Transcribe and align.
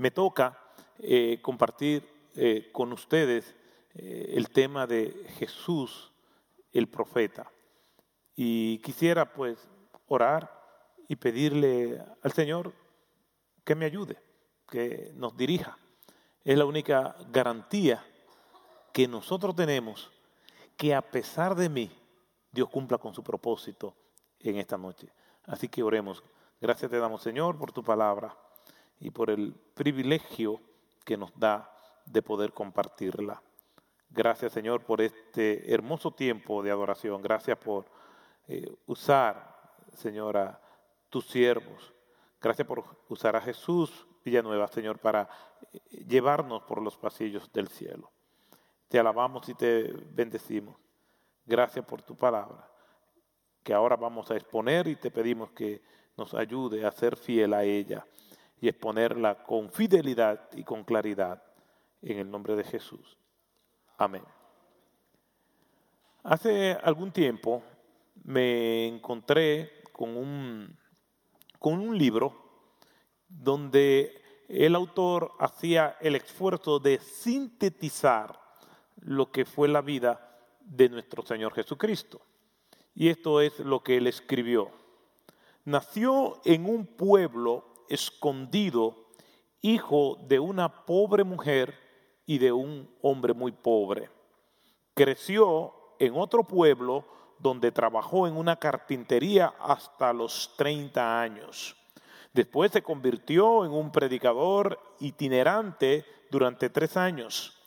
me 0.00 0.10
toca 0.10 0.58
eh, 0.98 1.40
compartir 1.42 2.02
eh, 2.34 2.70
con 2.72 2.90
ustedes 2.92 3.54
eh, 3.94 4.32
el 4.34 4.48
tema 4.48 4.86
de 4.86 5.26
Jesús, 5.38 6.10
el 6.72 6.88
profeta. 6.88 7.50
Y 8.34 8.78
quisiera 8.78 9.30
pues 9.30 9.68
orar 10.06 10.58
y 11.06 11.16
pedirle 11.16 12.02
al 12.22 12.32
Señor 12.32 12.72
que 13.62 13.74
me 13.74 13.84
ayude, 13.84 14.16
que 14.68 15.12
nos 15.16 15.36
dirija. 15.36 15.76
Es 16.44 16.56
la 16.56 16.64
única 16.64 17.14
garantía 17.30 18.02
que 18.94 19.06
nosotros 19.06 19.54
tenemos 19.54 20.10
que 20.78 20.94
a 20.94 21.02
pesar 21.02 21.54
de 21.54 21.68
mí, 21.68 21.90
Dios 22.50 22.70
cumpla 22.70 22.96
con 22.96 23.12
su 23.12 23.22
propósito 23.22 23.94
en 24.38 24.56
esta 24.56 24.78
noche. 24.78 25.12
Así 25.44 25.68
que 25.68 25.82
oremos. 25.82 26.22
Gracias 26.58 26.90
te 26.90 26.98
damos, 26.98 27.22
Señor, 27.22 27.58
por 27.58 27.70
tu 27.72 27.82
palabra 27.82 28.34
y 29.00 29.10
por 29.10 29.30
el 29.30 29.54
privilegio 29.74 30.60
que 31.04 31.16
nos 31.16 31.36
da 31.38 31.72
de 32.04 32.22
poder 32.22 32.52
compartirla. 32.52 33.42
Gracias, 34.10 34.52
Señor, 34.52 34.84
por 34.84 35.00
este 35.00 35.72
hermoso 35.72 36.10
tiempo 36.12 36.62
de 36.62 36.70
adoración. 36.70 37.22
Gracias 37.22 37.56
por 37.58 37.86
eh, 38.46 38.76
usar, 38.86 39.72
Señor, 39.94 40.36
a 40.36 40.60
tus 41.08 41.26
siervos. 41.26 41.92
Gracias 42.40 42.66
por 42.66 42.84
usar 43.08 43.36
a 43.36 43.40
Jesús 43.40 44.06
Villanueva, 44.24 44.68
Señor, 44.68 44.98
para 44.98 45.28
eh, 45.72 46.04
llevarnos 46.06 46.62
por 46.64 46.82
los 46.82 46.96
pasillos 46.96 47.50
del 47.52 47.68
cielo. 47.68 48.10
Te 48.88 48.98
alabamos 48.98 49.48
y 49.48 49.54
te 49.54 49.92
bendecimos. 50.10 50.76
Gracias 51.46 51.84
por 51.84 52.02
tu 52.02 52.16
palabra, 52.16 52.68
que 53.62 53.72
ahora 53.72 53.96
vamos 53.96 54.30
a 54.30 54.36
exponer 54.36 54.88
y 54.88 54.96
te 54.96 55.10
pedimos 55.10 55.52
que 55.52 55.80
nos 56.16 56.34
ayude 56.34 56.84
a 56.84 56.92
ser 56.92 57.16
fiel 57.16 57.54
a 57.54 57.64
ella 57.64 58.04
y 58.60 58.68
exponerla 58.68 59.42
con 59.42 59.70
fidelidad 59.70 60.48
y 60.54 60.64
con 60.64 60.84
claridad 60.84 61.42
en 62.02 62.18
el 62.18 62.30
nombre 62.30 62.56
de 62.56 62.64
Jesús. 62.64 63.16
Amén. 63.96 64.22
Hace 66.22 66.72
algún 66.82 67.12
tiempo 67.12 67.62
me 68.24 68.86
encontré 68.86 69.82
con 69.92 70.16
un, 70.16 70.76
con 71.58 71.74
un 71.80 71.96
libro 71.96 72.34
donde 73.28 74.20
el 74.48 74.74
autor 74.74 75.32
hacía 75.38 75.96
el 76.00 76.16
esfuerzo 76.16 76.78
de 76.78 76.98
sintetizar 76.98 78.38
lo 79.00 79.30
que 79.30 79.44
fue 79.44 79.68
la 79.68 79.80
vida 79.80 80.38
de 80.60 80.88
nuestro 80.88 81.24
Señor 81.24 81.54
Jesucristo. 81.54 82.20
Y 82.94 83.08
esto 83.08 83.40
es 83.40 83.58
lo 83.60 83.82
que 83.82 83.96
él 83.96 84.06
escribió. 84.06 84.70
Nació 85.64 86.40
en 86.44 86.66
un 86.66 86.86
pueblo 86.86 87.69
escondido, 87.90 88.96
hijo 89.60 90.16
de 90.26 90.38
una 90.38 90.86
pobre 90.86 91.24
mujer 91.24 91.74
y 92.24 92.38
de 92.38 92.52
un 92.52 92.88
hombre 93.02 93.34
muy 93.34 93.52
pobre. 93.52 94.08
Creció 94.94 95.74
en 95.98 96.14
otro 96.16 96.44
pueblo 96.44 97.04
donde 97.38 97.72
trabajó 97.72 98.26
en 98.26 98.36
una 98.36 98.56
carpintería 98.56 99.52
hasta 99.60 100.12
los 100.12 100.54
30 100.56 101.20
años. 101.20 101.76
Después 102.32 102.70
se 102.70 102.82
convirtió 102.82 103.64
en 103.64 103.72
un 103.72 103.90
predicador 103.90 104.78
itinerante 105.00 106.04
durante 106.30 106.70
tres 106.70 106.96
años. 106.96 107.58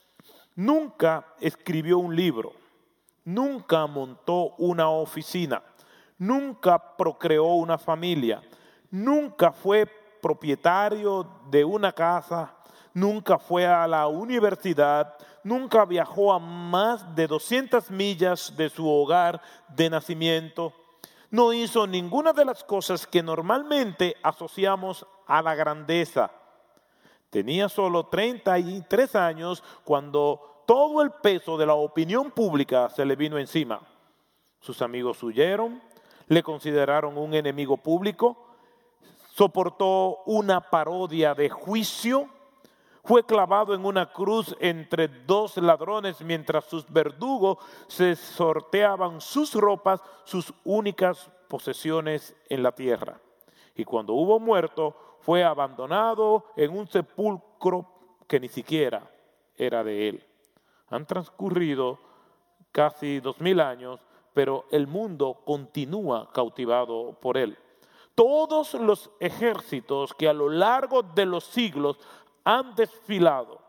Nunca 0.56 1.36
escribió 1.40 1.98
un 1.98 2.16
libro, 2.16 2.54
nunca 3.26 3.86
montó 3.88 4.56
una 4.58 4.90
oficina, 4.90 5.64
nunca 6.18 6.96
procreó 6.96 7.46
una 7.56 7.78
familia, 7.78 8.42
nunca 8.92 9.52
fue 9.52 9.88
propietario 10.24 11.28
de 11.52 11.66
una 11.66 11.92
casa, 11.92 12.56
nunca 12.94 13.38
fue 13.38 13.68
a 13.68 13.86
la 13.86 14.08
universidad, 14.08 15.16
nunca 15.44 15.84
viajó 15.84 16.32
a 16.32 16.40
más 16.40 17.14
de 17.14 17.28
200 17.28 17.92
millas 17.92 18.56
de 18.56 18.70
su 18.70 18.90
hogar 18.90 19.42
de 19.68 19.90
nacimiento, 19.90 20.74
no 21.30 21.52
hizo 21.52 21.86
ninguna 21.86 22.32
de 22.32 22.46
las 22.46 22.64
cosas 22.64 23.06
que 23.06 23.22
normalmente 23.22 24.16
asociamos 24.24 25.06
a 25.28 25.42
la 25.42 25.56
grandeza. 25.56 26.32
Tenía 27.30 27.68
solo 27.68 28.06
33 28.06 29.16
años 29.16 29.64
cuando 29.84 30.64
todo 30.66 31.02
el 31.02 31.12
peso 31.12 31.58
de 31.58 31.66
la 31.66 31.74
opinión 31.74 32.32
pública 32.32 32.90
se 32.90 33.04
le 33.04 33.16
vino 33.16 33.38
encima. 33.38 33.82
Sus 34.60 34.82
amigos 34.82 35.22
huyeron, 35.24 35.82
le 36.28 36.44
consideraron 36.44 37.18
un 37.18 37.34
enemigo 37.34 37.78
público, 37.78 38.43
soportó 39.34 40.20
una 40.28 40.62
parodia 40.62 41.34
de 41.34 41.50
juicio, 41.50 42.30
fue 43.04 43.26
clavado 43.26 43.74
en 43.74 43.84
una 43.84 44.14
cruz 44.14 44.56
entre 44.60 45.08
dos 45.08 45.58
ladrones 45.58 46.22
mientras 46.22 46.66
sus 46.66 46.88
verdugos 46.88 47.58
se 47.88 48.16
sorteaban 48.16 49.20
sus 49.20 49.56
ropas, 49.56 50.02
sus 50.24 50.54
únicas 50.64 51.32
posesiones 51.48 52.36
en 52.48 52.62
la 52.62 52.74
tierra. 52.74 53.20
Y 53.76 53.84
cuando 53.86 54.14
hubo 54.14 54.40
muerto, 54.40 54.96
fue 55.22 55.44
abandonado 55.44 56.46
en 56.56 56.72
un 56.72 56.88
sepulcro 56.88 57.88
que 58.28 58.40
ni 58.40 58.50
siquiera 58.50 59.10
era 59.58 59.84
de 59.84 60.10
él. 60.10 60.24
Han 60.90 61.08
transcurrido 61.08 61.98
casi 62.72 63.20
dos 63.20 63.42
mil 63.42 63.60
años, 63.62 64.00
pero 64.34 64.66
el 64.70 64.86
mundo 64.86 65.42
continúa 65.44 66.30
cautivado 66.32 67.18
por 67.20 67.38
él. 67.38 67.58
Todos 68.16 68.76
los 68.76 69.10
ejércitos 69.20 70.14
que 70.14 70.30
a 70.30 70.34
lo 70.34 70.50
largo 70.50 71.02
de 71.02 71.26
los 71.26 71.46
siglos 71.46 71.98
han 72.44 72.76
desfilado, 72.76 73.60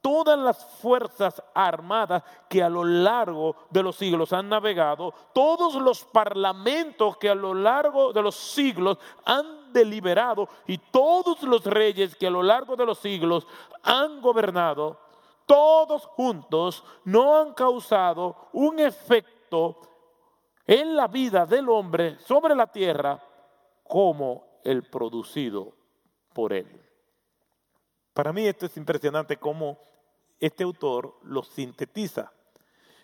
todas 0.00 0.38
las 0.38 0.64
fuerzas 0.80 1.42
armadas 1.54 2.22
que 2.48 2.62
a 2.62 2.68
lo 2.70 2.84
largo 2.84 3.56
de 3.68 3.82
los 3.82 3.96
siglos 3.96 4.32
han 4.32 4.48
navegado, 4.48 5.12
todos 5.34 5.74
los 5.74 6.04
parlamentos 6.04 7.18
que 7.18 7.28
a 7.28 7.34
lo 7.34 7.52
largo 7.52 8.12
de 8.12 8.22
los 8.22 8.36
siglos 8.36 8.98
han 9.26 9.72
deliberado 9.72 10.48
y 10.66 10.78
todos 10.78 11.42
los 11.42 11.64
reyes 11.64 12.16
que 12.16 12.26
a 12.26 12.30
lo 12.30 12.42
largo 12.42 12.76
de 12.76 12.86
los 12.86 12.98
siglos 12.98 13.46
han 13.82 14.22
gobernado, 14.22 14.98
todos 15.44 16.06
juntos 16.06 16.82
no 17.04 17.36
han 17.36 17.52
causado 17.52 18.48
un 18.52 18.78
efecto 18.78 19.76
en 20.66 20.96
la 20.96 21.08
vida 21.08 21.44
del 21.44 21.68
hombre 21.68 22.18
sobre 22.20 22.54
la 22.54 22.66
tierra 22.66 23.20
como 23.90 24.60
el 24.62 24.84
producido 24.84 25.74
por 26.32 26.52
él. 26.52 26.68
Para 28.14 28.32
mí 28.32 28.46
esto 28.46 28.66
es 28.66 28.76
impresionante 28.76 29.36
cómo 29.36 29.80
este 30.38 30.62
autor 30.62 31.18
lo 31.24 31.42
sintetiza. 31.42 32.32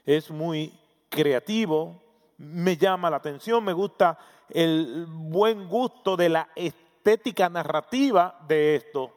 Es 0.04 0.30
muy 0.30 0.72
creativo, 1.08 2.00
me 2.38 2.76
llama 2.76 3.10
la 3.10 3.16
atención, 3.16 3.64
me 3.64 3.72
gusta 3.72 4.16
el 4.48 5.06
buen 5.08 5.68
gusto 5.68 6.16
de 6.16 6.28
la 6.28 6.50
estética 6.54 7.48
narrativa 7.48 8.38
de 8.46 8.76
esto, 8.76 9.12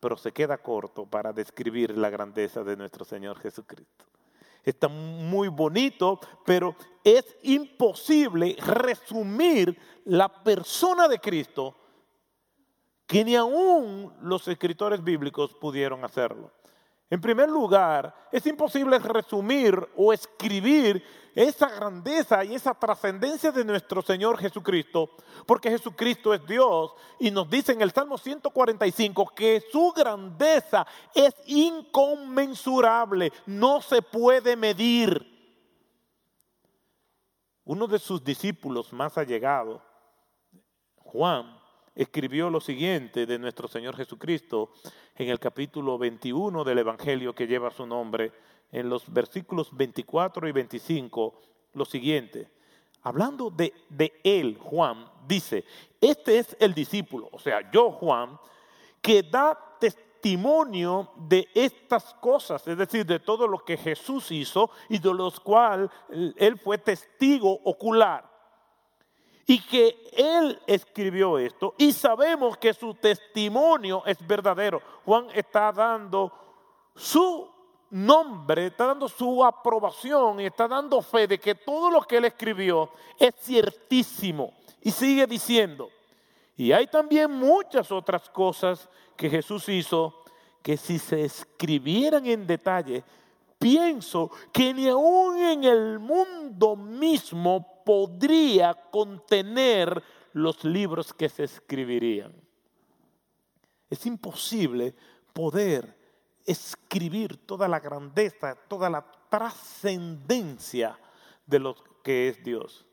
pero 0.00 0.16
se 0.16 0.32
queda 0.32 0.58
corto 0.58 1.06
para 1.06 1.32
describir 1.32 1.96
la 1.96 2.10
grandeza 2.10 2.64
de 2.64 2.76
nuestro 2.76 3.04
Señor 3.04 3.38
Jesucristo 3.38 4.04
está 4.66 4.88
muy 4.88 5.48
bonito, 5.48 6.20
pero 6.44 6.74
es 7.04 7.36
imposible 7.44 8.56
resumir 8.58 9.78
la 10.04 10.28
persona 10.28 11.08
de 11.08 11.20
Cristo 11.20 11.76
que 13.06 13.24
ni 13.24 13.36
aún 13.36 14.12
los 14.20 14.48
escritores 14.48 15.02
bíblicos 15.02 15.54
pudieron 15.54 16.04
hacerlo. 16.04 16.50
En 17.08 17.20
primer 17.20 17.48
lugar, 17.48 18.14
es 18.32 18.44
imposible 18.46 18.98
resumir 18.98 19.76
o 19.96 20.12
escribir 20.12 21.04
esa 21.36 21.68
grandeza 21.68 22.42
y 22.44 22.54
esa 22.54 22.74
trascendencia 22.74 23.52
de 23.52 23.64
nuestro 23.64 24.02
Señor 24.02 24.38
Jesucristo, 24.38 25.10
porque 25.46 25.70
Jesucristo 25.70 26.34
es 26.34 26.44
Dios 26.46 26.92
y 27.20 27.30
nos 27.30 27.48
dice 27.48 27.72
en 27.72 27.82
el 27.82 27.92
Salmo 27.92 28.18
145 28.18 29.32
que 29.36 29.62
su 29.70 29.92
grandeza 29.94 30.86
es 31.14 31.34
inconmensurable, 31.46 33.32
no 33.44 33.82
se 33.82 34.02
puede 34.02 34.56
medir. 34.56 35.34
Uno 37.64 37.86
de 37.86 37.98
sus 37.98 38.24
discípulos 38.24 38.92
más 38.92 39.18
allegados, 39.18 39.82
Juan, 40.96 41.55
escribió 41.96 42.50
lo 42.50 42.60
siguiente 42.60 43.24
de 43.24 43.38
nuestro 43.38 43.66
Señor 43.66 43.96
Jesucristo 43.96 44.70
en 45.16 45.30
el 45.30 45.40
capítulo 45.40 45.96
21 45.96 46.62
del 46.62 46.78
Evangelio 46.78 47.34
que 47.34 47.46
lleva 47.46 47.70
su 47.70 47.86
nombre, 47.86 48.32
en 48.70 48.90
los 48.90 49.10
versículos 49.10 49.74
24 49.74 50.46
y 50.46 50.52
25, 50.52 51.40
lo 51.72 51.84
siguiente. 51.86 52.50
Hablando 53.02 53.50
de, 53.50 53.72
de 53.88 54.20
él, 54.22 54.58
Juan, 54.60 55.10
dice, 55.26 55.64
este 56.00 56.38
es 56.38 56.56
el 56.60 56.74
discípulo, 56.74 57.30
o 57.32 57.38
sea, 57.38 57.70
yo, 57.70 57.90
Juan, 57.92 58.38
que 59.00 59.22
da 59.22 59.58
testimonio 59.80 61.12
de 61.16 61.48
estas 61.54 62.12
cosas, 62.14 62.66
es 62.68 62.76
decir, 62.76 63.06
de 63.06 63.20
todo 63.20 63.48
lo 63.48 63.58
que 63.58 63.78
Jesús 63.78 64.30
hizo 64.32 64.70
y 64.90 64.98
de 64.98 65.14
los 65.14 65.40
cuales 65.40 65.88
él 66.10 66.58
fue 66.58 66.76
testigo 66.76 67.52
ocular 67.64 68.35
y 69.46 69.60
que 69.60 70.10
él 70.12 70.60
escribió 70.66 71.38
esto 71.38 71.74
y 71.78 71.92
sabemos 71.92 72.56
que 72.58 72.74
su 72.74 72.94
testimonio 72.94 74.02
es 74.04 74.24
verdadero. 74.26 74.82
Juan 75.04 75.28
está 75.32 75.70
dando 75.70 76.32
su 76.94 77.48
nombre, 77.90 78.66
está 78.66 78.86
dando 78.86 79.08
su 79.08 79.44
aprobación 79.44 80.40
y 80.40 80.46
está 80.46 80.66
dando 80.66 81.00
fe 81.00 81.28
de 81.28 81.38
que 81.38 81.54
todo 81.54 81.90
lo 81.90 82.02
que 82.02 82.16
él 82.16 82.24
escribió 82.24 82.90
es 83.18 83.34
ciertísimo. 83.40 84.52
Y 84.82 84.90
sigue 84.90 85.26
diciendo, 85.26 85.90
y 86.56 86.72
hay 86.72 86.88
también 86.88 87.30
muchas 87.30 87.92
otras 87.92 88.28
cosas 88.30 88.88
que 89.16 89.30
Jesús 89.30 89.68
hizo 89.68 90.22
que 90.62 90.76
si 90.76 90.98
se 90.98 91.24
escribieran 91.24 92.26
en 92.26 92.46
detalle, 92.46 93.04
pienso 93.66 94.30
que 94.52 94.72
ni 94.72 94.88
aún 94.88 95.38
en 95.38 95.64
el 95.64 95.98
mundo 95.98 96.76
mismo 96.76 97.82
podría 97.84 98.74
contener 98.74 100.00
los 100.34 100.62
libros 100.62 101.12
que 101.12 101.28
se 101.28 101.42
escribirían. 101.42 102.32
Es 103.90 104.06
imposible 104.06 104.94
poder 105.32 105.98
escribir 106.44 107.44
toda 107.44 107.66
la 107.66 107.80
grandeza, 107.80 108.54
toda 108.68 108.88
la 108.88 109.04
trascendencia 109.28 110.96
de 111.44 111.58
lo 111.58 111.74
que 112.04 112.28
es 112.28 112.44
Dios. 112.44 112.86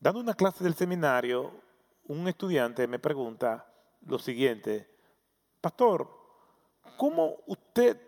Dando 0.00 0.20
una 0.20 0.32
clase 0.32 0.64
del 0.64 0.74
seminario, 0.74 1.52
un 2.06 2.26
estudiante 2.26 2.86
me 2.86 2.98
pregunta 2.98 3.70
lo 4.06 4.18
siguiente, 4.18 4.88
pastor, 5.60 6.08
¿cómo 6.96 7.36
usted 7.48 8.07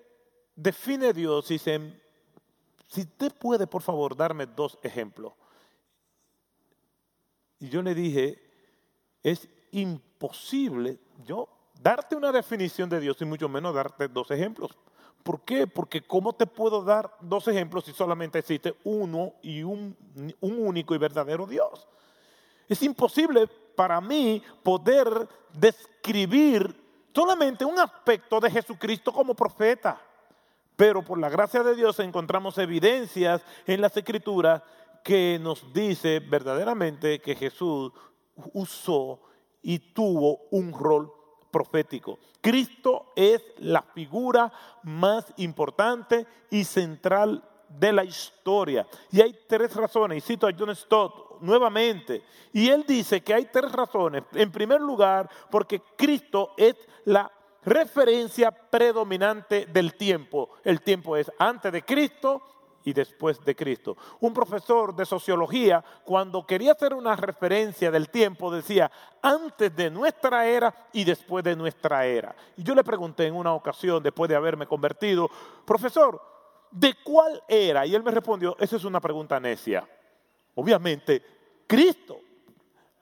define 0.60 1.12
Dios? 1.12 1.50
Y 1.50 1.58
se, 1.58 1.80
si 2.86 3.02
usted 3.02 3.32
puede, 3.34 3.66
por 3.66 3.82
favor, 3.82 4.16
darme 4.16 4.46
dos 4.46 4.78
ejemplos. 4.82 5.32
Y 7.58 7.68
yo 7.68 7.82
le 7.82 7.94
dije, 7.94 8.40
es 9.22 9.48
imposible 9.72 10.98
yo 11.24 11.48
darte 11.82 12.16
una 12.16 12.32
definición 12.32 12.88
de 12.88 13.00
Dios 13.00 13.20
y 13.20 13.24
mucho 13.24 13.48
menos 13.48 13.74
darte 13.74 14.08
dos 14.08 14.30
ejemplos. 14.30 14.70
¿Por 15.22 15.42
qué? 15.42 15.66
Porque 15.66 16.02
¿cómo 16.02 16.32
te 16.32 16.46
puedo 16.46 16.82
dar 16.82 17.14
dos 17.20 17.46
ejemplos 17.48 17.84
si 17.84 17.92
solamente 17.92 18.38
existe 18.38 18.74
uno 18.84 19.34
y 19.42 19.62
un, 19.62 19.96
un 20.40 20.66
único 20.66 20.94
y 20.94 20.98
verdadero 20.98 21.46
Dios? 21.46 21.86
Es 22.68 22.82
imposible 22.82 23.46
para 23.76 24.00
mí 24.00 24.42
poder 24.62 25.28
describir 25.52 26.74
solamente 27.14 27.64
un 27.64 27.78
aspecto 27.78 28.40
de 28.40 28.50
Jesucristo 28.50 29.12
como 29.12 29.34
profeta. 29.34 30.00
Pero 30.80 31.02
por 31.02 31.18
la 31.18 31.28
gracia 31.28 31.62
de 31.62 31.74
Dios 31.74 31.98
encontramos 32.00 32.56
evidencias 32.56 33.42
en 33.66 33.82
las 33.82 33.94
escrituras 33.94 34.62
que 35.04 35.38
nos 35.38 35.74
dice 35.74 36.20
verdaderamente 36.20 37.20
que 37.20 37.34
Jesús 37.34 37.92
usó 38.54 39.20
y 39.60 39.78
tuvo 39.92 40.48
un 40.50 40.72
rol 40.72 41.12
profético. 41.50 42.18
Cristo 42.40 43.12
es 43.14 43.44
la 43.58 43.82
figura 43.82 44.50
más 44.82 45.30
importante 45.36 46.26
y 46.48 46.64
central 46.64 47.44
de 47.68 47.92
la 47.92 48.04
historia. 48.04 48.86
Y 49.12 49.20
hay 49.20 49.38
tres 49.46 49.76
razones, 49.76 50.16
y 50.16 50.26
cito 50.26 50.46
a 50.46 50.54
John 50.58 50.74
Stott 50.74 51.42
nuevamente, 51.42 52.22
y 52.54 52.70
él 52.70 52.86
dice 52.88 53.20
que 53.20 53.34
hay 53.34 53.50
tres 53.52 53.70
razones. 53.70 54.22
En 54.32 54.50
primer 54.50 54.80
lugar, 54.80 55.28
porque 55.50 55.82
Cristo 55.98 56.54
es 56.56 56.74
la 57.04 57.30
referencia 57.64 58.50
predominante 58.50 59.66
del 59.66 59.94
tiempo. 59.94 60.50
El 60.64 60.82
tiempo 60.82 61.16
es 61.16 61.30
antes 61.38 61.72
de 61.72 61.82
Cristo 61.82 62.42
y 62.84 62.92
después 62.92 63.44
de 63.44 63.54
Cristo. 63.54 63.96
Un 64.20 64.32
profesor 64.32 64.94
de 64.94 65.04
sociología, 65.04 65.84
cuando 66.04 66.46
quería 66.46 66.72
hacer 66.72 66.94
una 66.94 67.14
referencia 67.16 67.90
del 67.90 68.08
tiempo, 68.08 68.50
decía 68.50 68.90
antes 69.22 69.74
de 69.74 69.90
nuestra 69.90 70.46
era 70.46 70.74
y 70.92 71.04
después 71.04 71.44
de 71.44 71.56
nuestra 71.56 72.06
era. 72.06 72.34
Y 72.56 72.62
yo 72.62 72.74
le 72.74 72.84
pregunté 72.84 73.26
en 73.26 73.34
una 73.34 73.52
ocasión, 73.52 74.02
después 74.02 74.28
de 74.28 74.36
haberme 74.36 74.66
convertido, 74.66 75.28
profesor, 75.66 76.20
¿de 76.70 76.94
cuál 77.04 77.42
era? 77.48 77.84
Y 77.84 77.94
él 77.94 78.02
me 78.02 78.10
respondió, 78.10 78.56
esa 78.58 78.76
es 78.76 78.84
una 78.84 79.00
pregunta 79.00 79.38
necia. 79.38 79.86
Obviamente, 80.54 81.22
Cristo 81.66 82.20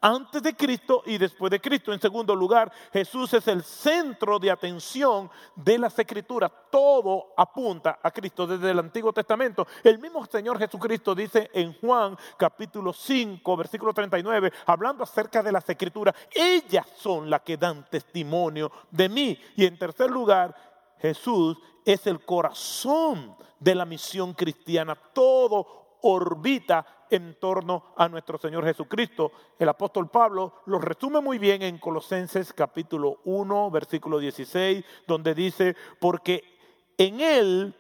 antes 0.00 0.42
de 0.42 0.54
Cristo 0.54 1.02
y 1.06 1.18
después 1.18 1.50
de 1.50 1.60
Cristo. 1.60 1.92
En 1.92 2.00
segundo 2.00 2.34
lugar, 2.34 2.70
Jesús 2.92 3.32
es 3.34 3.46
el 3.48 3.62
centro 3.62 4.38
de 4.38 4.50
atención 4.50 5.30
de 5.56 5.78
las 5.78 5.98
escrituras. 5.98 6.50
Todo 6.70 7.32
apunta 7.36 7.98
a 8.02 8.10
Cristo 8.10 8.46
desde 8.46 8.70
el 8.70 8.78
Antiguo 8.78 9.12
Testamento. 9.12 9.66
El 9.82 9.98
mismo 9.98 10.24
Señor 10.26 10.58
Jesucristo 10.58 11.14
dice 11.14 11.50
en 11.52 11.72
Juan 11.80 12.16
capítulo 12.36 12.92
5, 12.92 13.56
versículo 13.56 13.92
39, 13.92 14.52
hablando 14.66 15.04
acerca 15.04 15.42
de 15.42 15.52
las 15.52 15.68
escrituras, 15.68 16.14
ellas 16.32 16.86
son 16.96 17.28
las 17.28 17.42
que 17.42 17.56
dan 17.56 17.86
testimonio 17.90 18.70
de 18.90 19.08
mí. 19.08 19.38
Y 19.56 19.66
en 19.66 19.78
tercer 19.78 20.10
lugar, 20.10 20.54
Jesús 20.98 21.58
es 21.84 22.06
el 22.06 22.24
corazón 22.24 23.36
de 23.58 23.74
la 23.74 23.84
misión 23.84 24.34
cristiana. 24.34 24.94
Todo 24.94 25.98
orbita 26.02 26.86
en 27.10 27.38
torno 27.38 27.92
a 27.96 28.08
nuestro 28.08 28.38
Señor 28.38 28.64
Jesucristo. 28.64 29.32
El 29.58 29.68
apóstol 29.68 30.08
Pablo 30.10 30.54
lo 30.66 30.78
resume 30.78 31.20
muy 31.20 31.38
bien 31.38 31.62
en 31.62 31.78
Colosenses 31.78 32.52
capítulo 32.52 33.20
1, 33.24 33.70
versículo 33.70 34.18
16, 34.18 34.84
donde 35.06 35.34
dice, 35.34 35.76
porque 36.00 36.44
en 36.96 37.20
Él 37.20 37.74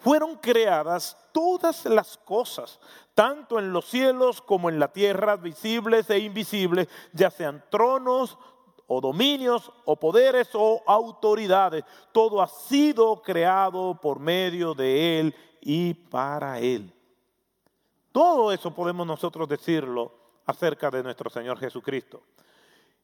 fueron 0.00 0.36
creadas 0.36 1.16
todas 1.32 1.84
las 1.86 2.18
cosas, 2.18 2.80
tanto 3.14 3.58
en 3.58 3.72
los 3.72 3.86
cielos 3.86 4.42
como 4.42 4.68
en 4.68 4.78
la 4.78 4.92
tierra, 4.92 5.36
visibles 5.36 6.10
e 6.10 6.18
invisibles, 6.18 6.88
ya 7.12 7.30
sean 7.30 7.64
tronos, 7.70 8.38
o 8.86 9.00
dominios, 9.00 9.72
o 9.84 9.96
poderes, 9.96 10.50
o 10.54 10.82
autoridades. 10.86 11.84
Todo 12.12 12.42
ha 12.42 12.48
sido 12.48 13.22
creado 13.22 13.98
por 14.00 14.18
medio 14.18 14.74
de 14.74 15.20
Él 15.20 15.34
y 15.60 15.94
para 15.94 16.58
Él. 16.58 16.92
Todo 18.12 18.52
eso 18.52 18.70
podemos 18.74 19.06
nosotros 19.06 19.48
decirlo 19.48 20.12
acerca 20.46 20.90
de 20.90 21.02
nuestro 21.02 21.30
Señor 21.30 21.58
Jesucristo. 21.58 22.22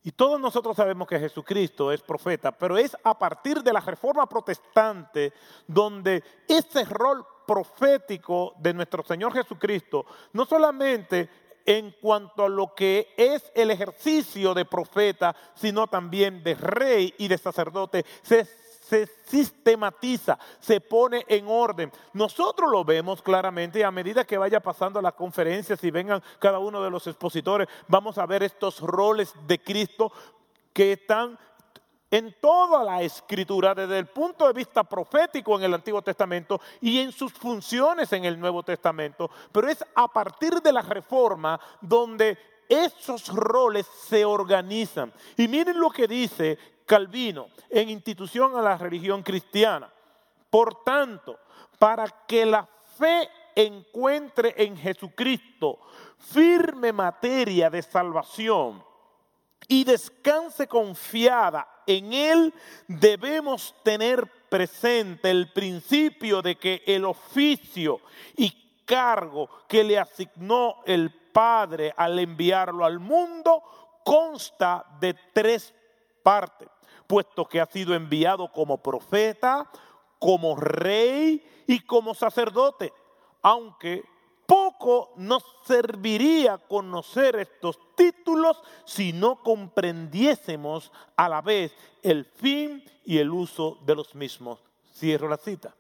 Y 0.05 0.13
todos 0.13 0.41
nosotros 0.41 0.77
sabemos 0.77 1.09
que 1.09 1.19
Jesucristo 1.19 1.91
es 1.91 2.01
profeta, 2.03 2.53
pero 2.53 2.79
es 2.79 2.97
a 3.03 3.19
partir 3.19 3.63
de 3.63 3.73
la 3.73 3.81
reforma 3.81 4.29
protestante 4.29 5.33
donde 5.67 6.23
ese 6.47 6.85
rol 6.85 7.27
profético 7.47 8.55
de 8.59 8.75
nuestro 8.75 9.03
Señor 9.03 9.33
Jesucristo 9.33 10.07
no 10.33 10.45
solamente 10.45 11.29
en 11.67 11.95
cuanto 12.01 12.45
a 12.45 12.49
lo 12.49 12.75
que 12.75 13.13
es 13.17 13.51
el 13.55 13.71
ejercicio 13.71 14.55
de 14.55 14.65
profeta, 14.65 15.37
sino 15.55 15.87
también 15.87 16.43
de 16.43 16.55
rey 16.55 17.13
y 17.19 17.29
de 17.29 17.37
sacerdote, 17.37 18.07
se 18.23 18.47
se 18.89 19.07
sistematiza, 19.27 20.39
se 20.61 20.81
pone 20.81 21.25
en 21.29 21.47
orden. 21.47 21.93
Nosotros 22.15 22.71
lo 22.71 22.85
vemos 22.85 23.21
claramente 23.21 23.81
y 23.81 23.83
a 23.83 23.91
medida 23.91 24.25
que 24.25 24.39
vaya 24.39 24.61
pasando 24.61 25.03
las 25.03 25.13
conferencias 25.13 25.83
y 25.85 25.91
vengan 25.91 26.23
cada 26.39 26.59
uno 26.59 26.83
de 26.83 26.91
los 26.91 27.07
expositores, 27.07 27.69
vamos 27.87 28.17
a 28.17 28.27
ver 28.27 28.43
estos 28.43 28.81
roles 28.81 29.35
de 29.47 29.59
Cristo 29.59 30.11
que 30.73 30.93
están 30.93 31.39
en 32.11 32.35
toda 32.41 32.83
la 32.83 33.03
escritura, 33.03 33.75
desde 33.75 33.99
el 33.99 34.07
punto 34.07 34.47
de 34.47 34.55
vista 34.55 34.83
profético 34.85 35.59
en 35.59 35.65
el 35.65 35.75
Antiguo 35.75 36.01
Testamento 36.01 36.59
y 36.81 37.01
en 37.01 37.13
sus 37.13 37.35
funciones 37.35 38.11
en 38.15 38.25
el 38.25 38.41
Nuevo 38.41 38.63
Testamento. 38.63 39.31
Pero 39.53 39.69
es 39.69 39.85
a 39.95 40.09
partir 40.09 40.55
de 40.63 40.73
la 40.73 40.81
reforma 40.81 41.61
donde 41.83 42.39
esos 42.67 43.29
roles 43.29 43.87
se 43.87 44.25
organizan. 44.25 45.13
Y 45.37 45.47
miren 45.49 45.79
lo 45.79 45.91
que 45.91 46.09
dice 46.09 46.59
Calvino 46.89 47.49
en 47.69 47.91
institución 47.91 48.57
a 48.57 48.63
la 48.63 48.79
religión 48.79 49.23
cristiana. 49.23 49.93
Por 50.49 50.83
tanto, 50.83 51.39
para 51.79 52.09
que 52.27 52.47
la 52.47 52.67
fe 52.97 53.29
encuentre 53.55 54.55
en 54.57 54.75
Jesucristo 54.75 55.81
firme 56.17 56.91
materia 56.91 57.69
de 57.69 57.83
salvación 57.83 58.83
y 59.69 59.85
descanse 59.85 60.67
confiada 60.67 61.69
en 61.87 62.15
Él, 62.15 62.55
debemos 62.87 63.75
tener 63.83 64.27
presente 64.49 65.31
el 65.31 65.53
principio 65.53 66.41
de 66.41 66.57
que 66.57 66.83
el 66.87 67.05
oficio 67.05 68.01
y 68.35 68.81
cargo 68.87 69.51
que 69.69 69.85
le 69.85 69.99
asignó 69.99 70.77
el 70.87 71.11
Padre 71.11 71.93
al 71.95 72.19
enviarlo 72.19 72.87
al 72.87 72.99
mundo 72.99 74.01
consta 74.03 74.87
de 74.99 75.15
tres 75.35 75.75
partes 76.23 76.78
puesto 77.09 77.49
que 77.49 77.61
ha 77.61 77.67
sido 77.67 77.95
enviado 77.95 78.53
como 78.53 78.81
profeta, 78.81 79.69
como 80.21 80.55
rey 80.55 81.45
y 81.67 81.81
como 81.81 82.15
sacerdote, 82.15 82.93
aunque 83.43 84.05
poco 84.47 85.13
nos 85.17 85.45
serviría 85.65 86.59
conocer 86.59 87.37
estos 87.37 87.79
títulos 87.95 88.63
si 88.85 89.13
no 89.13 89.43
comprendiésemos 89.43 90.93
a 91.17 91.29
la 91.29 91.43
vez 91.43 91.75
el 92.03 92.25
fin 92.25 92.85
y 93.05 93.19
el 93.19 93.31
uso 93.31 93.79
de 93.85 93.95
los 93.97 94.15
mismos. 94.15 94.61
Cierro 94.95 95.29
la 95.29 95.37
cita. 95.37 95.75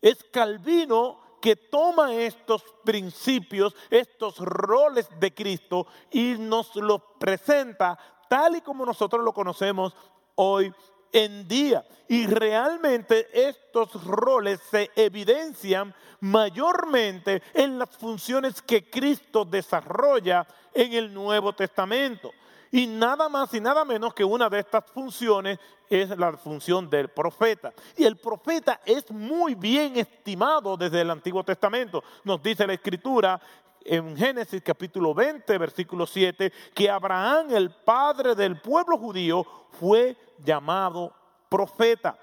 Es 0.00 0.24
Calvino 0.24 1.18
que 1.40 1.56
toma 1.56 2.14
estos 2.14 2.62
principios, 2.84 3.74
estos 3.90 4.38
roles 4.38 5.08
de 5.18 5.34
Cristo 5.34 5.86
y 6.10 6.36
nos 6.38 6.74
los 6.76 7.00
presenta 7.18 7.98
tal 8.28 8.56
y 8.56 8.60
como 8.60 8.86
nosotros 8.86 9.24
lo 9.24 9.32
conocemos 9.32 9.94
hoy 10.34 10.72
en 11.12 11.46
día. 11.46 11.84
Y 12.08 12.26
realmente 12.26 13.28
estos 13.32 14.04
roles 14.04 14.60
se 14.70 14.90
evidencian 14.96 15.94
mayormente 16.20 17.42
en 17.54 17.78
las 17.78 17.90
funciones 17.96 18.60
que 18.62 18.88
Cristo 18.88 19.44
desarrolla 19.44 20.46
en 20.74 20.92
el 20.92 21.12
Nuevo 21.12 21.52
Testamento. 21.52 22.30
Y 22.70 22.86
nada 22.86 23.28
más 23.28 23.52
y 23.52 23.60
nada 23.60 23.84
menos 23.84 24.14
que 24.14 24.24
una 24.24 24.48
de 24.48 24.60
estas 24.60 24.84
funciones 24.86 25.58
es 25.90 26.08
la 26.16 26.32
función 26.38 26.88
del 26.88 27.10
profeta. 27.10 27.74
Y 27.98 28.04
el 28.04 28.16
profeta 28.16 28.80
es 28.86 29.10
muy 29.10 29.54
bien 29.54 29.98
estimado 29.98 30.76
desde 30.78 31.02
el 31.02 31.10
Antiguo 31.10 31.44
Testamento. 31.44 32.02
Nos 32.24 32.42
dice 32.42 32.66
la 32.66 32.72
Escritura 32.72 33.38
en 33.84 34.16
Génesis 34.16 34.62
capítulo 34.62 35.14
20, 35.14 35.58
versículo 35.58 36.06
7, 36.06 36.52
que 36.74 36.90
Abraham, 36.90 37.48
el 37.50 37.70
padre 37.70 38.34
del 38.34 38.60
pueblo 38.60 38.98
judío, 38.98 39.46
fue 39.70 40.16
llamado 40.38 41.12
profeta. 41.48 42.16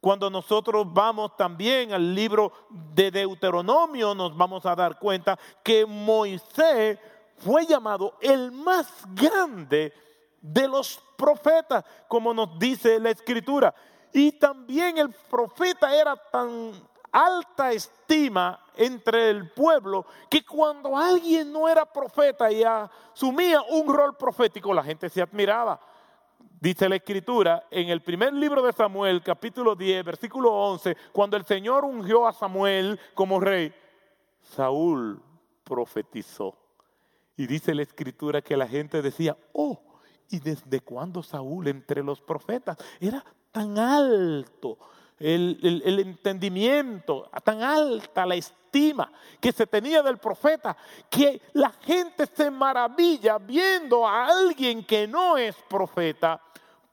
Cuando 0.00 0.28
nosotros 0.28 0.86
vamos 0.92 1.36
también 1.36 1.92
al 1.92 2.14
libro 2.14 2.52
de 2.68 3.10
Deuteronomio, 3.10 4.14
nos 4.14 4.36
vamos 4.36 4.66
a 4.66 4.74
dar 4.74 4.98
cuenta 4.98 5.38
que 5.62 5.86
Moisés 5.86 6.98
fue 7.38 7.66
llamado 7.66 8.16
el 8.20 8.52
más 8.52 8.86
grande 9.14 9.92
de 10.40 10.68
los 10.68 11.02
profetas, 11.16 11.84
como 12.06 12.34
nos 12.34 12.58
dice 12.58 13.00
la 13.00 13.10
escritura. 13.10 13.74
Y 14.12 14.32
también 14.32 14.98
el 14.98 15.10
profeta 15.10 15.94
era 15.94 16.14
tan 16.16 16.72
alta 17.14 17.72
estima 17.72 18.58
entre 18.76 19.30
el 19.30 19.50
pueblo 19.52 20.04
que 20.28 20.44
cuando 20.44 20.96
alguien 20.96 21.52
no 21.52 21.68
era 21.68 21.86
profeta 21.86 22.50
y 22.50 22.64
asumía 22.64 23.62
un 23.62 23.94
rol 23.94 24.16
profético, 24.16 24.74
la 24.74 24.82
gente 24.82 25.08
se 25.08 25.22
admiraba. 25.22 25.80
Dice 26.60 26.88
la 26.88 26.96
escritura 26.96 27.66
en 27.70 27.88
el 27.88 28.02
primer 28.02 28.32
libro 28.32 28.62
de 28.62 28.72
Samuel, 28.72 29.22
capítulo 29.22 29.76
10, 29.76 30.04
versículo 30.04 30.52
11, 30.52 30.96
cuando 31.12 31.36
el 31.36 31.44
Señor 31.44 31.84
ungió 31.84 32.26
a 32.26 32.32
Samuel 32.32 32.98
como 33.14 33.38
rey, 33.38 33.72
Saúl 34.40 35.22
profetizó. 35.62 36.58
Y 37.36 37.46
dice 37.46 37.74
la 37.74 37.82
escritura 37.82 38.42
que 38.42 38.56
la 38.56 38.66
gente 38.66 39.02
decía, 39.02 39.36
oh, 39.52 39.80
¿y 40.30 40.40
desde 40.40 40.80
cuándo 40.80 41.22
Saúl 41.22 41.68
entre 41.68 42.02
los 42.02 42.20
profetas 42.20 42.76
era 42.98 43.24
tan 43.52 43.78
alto? 43.78 44.78
El, 45.18 46.00
entendimiento, 46.00 47.30
tan 47.44 47.62
alta 47.62 48.26
la 48.26 48.34
estima 48.34 49.10
que 49.40 49.52
se 49.52 49.66
tenía 49.66 50.02
del 50.02 50.18
profeta, 50.18 50.76
que 51.08 51.40
la 51.52 51.70
gente 51.70 52.26
se 52.26 52.50
maravilla 52.50 53.38
viendo 53.38 54.06
a 54.06 54.26
alguien 54.26 54.84
que 54.84 55.06
no 55.06 55.36
es 55.36 55.54
profeta 55.68 56.40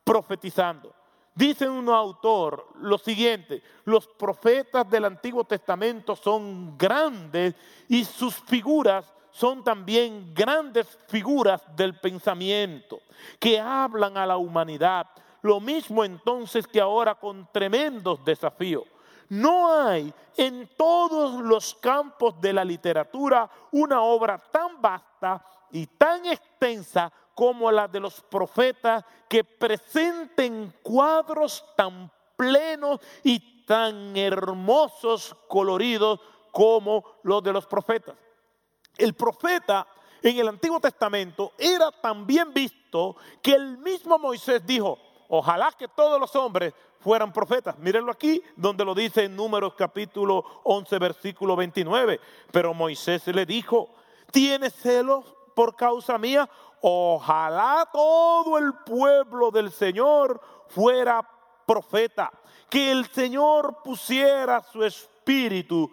profetizando. 0.03 0.93
Dice 1.33 1.67
un 1.67 1.89
autor 1.89 2.67
lo 2.81 2.97
siguiente, 2.97 3.63
los 3.85 4.05
profetas 4.05 4.89
del 4.89 5.05
Antiguo 5.05 5.43
Testamento 5.45 6.15
son 6.15 6.77
grandes 6.77 7.55
y 7.87 8.03
sus 8.03 8.35
figuras 8.35 9.11
son 9.31 9.63
también 9.63 10.33
grandes 10.33 10.99
figuras 11.07 11.63
del 11.75 11.95
pensamiento 11.95 13.01
que 13.39 13.59
hablan 13.59 14.17
a 14.17 14.25
la 14.25 14.37
humanidad. 14.37 15.07
Lo 15.41 15.59
mismo 15.59 16.03
entonces 16.03 16.67
que 16.67 16.79
ahora 16.79 17.15
con 17.15 17.47
tremendos 17.51 18.23
desafíos. 18.23 18.83
No 19.29 19.71
hay 19.71 20.13
en 20.35 20.69
todos 20.75 21.41
los 21.41 21.75
campos 21.75 22.39
de 22.41 22.51
la 22.51 22.65
literatura 22.65 23.49
una 23.71 24.01
obra 24.01 24.37
tan 24.37 24.81
vasta 24.81 25.43
y 25.71 25.87
tan 25.87 26.25
extensa 26.25 27.11
como 27.33 27.71
la 27.71 27.87
de 27.87 28.01
los 28.01 28.21
profetas 28.21 29.05
que 29.29 29.43
presenten 29.43 30.73
cuadros 30.83 31.63
tan 31.77 32.11
plenos 32.35 32.99
y 33.23 33.63
tan 33.65 34.17
hermosos, 34.17 35.33
coloridos 35.47 36.19
como 36.51 37.03
los 37.23 37.41
de 37.41 37.53
los 37.53 37.65
profetas. 37.65 38.15
El 38.97 39.13
profeta 39.13 39.87
en 40.21 40.37
el 40.37 40.49
Antiguo 40.49 40.79
Testamento 40.79 41.53
era 41.57 41.89
tan 41.91 42.27
bien 42.27 42.53
visto 42.53 43.15
que 43.41 43.53
el 43.53 43.77
mismo 43.77 44.19
Moisés 44.19 44.65
dijo, 44.65 44.99
ojalá 45.33 45.71
que 45.71 45.87
todos 45.87 46.19
los 46.19 46.35
hombres 46.35 46.73
fueran 46.99 47.31
profetas. 47.31 47.77
Mírenlo 47.79 48.11
aquí, 48.11 48.43
donde 48.55 48.83
lo 48.83 48.93
dice 48.93 49.23
en 49.23 49.35
Números 49.35 49.73
capítulo 49.77 50.43
11, 50.63 50.99
versículo 50.99 51.55
29. 51.55 52.19
Pero 52.51 52.73
Moisés 52.73 53.25
le 53.27 53.45
dijo, 53.45 53.89
¿tienes 54.31 54.73
celos 54.73 55.25
por 55.55 55.75
causa 55.75 56.17
mía? 56.17 56.49
Ojalá 56.81 57.87
todo 57.93 58.57
el 58.57 58.73
pueblo 58.85 59.51
del 59.51 59.71
Señor 59.71 60.41
fuera 60.67 61.25
profeta, 61.65 62.29
que 62.69 62.91
el 62.91 63.05
Señor 63.07 63.81
pusiera 63.83 64.61
su 64.61 64.83
espíritu 64.83 65.89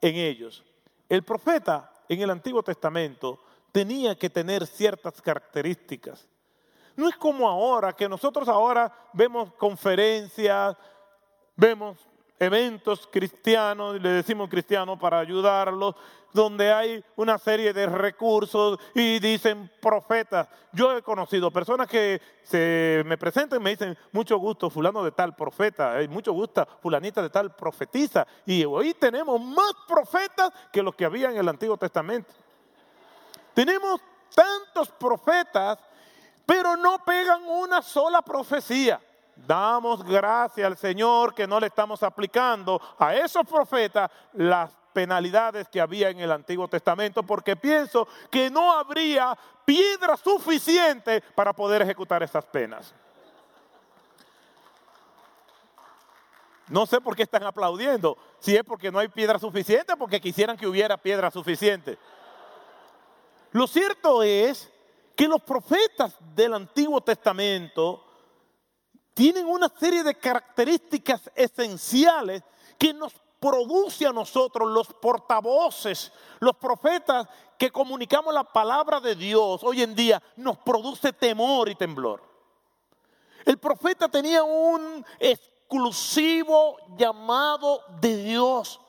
en 0.00 0.16
ellos. 0.16 0.64
El 1.08 1.22
profeta 1.22 1.92
en 2.08 2.20
el 2.20 2.30
Antiguo 2.30 2.62
Testamento 2.64 3.38
tenía 3.70 4.16
que 4.16 4.28
tener 4.28 4.66
ciertas 4.66 5.22
características. 5.22 6.26
No 6.98 7.08
es 7.08 7.14
como 7.14 7.48
ahora, 7.48 7.92
que 7.92 8.08
nosotros 8.08 8.48
ahora 8.48 8.92
vemos 9.12 9.52
conferencias, 9.52 10.76
vemos 11.54 11.96
eventos 12.40 13.06
cristianos, 13.06 14.02
le 14.02 14.08
decimos 14.08 14.50
cristianos 14.50 14.98
para 14.98 15.20
ayudarlos, 15.20 15.94
donde 16.32 16.72
hay 16.72 17.04
una 17.14 17.38
serie 17.38 17.72
de 17.72 17.86
recursos 17.86 18.80
y 18.96 19.20
dicen 19.20 19.70
profetas. 19.80 20.48
Yo 20.72 20.96
he 20.96 21.00
conocido 21.00 21.52
personas 21.52 21.86
que 21.86 22.20
se 22.42 23.04
me 23.06 23.16
presentan 23.16 23.60
y 23.60 23.62
me 23.62 23.70
dicen, 23.70 23.96
mucho 24.10 24.36
gusto, 24.38 24.68
fulano 24.68 25.04
de 25.04 25.12
tal 25.12 25.36
profeta, 25.36 26.00
eh, 26.00 26.08
mucho 26.08 26.32
gusto, 26.32 26.66
fulanita 26.82 27.22
de 27.22 27.30
tal 27.30 27.54
profetiza. 27.54 28.26
Y 28.44 28.64
hoy 28.64 28.92
tenemos 28.94 29.40
más 29.40 29.70
profetas 29.86 30.50
que 30.72 30.82
los 30.82 30.96
que 30.96 31.04
había 31.04 31.30
en 31.30 31.36
el 31.36 31.48
Antiguo 31.48 31.76
Testamento. 31.76 32.34
Tenemos 33.54 34.00
tantos 34.34 34.90
profetas, 34.90 35.78
pero 36.48 36.78
no 36.78 37.04
pegan 37.04 37.44
una 37.44 37.82
sola 37.82 38.22
profecía. 38.22 38.98
Damos 39.36 40.02
gracias 40.02 40.66
al 40.66 40.78
Señor 40.78 41.34
que 41.34 41.46
no 41.46 41.60
le 41.60 41.66
estamos 41.66 42.02
aplicando 42.02 42.80
a 42.98 43.14
esos 43.14 43.46
profetas 43.46 44.10
las 44.32 44.70
penalidades 44.94 45.68
que 45.68 45.78
había 45.78 46.08
en 46.08 46.20
el 46.20 46.32
Antiguo 46.32 46.66
Testamento, 46.66 47.22
porque 47.22 47.54
pienso 47.54 48.08
que 48.30 48.48
no 48.48 48.72
habría 48.72 49.36
piedra 49.66 50.16
suficiente 50.16 51.20
para 51.34 51.52
poder 51.52 51.82
ejecutar 51.82 52.22
esas 52.22 52.46
penas. 52.46 52.94
No 56.68 56.86
sé 56.86 56.98
por 57.02 57.14
qué 57.14 57.24
están 57.24 57.42
aplaudiendo, 57.42 58.16
si 58.38 58.56
es 58.56 58.64
porque 58.64 58.90
no 58.90 58.98
hay 58.98 59.08
piedra 59.08 59.38
suficiente, 59.38 59.94
porque 59.98 60.18
quisieran 60.18 60.56
que 60.56 60.66
hubiera 60.66 60.96
piedra 60.96 61.30
suficiente. 61.30 61.98
Lo 63.52 63.66
cierto 63.66 64.22
es 64.22 64.72
que 65.18 65.26
los 65.26 65.42
profetas 65.42 66.14
del 66.36 66.54
Antiguo 66.54 67.00
Testamento 67.00 68.04
tienen 69.14 69.48
una 69.48 69.68
serie 69.68 70.04
de 70.04 70.14
características 70.14 71.28
esenciales 71.34 72.44
que 72.78 72.94
nos 72.94 73.12
produce 73.40 74.06
a 74.06 74.12
nosotros 74.12 74.70
los 74.70 74.86
portavoces, 74.94 76.12
los 76.38 76.54
profetas 76.54 77.26
que 77.58 77.72
comunicamos 77.72 78.32
la 78.32 78.44
palabra 78.44 79.00
de 79.00 79.16
Dios 79.16 79.64
hoy 79.64 79.82
en 79.82 79.96
día, 79.96 80.22
nos 80.36 80.58
produce 80.58 81.12
temor 81.12 81.68
y 81.68 81.74
temblor. 81.74 82.22
El 83.44 83.58
profeta 83.58 84.08
tenía 84.08 84.44
un 84.44 85.04
exclusivo 85.18 86.76
llamado 86.96 87.82
de 88.00 88.22
Dios. 88.22 88.80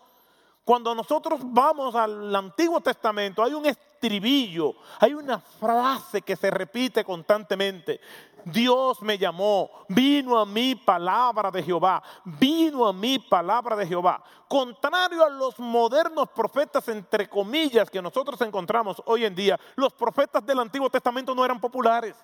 Cuando 0.63 0.93
nosotros 0.93 1.39
vamos 1.41 1.95
al 1.95 2.35
Antiguo 2.35 2.79
Testamento 2.81 3.41
hay 3.41 3.55
un 3.55 3.65
estribillo, 3.99 4.75
hay 4.99 5.13
una 5.13 5.39
frase 5.39 6.21
que 6.21 6.37
se 6.37 6.49
repite 6.49 7.03
constantemente. 7.03 7.99
Dios 8.45 9.01
me 9.01 9.17
llamó, 9.17 9.69
vino 9.87 10.39
a 10.39 10.45
mí 10.45 10.75
palabra 10.75 11.51
de 11.51 11.63
Jehová, 11.63 12.01
vino 12.23 12.87
a 12.87 12.93
mí 12.93 13.19
palabra 13.19 13.75
de 13.75 13.85
Jehová. 13.85 14.23
Contrario 14.47 15.23
a 15.23 15.29
los 15.29 15.59
modernos 15.59 16.29
profetas, 16.29 16.87
entre 16.87 17.29
comillas, 17.29 17.89
que 17.89 18.01
nosotros 18.01 18.39
encontramos 18.41 19.01
hoy 19.05 19.25
en 19.25 19.35
día, 19.35 19.59
los 19.75 19.93
profetas 19.93 20.45
del 20.45 20.59
Antiguo 20.59 20.89
Testamento 20.89 21.35
no 21.35 21.45
eran 21.45 21.59
populares, 21.59 22.15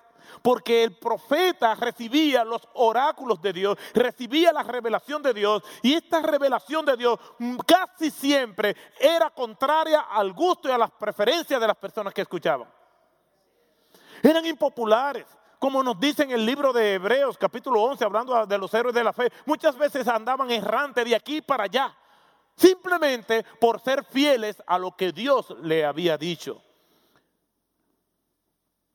porque 0.42 0.82
el 0.82 0.96
profeta 0.96 1.74
recibía 1.74 2.44
los 2.44 2.66
oráculos 2.74 3.40
de 3.40 3.52
Dios, 3.52 3.78
recibía 3.94 4.52
la 4.52 4.62
revelación 4.62 5.22
de 5.22 5.34
Dios, 5.34 5.62
y 5.82 5.94
esta 5.94 6.20
revelación 6.20 6.84
de 6.84 6.96
Dios 6.96 7.18
casi 7.66 8.10
siempre 8.10 8.76
era 8.98 9.30
contraria 9.30 10.00
al 10.00 10.32
gusto 10.32 10.68
y 10.68 10.72
a 10.72 10.78
las 10.78 10.90
preferencias 10.90 11.60
de 11.60 11.66
las 11.66 11.76
personas 11.76 12.12
que 12.12 12.22
escuchaban. 12.22 12.68
Eran 14.22 14.44
impopulares 14.46 15.26
como 15.58 15.82
nos 15.82 15.98
dice 15.98 16.22
en 16.22 16.30
el 16.30 16.44
libro 16.44 16.72
de 16.72 16.94
Hebreos 16.94 17.38
capítulo 17.38 17.82
11, 17.82 18.04
hablando 18.04 18.46
de 18.46 18.58
los 18.58 18.72
héroes 18.74 18.94
de 18.94 19.04
la 19.04 19.12
fe, 19.12 19.30
muchas 19.44 19.76
veces 19.76 20.06
andaban 20.08 20.50
errantes 20.50 21.04
de 21.04 21.14
aquí 21.14 21.40
para 21.40 21.64
allá. 21.64 21.96
simplemente 22.56 23.44
por 23.60 23.80
ser 23.80 24.02
fieles 24.04 24.62
a 24.66 24.78
lo 24.78 24.96
que 24.96 25.12
Dios 25.12 25.54
le 25.62 25.84
había 25.84 26.16
dicho. 26.16 26.62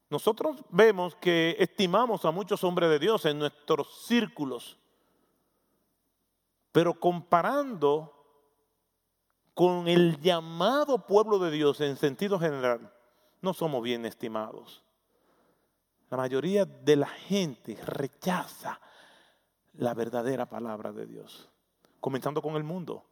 Nosotros 0.09 0.57
vemos 0.69 1.15
que 1.15 1.55
estimamos 1.59 2.25
a 2.25 2.31
muchos 2.31 2.63
hombres 2.63 2.89
de 2.89 2.99
Dios 2.99 3.23
en 3.25 3.39
nuestros 3.39 4.05
círculos, 4.07 4.77
pero 6.71 6.99
comparando 6.99 8.11
con 9.53 9.87
el 9.87 10.19
llamado 10.19 11.05
pueblo 11.05 11.39
de 11.39 11.51
Dios 11.51 11.79
en 11.81 11.95
sentido 11.95 12.39
general, 12.39 12.91
no 13.41 13.53
somos 13.53 13.81
bien 13.83 14.05
estimados. 14.05 14.83
La 16.11 16.17
mayoría 16.17 16.65
de 16.65 16.97
la 16.97 17.07
gente 17.07 17.77
rechaza 17.85 18.81
la 19.75 19.93
verdadera 19.93 20.45
palabra 20.45 20.91
de 20.91 21.05
Dios, 21.05 21.49
comenzando 22.01 22.41
con 22.41 22.57
el 22.57 22.65
mundo. 22.65 23.05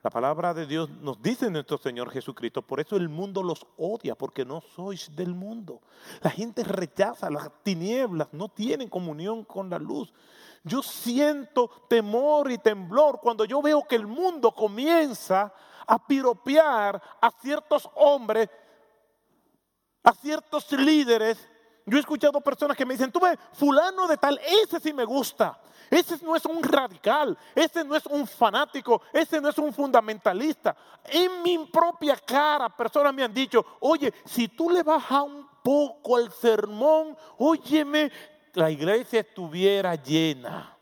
La 0.00 0.10
palabra 0.10 0.54
de 0.54 0.64
Dios 0.64 0.88
nos 0.88 1.20
dice 1.20 1.50
nuestro 1.50 1.76
Señor 1.76 2.08
Jesucristo, 2.12 2.62
por 2.62 2.78
eso 2.78 2.94
el 2.94 3.08
mundo 3.08 3.42
los 3.42 3.66
odia, 3.76 4.14
porque 4.14 4.44
no 4.44 4.60
sois 4.60 5.14
del 5.16 5.34
mundo. 5.34 5.80
La 6.22 6.30
gente 6.30 6.62
rechaza 6.62 7.28
las 7.30 7.50
tinieblas, 7.64 8.28
no 8.32 8.48
tienen 8.48 8.88
comunión 8.88 9.44
con 9.44 9.68
la 9.68 9.80
luz. 9.80 10.12
Yo 10.62 10.84
siento 10.84 11.68
temor 11.88 12.48
y 12.52 12.58
temblor 12.58 13.18
cuando 13.20 13.44
yo 13.44 13.60
veo 13.60 13.82
que 13.88 13.96
el 13.96 14.06
mundo 14.06 14.52
comienza 14.52 15.52
a 15.84 16.06
piropear 16.06 17.02
a 17.20 17.30
ciertos 17.42 17.90
hombres, 17.96 18.48
a 20.04 20.12
ciertos 20.14 20.70
líderes. 20.70 21.49
Yo 21.86 21.96
he 21.96 22.00
escuchado 22.00 22.40
personas 22.40 22.76
que 22.76 22.84
me 22.84 22.94
dicen, 22.94 23.10
tú 23.10 23.20
ves, 23.20 23.38
fulano 23.52 24.06
de 24.06 24.16
tal, 24.16 24.40
ese 24.62 24.78
sí 24.80 24.92
me 24.92 25.04
gusta. 25.04 25.58
Ese 25.90 26.24
no 26.24 26.36
es 26.36 26.44
un 26.44 26.62
radical, 26.62 27.36
ese 27.52 27.84
no 27.84 27.96
es 27.96 28.06
un 28.06 28.24
fanático, 28.24 29.02
ese 29.12 29.40
no 29.40 29.48
es 29.48 29.58
un 29.58 29.72
fundamentalista. 29.72 30.76
En 31.04 31.42
mi 31.42 31.58
propia 31.66 32.16
cara, 32.16 32.68
personas 32.68 33.12
me 33.12 33.24
han 33.24 33.34
dicho, 33.34 33.64
oye, 33.80 34.14
si 34.24 34.46
tú 34.46 34.70
le 34.70 34.84
bajas 34.84 35.24
un 35.24 35.48
poco 35.64 36.16
al 36.16 36.30
sermón, 36.30 37.16
óyeme, 37.38 38.12
la 38.54 38.70
iglesia 38.70 39.20
estuviera 39.20 39.96
llena. 39.96 40.76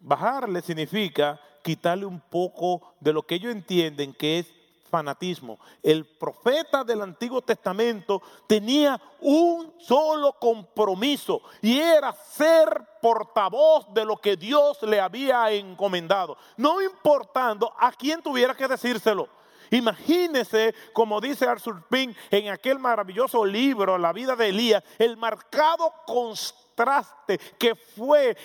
Bajarle 0.00 0.62
significa 0.62 1.40
quitarle 1.62 2.06
un 2.06 2.20
poco 2.20 2.94
de 2.98 3.12
lo 3.12 3.22
que 3.22 3.36
ellos 3.36 3.52
entienden 3.52 4.12
que 4.12 4.40
es 4.40 4.52
fanatismo. 4.94 5.58
El 5.82 6.04
profeta 6.06 6.84
del 6.84 7.02
Antiguo 7.02 7.42
Testamento 7.42 8.22
tenía 8.46 9.00
un 9.20 9.74
solo 9.80 10.34
compromiso 10.34 11.42
y 11.60 11.80
era 11.80 12.12
ser 12.12 12.68
portavoz 13.02 13.92
de 13.92 14.04
lo 14.04 14.16
que 14.18 14.36
Dios 14.36 14.80
le 14.82 15.00
había 15.00 15.50
encomendado, 15.50 16.36
no 16.56 16.80
importando 16.80 17.72
a 17.76 17.90
quién 17.90 18.22
tuviera 18.22 18.54
que 18.54 18.68
decírselo. 18.68 19.28
Imagínese, 19.72 20.72
como 20.92 21.20
dice 21.20 21.44
Arthur 21.44 21.82
Pink 21.88 22.16
en 22.30 22.50
aquel 22.50 22.78
maravilloso 22.78 23.44
libro, 23.44 23.98
La 23.98 24.12
vida 24.12 24.36
de 24.36 24.50
Elías, 24.50 24.84
el 25.00 25.16
marcado 25.16 25.92
constante 26.06 26.63
contraste 26.74 27.38
que 27.58 27.74
fue 27.74 28.36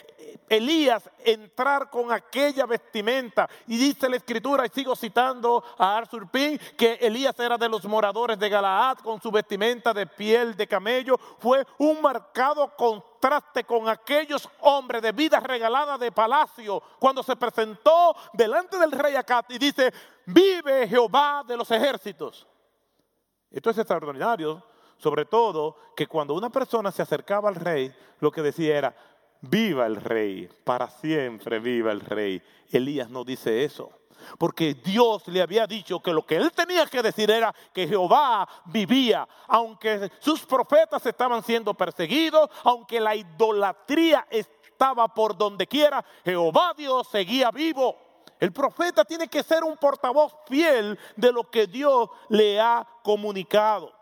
Elías 0.48 1.10
entrar 1.20 1.90
con 1.90 2.12
aquella 2.12 2.66
vestimenta. 2.66 3.50
Y 3.68 3.78
dice 3.78 4.10
la 4.10 4.18
escritura, 4.18 4.66
y 4.66 4.70
sigo 4.70 4.96
citando 4.96 5.64
a 5.78 5.98
Arthur 5.98 6.30
Pink, 6.30 6.62
que 6.78 6.94
Elías 7.02 7.38
era 7.40 7.58
de 7.58 7.70
los 7.70 7.86
moradores 7.86 8.38
de 8.38 8.50
Galaad 8.50 9.00
con 9.00 9.22
su 9.22 9.32
vestimenta 9.32 9.94
de 9.94 10.08
piel 10.08 10.56
de 10.56 10.68
camello. 10.68 11.18
Fue 11.40 11.66
un 11.80 12.02
marcado 12.02 12.76
contraste 12.76 13.64
con 13.64 13.90
aquellos 13.90 14.48
hombres 14.62 15.02
de 15.02 15.12
vida 15.12 15.40
regalada 15.40 15.98
de 15.98 16.12
palacio 16.12 16.82
cuando 17.00 17.24
se 17.24 17.36
presentó 17.36 18.16
delante 18.34 18.78
del 18.78 18.92
rey 18.92 19.16
Acat 19.16 19.52
y 19.52 19.58
dice, 19.58 19.92
vive 20.26 20.88
Jehová 20.88 21.44
de 21.46 21.58
los 21.58 21.70
ejércitos. 21.72 22.48
Esto 23.52 23.72
es 23.72 23.78
extraordinario 23.80 24.64
sobre 25.00 25.26
todo 25.26 25.76
que 25.96 26.08
cuando 26.08 26.34
una 26.36 26.50
persona 26.50 26.92
se 26.92 27.02
acercaba 27.02 27.50
al 27.50 27.56
rey, 27.56 27.92
lo 28.20 28.32
que 28.32 28.42
decía 28.42 28.78
era, 28.78 28.96
viva 29.42 29.86
el 29.86 29.96
rey, 29.96 30.50
para 30.64 30.90
siempre 30.90 31.60
viva 31.60 31.92
el 31.92 32.02
rey. 32.02 32.42
Elías 32.70 33.10
no 33.10 33.24
dice 33.24 33.64
eso. 33.64 33.90
Porque 34.38 34.74
Dios 34.74 35.26
le 35.30 35.42
había 35.42 35.66
dicho 35.66 36.02
que 36.02 36.12
lo 36.12 36.26
que 36.26 36.36
él 36.36 36.52
tenía 36.52 36.86
que 36.86 37.02
decir 37.02 37.32
era 37.32 37.56
que 37.74 37.88
Jehová 37.88 38.48
vivía, 38.66 39.26
aunque 39.48 40.12
sus 40.20 40.46
profetas 40.46 41.06
estaban 41.06 41.42
siendo 41.42 41.74
perseguidos, 41.74 42.50
aunque 42.66 43.00
la 43.00 43.16
idolatría 43.16 44.28
estaba 44.30 45.08
por 45.08 45.38
donde 45.38 45.66
quiera, 45.68 46.04
Jehová 46.26 46.74
Dios 46.76 47.08
seguía 47.08 47.50
vivo. 47.50 47.96
El 48.42 48.52
profeta 48.52 49.06
tiene 49.06 49.30
que 49.30 49.44
ser 49.44 49.64
un 49.64 49.78
portavoz 49.78 50.34
fiel 50.48 51.00
de 51.16 51.32
lo 51.32 51.50
que 51.50 51.68
Dios 51.68 52.10
le 52.28 52.60
ha 52.60 52.86
comunicado. 53.04 53.99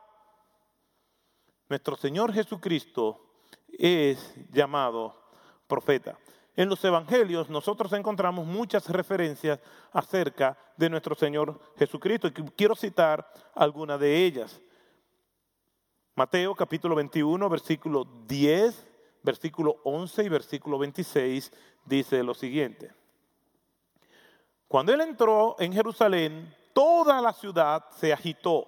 Nuestro 1.70 1.98
Señor 1.98 2.34
Jesucristo 2.34 3.20
es 3.68 4.34
llamado 4.52 5.16
profeta. 5.68 6.18
En 6.56 6.70
los 6.70 6.84
evangelios 6.84 7.50
nosotros 7.50 7.92
encontramos 7.94 8.48
muchas 8.48 8.90
referencias 8.90 9.60
acerca 9.92 10.58
de 10.78 10.90
nuestro 10.90 11.14
Señor 11.14 11.60
Jesucristo 11.78 12.28
y 12.28 12.32
quiero 12.32 12.76
citar 12.76 13.32
algunas 13.54 14.00
de 14.00 14.26
ellas. 14.26 14.60
Mateo 16.16 16.56
capítulo 16.56 16.96
21, 16.96 17.48
versículo 17.50 18.06
10, 18.26 18.88
versículo 19.22 19.78
11 19.84 20.24
y 20.24 20.30
versículo 20.30 20.80
26 20.80 21.52
dice 21.86 22.24
lo 22.24 22.34
siguiente. 22.34 22.92
Cuando 24.68 24.94
él 24.94 25.02
entró 25.02 25.56
en 25.60 25.72
Jerusalén, 25.74 26.56
toda 26.74 27.22
la 27.22 27.34
ciudad 27.34 27.86
se 27.92 28.12
agitó 28.12 28.68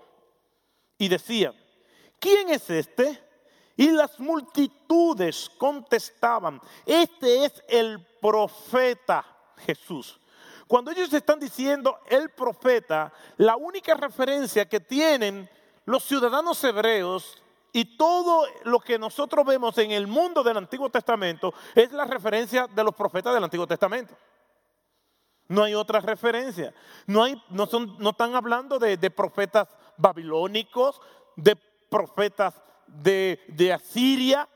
y 0.98 1.08
decían, 1.08 1.56
¿quién 2.20 2.50
es 2.50 2.70
este? 2.70 3.22
Y 3.76 3.92
las 3.92 4.20
multitudes 4.20 5.50
contestaban, 5.58 6.60
este 6.86 7.46
es 7.46 7.64
el 7.68 8.06
profeta 8.22 9.26
Jesús. 9.66 10.20
Cuando 10.68 10.92
ellos 10.92 11.12
están 11.14 11.40
diciendo 11.40 12.00
el 12.08 12.30
profeta, 12.30 13.12
la 13.38 13.56
única 13.56 13.96
referencia 13.96 14.68
que 14.68 14.80
tienen 14.80 15.50
los 15.86 16.04
ciudadanos 16.04 16.64
hebreos 16.64 17.42
y 17.72 17.98
todo 17.98 18.46
lo 18.66 18.80
que 18.80 19.00
nosotros 19.00 19.46
vemos 19.46 19.78
en 19.78 19.92
el 19.92 20.08
mundo 20.08 20.44
del 20.44 20.58
Antiguo 20.58 20.90
Testamento 20.90 21.54
es 21.74 21.92
la 21.92 22.06
referencia 22.06 22.68
de 22.68 22.84
los 22.84 22.94
profetas 22.94 23.34
del 23.34 23.44
Antiguo 23.44 23.66
Testamento. 23.66 24.16
No 25.48 25.64
hay 25.64 25.74
otra 25.74 26.00
referencia. 26.00 26.74
No, 27.08 27.24
hay, 27.24 27.42
no, 27.50 27.66
son, 27.66 27.96
no 27.98 28.12
están 28.12 28.36
hablando 28.36 28.78
de, 28.78 28.98
de 28.98 29.10
profetas 29.10 29.68
babilónicos, 29.98 31.02
de 31.36 31.56
profetas 31.90 32.54
de, 32.88 33.74
Asiria, 33.74 34.48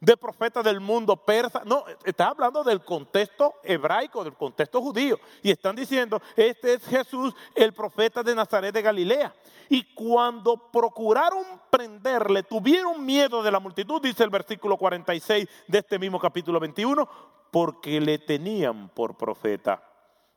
de 0.00 0.16
profetas 0.16 0.64
del 0.64 0.80
mundo 0.80 1.16
persa. 1.16 1.62
No, 1.64 1.84
está 2.04 2.28
hablando 2.28 2.62
del 2.62 2.84
contexto 2.84 3.54
hebraico, 3.62 4.22
del 4.22 4.34
contexto 4.34 4.80
judío. 4.80 5.18
Y 5.42 5.50
están 5.50 5.76
diciendo, 5.76 6.20
este 6.36 6.74
es 6.74 6.84
Jesús, 6.86 7.34
el 7.54 7.72
profeta 7.72 8.22
de 8.22 8.34
Nazaret 8.34 8.74
de 8.74 8.82
Galilea. 8.82 9.34
Y 9.68 9.94
cuando 9.94 10.70
procuraron 10.70 11.44
prenderle, 11.70 12.42
tuvieron 12.42 13.04
miedo 13.04 13.42
de 13.42 13.50
la 13.50 13.58
multitud, 13.58 14.00
dice 14.00 14.22
el 14.22 14.30
versículo 14.30 14.76
46 14.76 15.48
de 15.66 15.78
este 15.78 15.98
mismo 15.98 16.20
capítulo 16.20 16.60
21, 16.60 17.08
porque 17.50 18.00
le 18.00 18.18
tenían 18.18 18.88
por 18.90 19.16
profeta. 19.16 19.82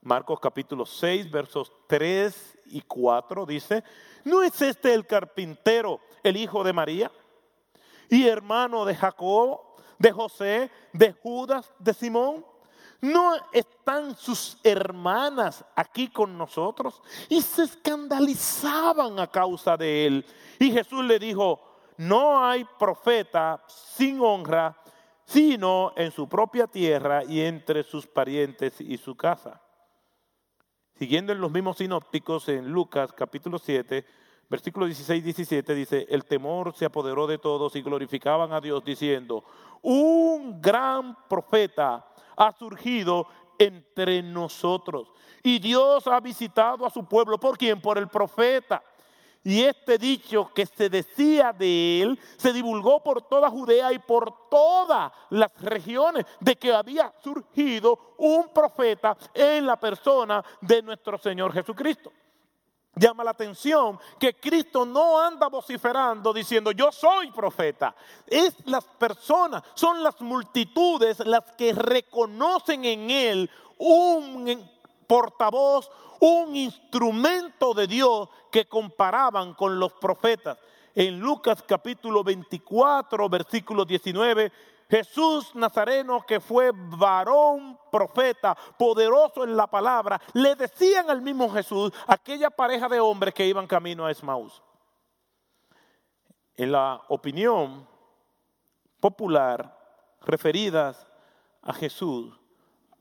Marcos 0.01 0.39
capítulo 0.39 0.85
6, 0.85 1.29
versos 1.29 1.71
3 1.87 2.59
y 2.67 2.81
4 2.81 3.45
dice, 3.45 3.83
¿no 4.23 4.41
es 4.41 4.61
este 4.61 4.93
el 4.93 5.05
carpintero, 5.05 5.99
el 6.23 6.37
hijo 6.37 6.63
de 6.63 6.71
María? 6.71 7.11
Y 8.09 8.25
hermano 8.27 8.85
de 8.85 8.95
Jacob, 8.95 9.59
de 9.97 10.11
José, 10.11 10.71
de 10.93 11.11
Judas, 11.11 11.71
de 11.79 11.93
Simón. 11.93 12.45
¿No 13.01 13.33
están 13.53 14.15
sus 14.15 14.57
hermanas 14.63 15.63
aquí 15.75 16.09
con 16.09 16.37
nosotros? 16.37 17.01
Y 17.29 17.41
se 17.41 17.63
escandalizaban 17.63 19.19
a 19.19 19.27
causa 19.27 19.77
de 19.77 20.05
él. 20.05 20.25
Y 20.59 20.71
Jesús 20.71 21.03
le 21.05 21.19
dijo, 21.19 21.61
no 21.97 22.43
hay 22.45 22.65
profeta 22.77 23.63
sin 23.67 24.19
honra, 24.21 24.77
sino 25.25 25.93
en 25.95 26.11
su 26.11 26.27
propia 26.27 26.67
tierra 26.67 27.23
y 27.23 27.41
entre 27.41 27.83
sus 27.83 28.07
parientes 28.07 28.81
y 28.81 28.97
su 28.97 29.15
casa. 29.15 29.61
Siguiendo 30.99 31.31
en 31.31 31.39
los 31.39 31.49
mismos 31.49 31.77
sinópticos, 31.77 32.49
en 32.49 32.69
Lucas 32.73 33.13
capítulo 33.13 33.57
7, 33.57 34.05
versículo 34.49 34.85
16 34.85 35.21
y 35.21 35.23
17 35.23 35.73
dice, 35.73 36.05
el 36.09 36.25
temor 36.25 36.75
se 36.75 36.83
apoderó 36.83 37.25
de 37.25 37.37
todos 37.37 37.73
y 37.77 37.81
glorificaban 37.81 38.51
a 38.51 38.59
Dios 38.59 38.83
diciendo, 38.83 39.45
un 39.81 40.61
gran 40.61 41.15
profeta 41.29 42.05
ha 42.35 42.51
surgido 42.51 43.27
entre 43.57 44.21
nosotros. 44.21 45.13
Y 45.41 45.59
Dios 45.59 46.05
ha 46.05 46.19
visitado 46.19 46.85
a 46.85 46.89
su 46.89 47.05
pueblo. 47.05 47.39
¿Por 47.39 47.57
quién? 47.57 47.79
Por 47.79 47.97
el 47.97 48.09
profeta. 48.09 48.83
Y 49.43 49.63
este 49.63 49.97
dicho 49.97 50.51
que 50.53 50.65
se 50.65 50.89
decía 50.89 51.53
de 51.53 52.01
él 52.01 52.19
se 52.37 52.51
divulgó 52.51 53.01
por 53.01 53.21
toda 53.21 53.49
Judea 53.49 53.93
y 53.93 53.99
por 53.99 54.49
todas 54.49 55.11
las 55.29 55.51
regiones 55.61 56.25
de 56.41 56.57
que 56.57 56.73
había 56.73 57.13
surgido 57.23 58.15
un 58.17 58.49
profeta 58.53 59.17
en 59.33 59.65
la 59.65 59.79
persona 59.79 60.43
de 60.59 60.81
nuestro 60.81 61.17
Señor 61.17 61.53
Jesucristo. 61.53 62.11
Llama 62.95 63.23
la 63.23 63.31
atención 63.31 63.97
que 64.19 64.35
Cristo 64.35 64.85
no 64.85 65.21
anda 65.21 65.47
vociferando 65.47 66.33
diciendo 66.33 66.73
yo 66.73 66.91
soy 66.91 67.31
profeta. 67.31 67.95
Es 68.27 68.57
las 68.65 68.83
personas, 68.83 69.63
son 69.73 70.03
las 70.03 70.19
multitudes 70.19 71.19
las 71.19 71.53
que 71.53 71.71
reconocen 71.71 72.83
en 72.83 73.09
Él 73.09 73.49
un 73.77 74.69
portavoz, 75.07 75.89
un 76.19 76.55
instrumento 76.57 77.73
de 77.73 77.87
Dios 77.87 78.27
que 78.51 78.65
comparaban 78.65 79.53
con 79.53 79.79
los 79.79 79.93
profetas. 79.93 80.57
En 80.95 81.19
Lucas 81.19 81.63
capítulo 81.67 82.23
24, 82.23 83.29
versículo 83.29 83.85
19, 83.85 84.51
Jesús 84.89 85.53
Nazareno, 85.53 86.25
que 86.25 86.39
fue 86.39 86.71
varón 86.73 87.77
profeta, 87.91 88.57
poderoso 88.77 89.43
en 89.43 89.55
la 89.55 89.67
palabra, 89.67 90.19
le 90.33 90.55
decían 90.55 91.09
al 91.09 91.21
mismo 91.21 91.49
Jesús, 91.51 91.93
aquella 92.07 92.49
pareja 92.49 92.89
de 92.89 92.99
hombres 92.99 93.33
que 93.33 93.45
iban 93.45 93.67
camino 93.67 94.05
a 94.05 94.11
Esmaús. 94.11 94.63
En 96.57 96.71
la 96.71 97.01
opinión 97.07 97.87
popular 98.99 99.77
referidas 100.21 101.07
a 101.61 101.73
Jesús, 101.73 102.33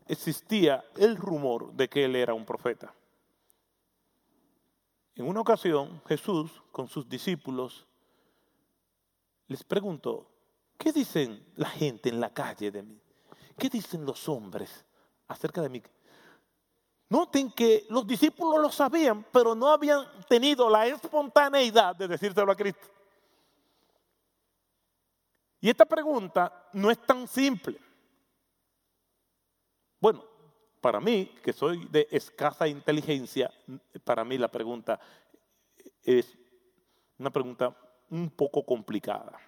existía 0.06 0.84
el 0.96 1.16
rumor 1.16 1.72
de 1.72 1.88
que 1.88 2.04
él 2.04 2.16
era 2.16 2.34
un 2.34 2.44
profeta. 2.44 2.92
En 5.18 5.26
una 5.26 5.40
ocasión, 5.40 6.00
Jesús, 6.06 6.62
con 6.70 6.86
sus 6.86 7.08
discípulos, 7.08 7.88
les 9.48 9.64
preguntó, 9.64 10.30
¿qué 10.78 10.92
dicen 10.92 11.44
la 11.56 11.68
gente 11.68 12.08
en 12.08 12.20
la 12.20 12.32
calle 12.32 12.70
de 12.70 12.84
mí? 12.84 13.02
¿Qué 13.58 13.68
dicen 13.68 14.04
los 14.04 14.28
hombres 14.28 14.84
acerca 15.26 15.60
de 15.60 15.70
mí? 15.70 15.82
Noten 17.08 17.50
que 17.50 17.84
los 17.90 18.06
discípulos 18.06 18.62
lo 18.62 18.70
sabían, 18.70 19.26
pero 19.32 19.56
no 19.56 19.66
habían 19.66 20.06
tenido 20.28 20.70
la 20.70 20.86
espontaneidad 20.86 21.96
de 21.96 22.06
decírselo 22.06 22.52
a 22.52 22.56
Cristo. 22.56 22.86
Y 25.60 25.68
esta 25.68 25.84
pregunta 25.84 26.68
no 26.74 26.92
es 26.92 27.04
tan 27.04 27.26
simple. 27.26 27.76
Bueno, 29.98 30.27
para 30.80 31.00
mí, 31.00 31.26
que 31.42 31.52
soy 31.52 31.86
de 31.86 32.08
escasa 32.10 32.68
inteligencia, 32.68 33.50
para 34.04 34.24
mí 34.24 34.38
la 34.38 34.48
pregunta 34.48 35.00
es 36.02 36.38
una 37.18 37.30
pregunta 37.30 37.76
un 38.10 38.30
poco 38.30 38.64
complicada. 38.64 39.38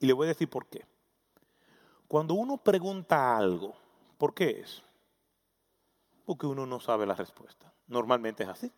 Y 0.00 0.06
le 0.06 0.12
voy 0.12 0.26
a 0.26 0.28
decir 0.28 0.48
por 0.48 0.66
qué. 0.66 0.84
Cuando 2.08 2.34
uno 2.34 2.56
pregunta 2.58 3.36
algo, 3.36 3.76
¿por 4.18 4.34
qué 4.34 4.60
es? 4.60 4.82
Porque 6.24 6.46
uno 6.46 6.66
no 6.66 6.80
sabe 6.80 7.06
la 7.06 7.14
respuesta. 7.14 7.72
Normalmente 7.86 8.42
es 8.42 8.48
así. 8.48 8.72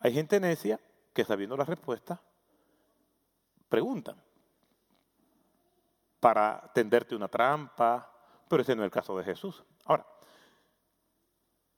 Hay 0.00 0.12
gente 0.12 0.38
necia 0.38 0.78
que 1.12 1.24
sabiendo 1.24 1.56
la 1.56 1.64
respuesta, 1.64 2.20
preguntan 3.68 4.22
para 6.20 6.70
tenderte 6.74 7.14
una 7.14 7.28
trampa, 7.28 8.17
pero 8.48 8.62
ese 8.62 8.74
no 8.74 8.82
es 8.82 8.86
el 8.86 8.90
caso 8.90 9.16
de 9.16 9.24
Jesús. 9.24 9.62
Ahora, 9.84 10.06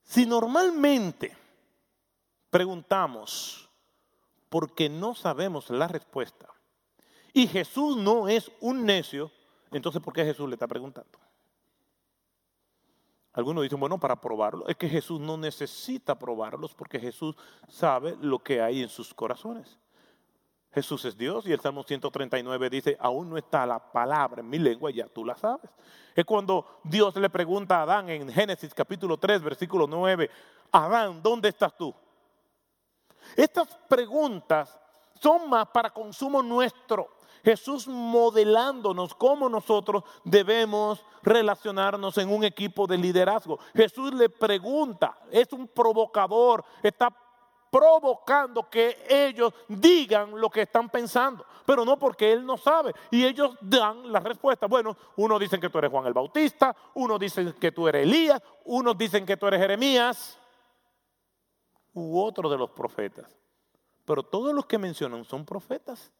si 0.02 0.26
normalmente 0.26 1.36
preguntamos 2.50 3.68
porque 4.48 4.88
no 4.88 5.14
sabemos 5.14 5.70
la 5.70 5.88
respuesta 5.88 6.48
y 7.32 7.46
Jesús 7.46 7.96
no 7.96 8.28
es 8.28 8.50
un 8.60 8.84
necio, 8.84 9.30
entonces 9.70 10.02
¿por 10.02 10.12
qué 10.12 10.24
Jesús 10.24 10.48
le 10.48 10.54
está 10.54 10.66
preguntando? 10.66 11.18
Algunos 13.32 13.62
dicen, 13.62 13.78
bueno, 13.78 13.98
para 13.98 14.20
probarlo. 14.20 14.66
Es 14.66 14.76
que 14.76 14.88
Jesús 14.88 15.20
no 15.20 15.36
necesita 15.36 16.18
probarlos 16.18 16.74
porque 16.74 16.98
Jesús 16.98 17.36
sabe 17.68 18.16
lo 18.20 18.40
que 18.40 18.60
hay 18.60 18.82
en 18.82 18.88
sus 18.88 19.14
corazones. 19.14 19.78
Jesús 20.72 21.04
es 21.04 21.16
Dios 21.16 21.46
y 21.46 21.52
el 21.52 21.60
Salmo 21.60 21.82
139 21.82 22.70
dice, 22.70 22.96
aún 23.00 23.28
no 23.30 23.36
está 23.36 23.66
la 23.66 23.78
palabra 23.78 24.40
en 24.40 24.48
mi 24.48 24.58
lengua, 24.58 24.90
ya 24.90 25.06
tú 25.08 25.24
la 25.24 25.34
sabes. 25.34 25.70
Es 26.14 26.24
cuando 26.24 26.80
Dios 26.84 27.16
le 27.16 27.28
pregunta 27.28 27.78
a 27.78 27.82
Adán 27.82 28.08
en 28.08 28.30
Génesis 28.30 28.72
capítulo 28.72 29.16
3, 29.16 29.42
versículo 29.42 29.86
9, 29.88 30.30
Adán, 30.70 31.20
¿dónde 31.22 31.48
estás 31.48 31.76
tú? 31.76 31.92
Estas 33.36 33.68
preguntas 33.88 34.78
son 35.20 35.50
más 35.50 35.68
para 35.68 35.90
consumo 35.90 36.42
nuestro. 36.42 37.16
Jesús 37.42 37.88
modelándonos 37.88 39.14
cómo 39.14 39.48
nosotros 39.48 40.04
debemos 40.24 41.04
relacionarnos 41.22 42.16
en 42.18 42.28
un 42.30 42.44
equipo 42.44 42.86
de 42.86 42.98
liderazgo. 42.98 43.58
Jesús 43.74 44.12
le 44.14 44.28
pregunta, 44.28 45.18
es 45.30 45.52
un 45.52 45.66
provocador, 45.66 46.64
está 46.82 47.10
provocando 47.70 48.68
que 48.68 49.04
ellos 49.08 49.54
digan 49.68 50.38
lo 50.38 50.50
que 50.50 50.62
están 50.62 50.88
pensando, 50.88 51.46
pero 51.64 51.84
no 51.84 51.98
porque 51.98 52.32
él 52.32 52.44
no 52.44 52.56
sabe. 52.56 52.92
Y 53.10 53.24
ellos 53.24 53.56
dan 53.60 54.10
la 54.12 54.20
respuesta. 54.20 54.66
Bueno, 54.66 54.96
unos 55.16 55.38
dicen 55.40 55.60
que 55.60 55.70
tú 55.70 55.78
eres 55.78 55.90
Juan 55.90 56.06
el 56.06 56.12
Bautista, 56.12 56.74
unos 56.94 57.20
dicen 57.20 57.54
que 57.60 57.72
tú 57.72 57.86
eres 57.86 58.02
Elías, 58.06 58.42
unos 58.64 58.98
dicen 58.98 59.24
que 59.24 59.36
tú 59.36 59.46
eres 59.46 59.60
Jeremías, 59.60 60.38
u 61.92 62.20
otro 62.20 62.48
de 62.48 62.58
los 62.58 62.70
profetas. 62.70 63.36
Pero 64.04 64.22
todos 64.22 64.52
los 64.54 64.66
que 64.66 64.78
mencionan 64.78 65.24
son 65.24 65.44
profetas. 65.44 66.12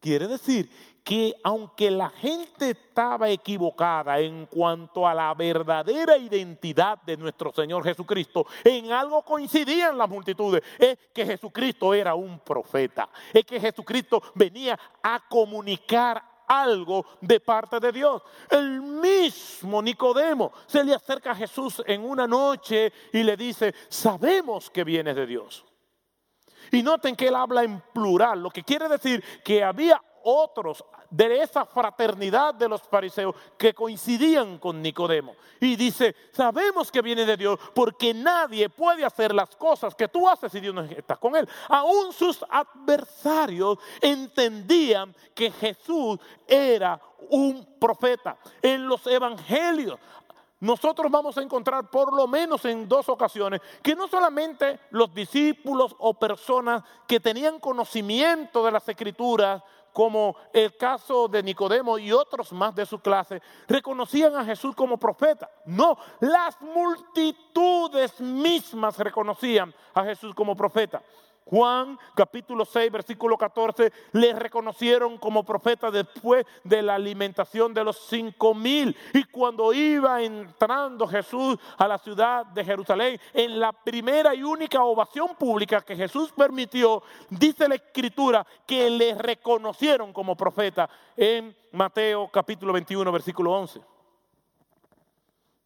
Quiere 0.00 0.28
decir 0.28 0.70
que 1.02 1.34
aunque 1.42 1.90
la 1.90 2.10
gente 2.10 2.70
estaba 2.70 3.30
equivocada 3.30 4.20
en 4.20 4.46
cuanto 4.46 5.08
a 5.08 5.14
la 5.14 5.32
verdadera 5.34 6.18
identidad 6.18 7.00
de 7.02 7.16
nuestro 7.16 7.52
Señor 7.52 7.82
Jesucristo, 7.82 8.46
en 8.62 8.92
algo 8.92 9.24
coincidían 9.24 9.96
las 9.96 10.08
multitudes, 10.08 10.62
es 10.78 10.98
que 11.12 11.24
Jesucristo 11.24 11.94
era 11.94 12.14
un 12.14 12.38
profeta, 12.40 13.08
es 13.32 13.44
que 13.44 13.58
Jesucristo 13.58 14.22
venía 14.34 14.78
a 15.02 15.26
comunicar 15.28 16.22
algo 16.46 17.04
de 17.20 17.40
parte 17.40 17.80
de 17.80 17.92
Dios. 17.92 18.22
El 18.50 18.80
mismo 18.80 19.82
Nicodemo 19.82 20.52
se 20.66 20.82
le 20.82 20.94
acerca 20.94 21.32
a 21.32 21.34
Jesús 21.34 21.82
en 21.86 22.04
una 22.04 22.26
noche 22.26 22.92
y 23.12 23.22
le 23.22 23.36
dice, 23.36 23.74
sabemos 23.88 24.70
que 24.70 24.84
vienes 24.84 25.16
de 25.16 25.26
Dios. 25.26 25.64
Y 26.72 26.82
noten 26.82 27.16
que 27.16 27.28
él 27.28 27.34
habla 27.34 27.62
en 27.62 27.80
plural, 27.92 28.42
lo 28.42 28.50
que 28.50 28.62
quiere 28.62 28.88
decir 28.88 29.22
que 29.44 29.62
había 29.62 30.00
otros 30.22 30.84
de 31.10 31.42
esa 31.42 31.64
fraternidad 31.64 32.54
de 32.54 32.68
los 32.68 32.82
fariseos 32.82 33.34
que 33.56 33.72
coincidían 33.72 34.58
con 34.58 34.82
Nicodemo. 34.82 35.34
Y 35.60 35.76
dice, 35.76 36.14
sabemos 36.32 36.92
que 36.92 37.00
viene 37.00 37.24
de 37.24 37.36
Dios 37.36 37.58
porque 37.74 38.12
nadie 38.12 38.68
puede 38.68 39.04
hacer 39.04 39.34
las 39.34 39.56
cosas 39.56 39.94
que 39.94 40.08
tú 40.08 40.28
haces 40.28 40.52
si 40.52 40.60
Dios 40.60 40.74
no 40.74 40.82
está 40.82 41.16
con 41.16 41.34
él. 41.34 41.48
Aún 41.68 42.12
sus 42.12 42.44
adversarios 42.48 43.78
entendían 44.00 45.14
que 45.34 45.50
Jesús 45.50 46.18
era 46.46 47.00
un 47.30 47.66
profeta. 47.78 48.36
En 48.60 48.86
los 48.86 49.06
evangelios 49.06 49.98
nosotros 50.60 51.10
vamos 51.10 51.38
a 51.38 51.42
encontrar 51.42 51.88
por 51.88 52.12
lo 52.12 52.26
menos 52.26 52.64
en 52.64 52.88
dos 52.88 53.08
ocasiones 53.08 53.60
que 53.82 53.94
no 53.94 54.08
solamente 54.08 54.80
los 54.90 55.14
discípulos 55.14 55.94
o 55.98 56.14
personas 56.14 56.82
que 57.06 57.20
tenían 57.20 57.60
conocimiento 57.60 58.64
de 58.64 58.72
las 58.72 58.88
escrituras, 58.88 59.62
como 59.92 60.36
el 60.52 60.76
caso 60.76 61.28
de 61.28 61.42
Nicodemo 61.42 61.98
y 61.98 62.12
otros 62.12 62.52
más 62.52 62.74
de 62.74 62.86
su 62.86 63.00
clase, 63.00 63.42
reconocían 63.66 64.36
a 64.36 64.44
Jesús 64.44 64.74
como 64.74 64.96
profeta. 64.96 65.50
No, 65.64 65.96
las 66.20 66.60
multitudes 66.60 68.20
mismas 68.20 68.98
reconocían 68.98 69.74
a 69.94 70.04
Jesús 70.04 70.34
como 70.34 70.56
profeta. 70.56 71.02
Juan 71.50 71.98
capítulo 72.14 72.66
6, 72.66 72.92
versículo 72.92 73.38
14, 73.38 73.90
le 74.12 74.34
reconocieron 74.34 75.16
como 75.16 75.44
profeta 75.44 75.90
después 75.90 76.44
de 76.62 76.82
la 76.82 76.96
alimentación 76.96 77.72
de 77.72 77.84
los 77.84 78.06
cinco 78.06 78.52
mil. 78.54 78.94
Y 79.14 79.24
cuando 79.24 79.72
iba 79.72 80.20
entrando 80.20 81.06
Jesús 81.06 81.56
a 81.78 81.88
la 81.88 81.96
ciudad 81.96 82.44
de 82.44 82.62
Jerusalén, 82.62 83.18
en 83.32 83.58
la 83.58 83.72
primera 83.72 84.34
y 84.34 84.42
única 84.42 84.82
ovación 84.82 85.36
pública 85.36 85.80
que 85.80 85.96
Jesús 85.96 86.32
permitió, 86.36 87.02
dice 87.30 87.66
la 87.66 87.76
escritura 87.76 88.46
que 88.66 88.90
le 88.90 89.14
reconocieron 89.14 90.12
como 90.12 90.36
profeta 90.36 90.90
en 91.16 91.56
Mateo 91.72 92.28
capítulo 92.30 92.74
21, 92.74 93.10
versículo 93.10 93.52
11. 93.52 93.80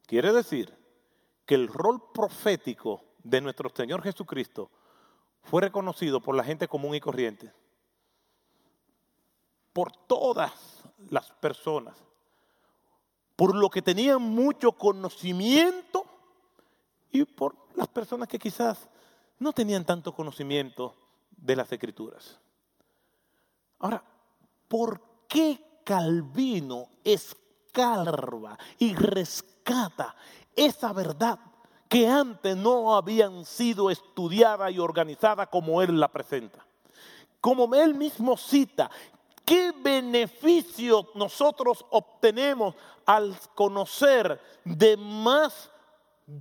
Quiere 0.05 0.31
decir 0.31 0.73
que 1.45 1.55
el 1.55 1.67
rol 1.67 2.01
profético 2.13 3.01
de 3.21 3.41
nuestro 3.41 3.69
Señor 3.75 4.01
Jesucristo 4.01 4.71
fue 5.43 5.61
reconocido 5.61 6.21
por 6.21 6.35
la 6.35 6.43
gente 6.43 6.67
común 6.67 6.95
y 6.95 6.99
corriente, 6.99 7.51
por 9.71 9.91
todas 9.91 10.83
las 11.09 11.31
personas, 11.31 11.95
por 13.35 13.55
lo 13.55 13.69
que 13.69 13.81
tenían 13.81 14.21
mucho 14.21 14.71
conocimiento 14.71 16.05
y 17.11 17.25
por 17.25 17.55
las 17.75 17.87
personas 17.87 18.27
que 18.27 18.39
quizás 18.39 18.89
no 19.39 19.51
tenían 19.51 19.85
tanto 19.85 20.13
conocimiento 20.13 20.95
de 21.31 21.55
las 21.55 21.71
escrituras. 21.71 22.39
Ahora, 23.79 24.03
¿por 24.67 25.01
qué 25.27 25.81
Calvino 25.83 26.87
escarba 27.03 28.57
y 28.79 28.95
rescata 28.95 30.15
esa 30.55 30.93
verdad 30.93 31.39
que 31.93 32.07
antes 32.07 32.57
no 32.57 32.95
habían 32.95 33.45
sido 33.45 33.91
estudiada 33.91 34.71
y 34.71 34.79
organizada 34.79 35.45
como 35.45 35.79
él 35.79 35.99
la 35.99 36.07
presenta? 36.07 36.65
Como 37.39 37.71
él 37.75 37.93
mismo 37.93 38.35
cita, 38.35 38.89
¿qué 39.45 39.71
beneficio 39.77 41.09
nosotros 41.13 41.85
obtenemos 41.91 42.73
al 43.05 43.37
conocer 43.53 44.41
de 44.65 44.97
más 44.97 45.69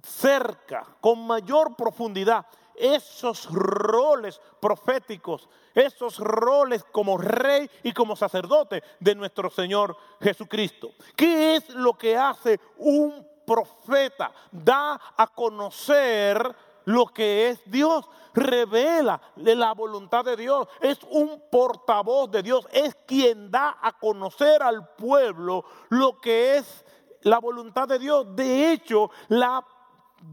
cerca, 0.02 0.86
con 1.02 1.26
mayor 1.26 1.76
profundidad, 1.76 2.46
esos 2.74 3.44
roles 3.50 4.40
proféticos, 4.58 5.50
esos 5.74 6.16
roles 6.16 6.82
como 6.84 7.18
rey 7.18 7.68
y 7.82 7.92
como 7.92 8.16
sacerdote 8.16 8.82
de 8.98 9.14
nuestro 9.14 9.50
Señor 9.50 9.94
Jesucristo. 10.18 10.92
¿Qué 11.14 11.56
es 11.56 11.68
lo 11.68 11.92
que 11.92 12.16
hace 12.16 12.58
un 12.78 13.31
profeta? 13.46 14.32
Da 14.50 15.00
a 15.16 15.26
conocer 15.26 16.54
lo 16.84 17.06
que 17.06 17.48
es 17.48 17.60
Dios, 17.66 18.08
revela 18.34 19.20
la 19.36 19.72
voluntad 19.72 20.24
de 20.24 20.36
Dios, 20.36 20.68
es 20.80 20.98
un 21.10 21.42
portavoz 21.50 22.30
de 22.30 22.42
Dios, 22.42 22.66
es 22.72 22.94
quien 23.06 23.50
da 23.50 23.78
a 23.80 23.92
conocer 23.92 24.62
al 24.62 24.88
pueblo 24.94 25.64
lo 25.90 26.18
que 26.18 26.56
es 26.56 26.84
la 27.22 27.38
voluntad 27.38 27.88
de 27.88 27.98
Dios. 27.98 28.26
De 28.34 28.72
hecho, 28.72 29.10
la 29.28 29.64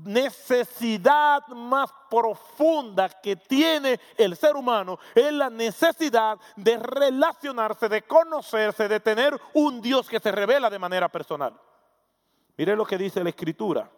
necesidad 0.03 1.47
más 1.47 1.91
profunda 2.09 3.09
que 3.09 3.35
tiene 3.35 3.99
el 4.17 4.35
ser 4.35 4.55
humano 4.55 4.99
es 5.15 5.31
la 5.33 5.49
necesidad 5.49 6.37
de 6.55 6.77
relacionarse, 6.77 7.89
de 7.89 8.03
conocerse, 8.03 8.87
de 8.87 8.99
tener 8.99 9.39
un 9.53 9.81
Dios 9.81 10.07
que 10.07 10.19
se 10.19 10.31
revela 10.31 10.69
de 10.69 10.79
manera 10.79 11.09
personal. 11.09 11.59
Mire 12.59 12.75
lo 12.75 12.85
que 12.85 12.97
dice 12.97 13.23
la 13.23 13.29
Escritura 13.29 13.89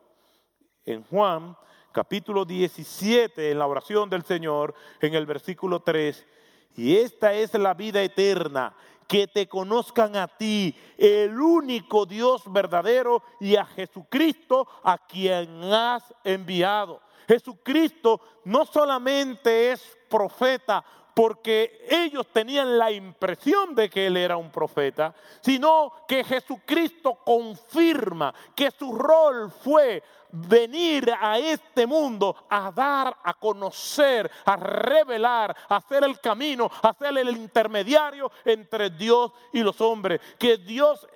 en 0.86 1.04
Juan 1.06 1.58
capítulo 1.91 2.45
17, 2.45 3.50
en 3.50 3.58
la 3.58 3.65
oración 3.65 4.08
del 4.08 4.24
Señor, 4.24 4.76
en 5.00 5.15
el 5.15 5.26
versículo 5.26 5.80
3. 5.80 6.28
Y 6.76 6.95
esta 6.95 7.34
es 7.34 7.56
la 7.56 7.74
vida 7.74 8.04
eterna, 8.04 8.76
que 9.08 9.26
te 9.26 9.47
conozcan 9.47 10.15
a 10.15 10.28
ti, 10.28 10.78
el 10.95 11.41
único 11.41 12.06
Dios 12.06 12.43
verdadero, 12.54 13.24
y 13.39 13.56
a 13.56 13.65
Jesucristo 13.65 14.67
a 14.84 15.08
quien 15.08 15.63
has 15.74 16.13
enviado. 16.24 17.02
Jesucristo 17.28 18.21
no 18.45 18.65
solamente 18.65 19.71
es 19.71 19.97
profeta, 20.08 20.86
porque 21.13 21.86
ellos 21.89 22.28
tenían 22.32 22.78
la 22.78 22.91
impresión 22.91 23.76
de 23.76 23.89
que 23.89 24.08
él 24.08 24.17
era 24.17 24.38
un 24.38 24.52
profeta, 24.52 25.13
sino 25.41 25.91
que 26.08 26.24
Jesucristo 26.24 27.15
confirma 27.24 28.34
que 28.56 28.71
su 28.71 28.93
rol 28.93 29.52
fue 29.52 30.02
venir 30.32 31.12
a 31.19 31.38
este 31.38 31.86
mundo 31.86 32.36
a 32.50 32.71
dar, 32.71 33.15
a 33.24 33.34
conocer, 33.34 34.30
a 34.45 34.56
revelar, 34.56 35.56
a 35.67 35.76
hacer 35.78 36.04
el 36.04 36.19
camino, 36.19 36.69
a 36.82 36.93
ser 36.93 37.17
el 37.17 37.30
intermediario 37.30 38.32
entre 38.45 38.89
Dios 38.89 39.32
y 39.52 39.62
los 39.62 39.80
hombres. 39.82 40.21
Que 40.39 40.58
Dios 40.58 41.08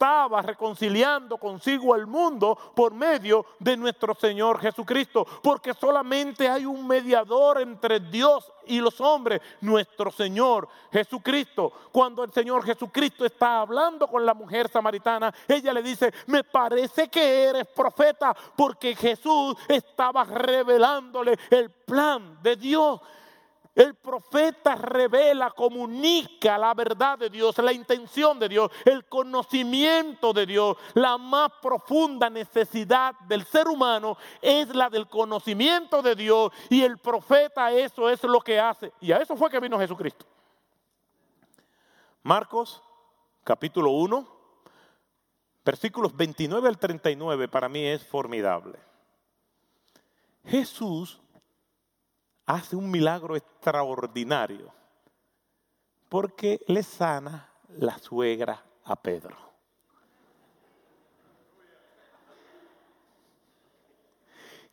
estaba 0.00 0.40
reconciliando 0.40 1.36
consigo 1.36 1.92
al 1.92 2.06
mundo 2.06 2.56
por 2.74 2.94
medio 2.94 3.44
de 3.58 3.76
nuestro 3.76 4.14
Señor 4.14 4.58
Jesucristo. 4.58 5.26
Porque 5.42 5.74
solamente 5.74 6.48
hay 6.48 6.64
un 6.64 6.86
mediador 6.86 7.60
entre 7.60 8.00
Dios 8.00 8.50
y 8.64 8.80
los 8.80 8.98
hombres, 9.02 9.42
nuestro 9.60 10.10
Señor 10.10 10.66
Jesucristo. 10.90 11.70
Cuando 11.92 12.24
el 12.24 12.32
Señor 12.32 12.64
Jesucristo 12.64 13.26
está 13.26 13.60
hablando 13.60 14.06
con 14.06 14.24
la 14.24 14.32
mujer 14.32 14.70
samaritana, 14.70 15.34
ella 15.46 15.74
le 15.74 15.82
dice, 15.82 16.10
me 16.28 16.44
parece 16.44 17.08
que 17.08 17.42
eres 17.42 17.66
profeta, 17.66 18.34
porque 18.56 18.96
Jesús 18.96 19.54
estaba 19.68 20.24
revelándole 20.24 21.38
el 21.50 21.68
plan 21.68 22.38
de 22.42 22.56
Dios. 22.56 23.00
El 23.74 23.94
profeta 23.94 24.74
revela, 24.74 25.50
comunica 25.52 26.58
la 26.58 26.74
verdad 26.74 27.18
de 27.18 27.30
Dios, 27.30 27.56
la 27.58 27.72
intención 27.72 28.38
de 28.38 28.48
Dios, 28.48 28.70
el 28.84 29.04
conocimiento 29.04 30.32
de 30.32 30.44
Dios. 30.44 30.76
La 30.94 31.16
más 31.16 31.52
profunda 31.62 32.28
necesidad 32.28 33.14
del 33.28 33.44
ser 33.44 33.68
humano 33.68 34.16
es 34.42 34.74
la 34.74 34.90
del 34.90 35.06
conocimiento 35.06 36.02
de 36.02 36.16
Dios 36.16 36.52
y 36.68 36.82
el 36.82 36.98
profeta 36.98 37.70
eso 37.70 38.10
es 38.10 38.22
lo 38.24 38.40
que 38.40 38.58
hace. 38.58 38.92
Y 39.00 39.12
a 39.12 39.18
eso 39.18 39.36
fue 39.36 39.50
que 39.50 39.60
vino 39.60 39.78
Jesucristo. 39.78 40.26
Marcos 42.22 42.82
capítulo 43.44 43.90
1, 43.92 44.26
versículos 45.64 46.14
29 46.16 46.68
al 46.68 46.78
39 46.78 47.48
para 47.48 47.68
mí 47.68 47.84
es 47.86 48.04
formidable. 48.04 48.78
Jesús 50.44 51.20
hace 52.54 52.76
un 52.76 52.90
milagro 52.90 53.36
extraordinario 53.36 54.72
porque 56.08 56.60
le 56.66 56.82
sana 56.82 57.48
la 57.68 57.96
suegra 57.98 58.64
a 58.84 58.96
Pedro. 58.96 59.36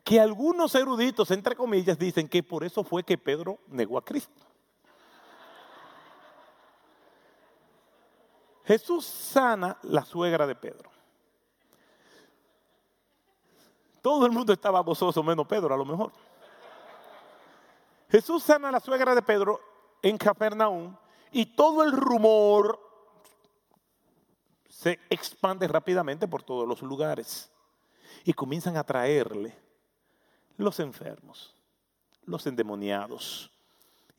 Que 0.04 0.20
algunos 0.20 0.74
eruditos, 0.74 1.30
entre 1.32 1.56
comillas, 1.56 2.00
dicen 2.00 2.28
que 2.28 2.42
por 2.42 2.64
eso 2.64 2.84
fue 2.84 3.04
que 3.04 3.18
Pedro 3.18 3.60
negó 3.68 3.98
a 3.98 4.06
Cristo. 4.06 4.44
Jesús 8.64 9.06
sana 9.06 9.78
la 9.84 10.04
suegra 10.04 10.48
de 10.48 10.56
Pedro. 10.56 10.90
Todo 14.02 14.26
el 14.26 14.32
mundo 14.32 14.54
estaba 14.54 14.80
gozoso, 14.80 15.22
menos 15.22 15.46
Pedro 15.46 15.74
a 15.74 15.78
lo 15.78 15.86
mejor. 15.86 16.12
Jesús 18.10 18.44
sana 18.44 18.70
a 18.70 18.72
la 18.72 18.80
suegra 18.80 19.14
de 19.14 19.22
Pedro 19.22 19.60
en 20.02 20.18
Capernaum 20.18 20.96
y 21.32 21.46
todo 21.46 21.84
el 21.84 21.92
rumor 21.92 22.80
se 24.70 25.00
expande 25.10 25.68
rápidamente 25.68 26.28
por 26.28 26.44
todos 26.44 26.68
los 26.68 26.82
lugares 26.82 27.52
y 28.24 28.34
comienzan 28.34 28.78
a 28.78 28.84
traerle 28.84 29.58
los 30.58 30.80
enfermos, 30.80 31.56
los 32.24 32.46
endemoniados. 32.48 33.52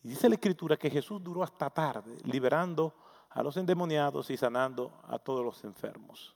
Y 0.02 0.08
dice 0.08 0.28
la 0.28 0.34
escritura 0.34 0.76
que 0.76 0.90
Jesús 0.90 1.22
duró 1.22 1.42
hasta 1.42 1.70
tarde 1.70 2.16
liberando 2.24 2.94
a 3.30 3.42
los 3.42 3.56
endemoniados 3.56 4.30
y 4.30 4.36
sanando 4.36 4.92
a 5.04 5.18
todos 5.18 5.44
los 5.44 5.64
enfermos. 5.64 6.34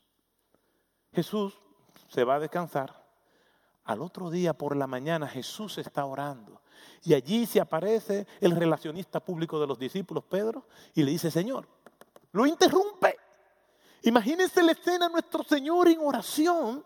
Jesús 1.12 1.60
se 2.08 2.24
va 2.24 2.36
a 2.36 2.40
descansar. 2.40 3.02
Al 3.84 4.00
otro 4.00 4.30
día 4.30 4.54
por 4.54 4.76
la 4.76 4.86
mañana 4.86 5.26
Jesús 5.26 5.78
está 5.78 6.04
orando 6.04 6.62
y 7.04 7.14
allí 7.14 7.46
se 7.46 7.60
aparece 7.60 8.26
el 8.40 8.56
relacionista 8.56 9.20
público 9.20 9.60
de 9.60 9.66
los 9.66 9.78
discípulos, 9.78 10.24
Pedro, 10.24 10.66
y 10.94 11.02
le 11.02 11.10
dice, 11.10 11.30
Señor, 11.30 11.66
lo 12.32 12.46
interrumpe. 12.46 13.16
Imagínense 14.02 14.62
la 14.62 14.72
escena 14.72 15.08
nuestro 15.08 15.42
Señor 15.42 15.88
en 15.88 16.00
oración, 16.00 16.84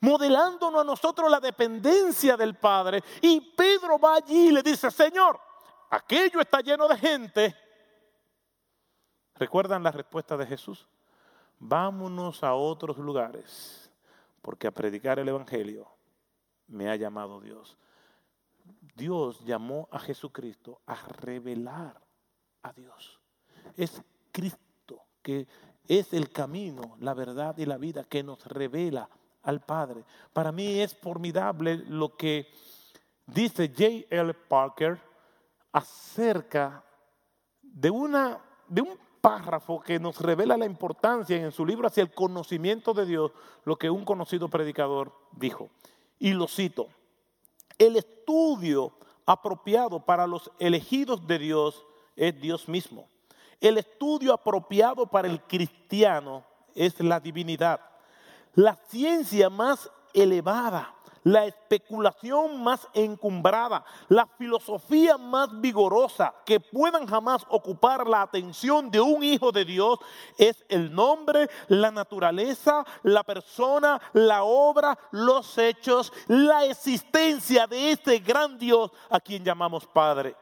modelándonos 0.00 0.80
a 0.80 0.84
nosotros 0.84 1.30
la 1.30 1.40
dependencia 1.40 2.36
del 2.36 2.54
Padre. 2.54 3.02
Y 3.20 3.40
Pedro 3.40 3.98
va 3.98 4.16
allí 4.16 4.48
y 4.48 4.52
le 4.52 4.62
dice, 4.62 4.90
Señor, 4.90 5.38
aquello 5.90 6.40
está 6.40 6.60
lleno 6.60 6.88
de 6.88 6.96
gente. 6.96 7.56
¿Recuerdan 9.34 9.82
la 9.82 9.90
respuesta 9.90 10.36
de 10.36 10.46
Jesús? 10.46 10.88
Vámonos 11.58 12.42
a 12.42 12.54
otros 12.54 12.98
lugares, 12.98 13.90
porque 14.42 14.66
a 14.66 14.70
predicar 14.70 15.18
el 15.18 15.28
Evangelio 15.28 15.88
me 16.68 16.88
ha 16.88 16.96
llamado 16.96 17.40
Dios. 17.40 17.76
Dios 18.94 19.44
llamó 19.44 19.88
a 19.90 19.98
Jesucristo 19.98 20.80
a 20.86 20.94
revelar 20.94 22.00
a 22.62 22.72
Dios. 22.72 23.20
Es 23.76 24.02
Cristo 24.32 24.68
que 25.22 25.46
es 25.86 26.12
el 26.12 26.30
camino, 26.30 26.96
la 27.00 27.14
verdad 27.14 27.56
y 27.58 27.66
la 27.66 27.78
vida 27.78 28.04
que 28.04 28.22
nos 28.22 28.44
revela 28.46 29.08
al 29.42 29.60
Padre. 29.60 30.04
Para 30.32 30.52
mí 30.52 30.80
es 30.80 30.94
formidable 30.94 31.76
lo 31.76 32.16
que 32.16 32.48
dice 33.26 33.68
J. 33.68 34.06
L. 34.10 34.34
Parker 34.34 35.00
acerca 35.72 36.84
de, 37.62 37.90
una, 37.90 38.38
de 38.68 38.82
un 38.82 38.98
párrafo 39.20 39.80
que 39.80 39.98
nos 39.98 40.20
revela 40.20 40.56
la 40.56 40.66
importancia 40.66 41.36
en 41.36 41.52
su 41.52 41.64
libro 41.64 41.86
hacia 41.86 42.02
el 42.02 42.12
conocimiento 42.12 42.94
de 42.94 43.06
Dios, 43.06 43.32
lo 43.64 43.76
que 43.76 43.90
un 43.90 44.04
conocido 44.04 44.48
predicador 44.48 45.12
dijo. 45.32 45.70
Y 46.18 46.32
lo 46.32 46.48
cito, 46.48 46.88
el 47.78 47.96
estudio 47.96 48.92
apropiado 49.24 50.04
para 50.04 50.26
los 50.26 50.50
elegidos 50.58 51.26
de 51.26 51.38
Dios 51.38 51.86
es 52.16 52.40
Dios 52.40 52.68
mismo. 52.68 53.08
El 53.60 53.78
estudio 53.78 54.32
apropiado 54.32 55.06
para 55.06 55.28
el 55.28 55.40
cristiano 55.42 56.44
es 56.74 56.98
la 57.00 57.20
divinidad. 57.20 57.80
La 58.54 58.74
ciencia 58.88 59.50
más 59.50 59.90
elevada, 60.14 60.94
la 61.24 61.46
especulación 61.46 62.62
más 62.62 62.86
encumbrada, 62.94 63.84
la 64.08 64.26
filosofía 64.38 65.16
más 65.16 65.48
vigorosa 65.60 66.34
que 66.44 66.60
puedan 66.60 67.06
jamás 67.06 67.44
ocupar 67.48 68.06
la 68.06 68.22
atención 68.22 68.90
de 68.90 69.00
un 69.00 69.22
hijo 69.22 69.52
de 69.52 69.64
Dios 69.64 69.98
es 70.36 70.64
el 70.68 70.94
nombre, 70.94 71.48
la 71.68 71.90
naturaleza, 71.90 72.84
la 73.02 73.22
persona, 73.22 74.00
la 74.12 74.44
obra, 74.44 74.98
los 75.10 75.56
hechos, 75.58 76.12
la 76.26 76.64
existencia 76.64 77.66
de 77.66 77.92
este 77.92 78.18
gran 78.18 78.58
Dios 78.58 78.90
a 79.10 79.20
quien 79.20 79.44
llamamos 79.44 79.86
Padre. 79.86 80.36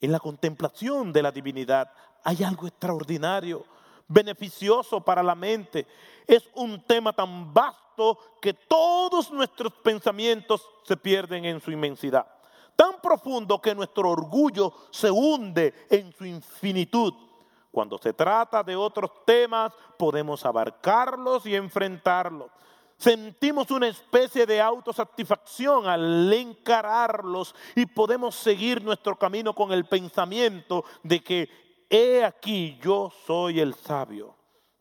En 0.00 0.12
la 0.12 0.20
contemplación 0.20 1.12
de 1.12 1.22
la 1.22 1.32
divinidad 1.32 1.90
hay 2.22 2.44
algo 2.44 2.66
extraordinario, 2.66 3.64
beneficioso 4.08 5.00
para 5.00 5.22
la 5.22 5.34
mente. 5.34 5.86
Es 6.26 6.48
un 6.54 6.82
tema 6.82 7.12
tan 7.12 7.52
vasto 7.52 8.18
que 8.40 8.54
todos 8.54 9.30
nuestros 9.30 9.72
pensamientos 9.74 10.66
se 10.84 10.96
pierden 10.96 11.44
en 11.44 11.60
su 11.60 11.70
inmensidad. 11.70 12.26
Tan 12.74 13.00
profundo 13.00 13.60
que 13.60 13.74
nuestro 13.74 14.10
orgullo 14.10 14.72
se 14.90 15.10
hunde 15.10 15.86
en 15.90 16.12
su 16.12 16.24
infinitud. 16.24 17.12
Cuando 17.70 17.98
se 17.98 18.12
trata 18.12 18.62
de 18.62 18.76
otros 18.76 19.10
temas, 19.24 19.72
podemos 19.98 20.44
abarcarlos 20.44 21.44
y 21.44 21.54
enfrentarlos. 21.54 22.50
Sentimos 22.96 23.70
una 23.70 23.86
especie 23.86 24.44
de 24.44 24.60
autosatisfacción 24.60 25.86
al 25.86 26.32
encararlos 26.32 27.54
y 27.76 27.86
podemos 27.86 28.34
seguir 28.34 28.82
nuestro 28.82 29.16
camino 29.16 29.54
con 29.54 29.72
el 29.72 29.84
pensamiento 29.84 30.84
de 31.04 31.20
que 31.20 31.67
he 31.88 32.24
aquí 32.24 32.78
yo 32.82 33.12
soy 33.26 33.60
el 33.60 33.74
sabio. 33.74 34.34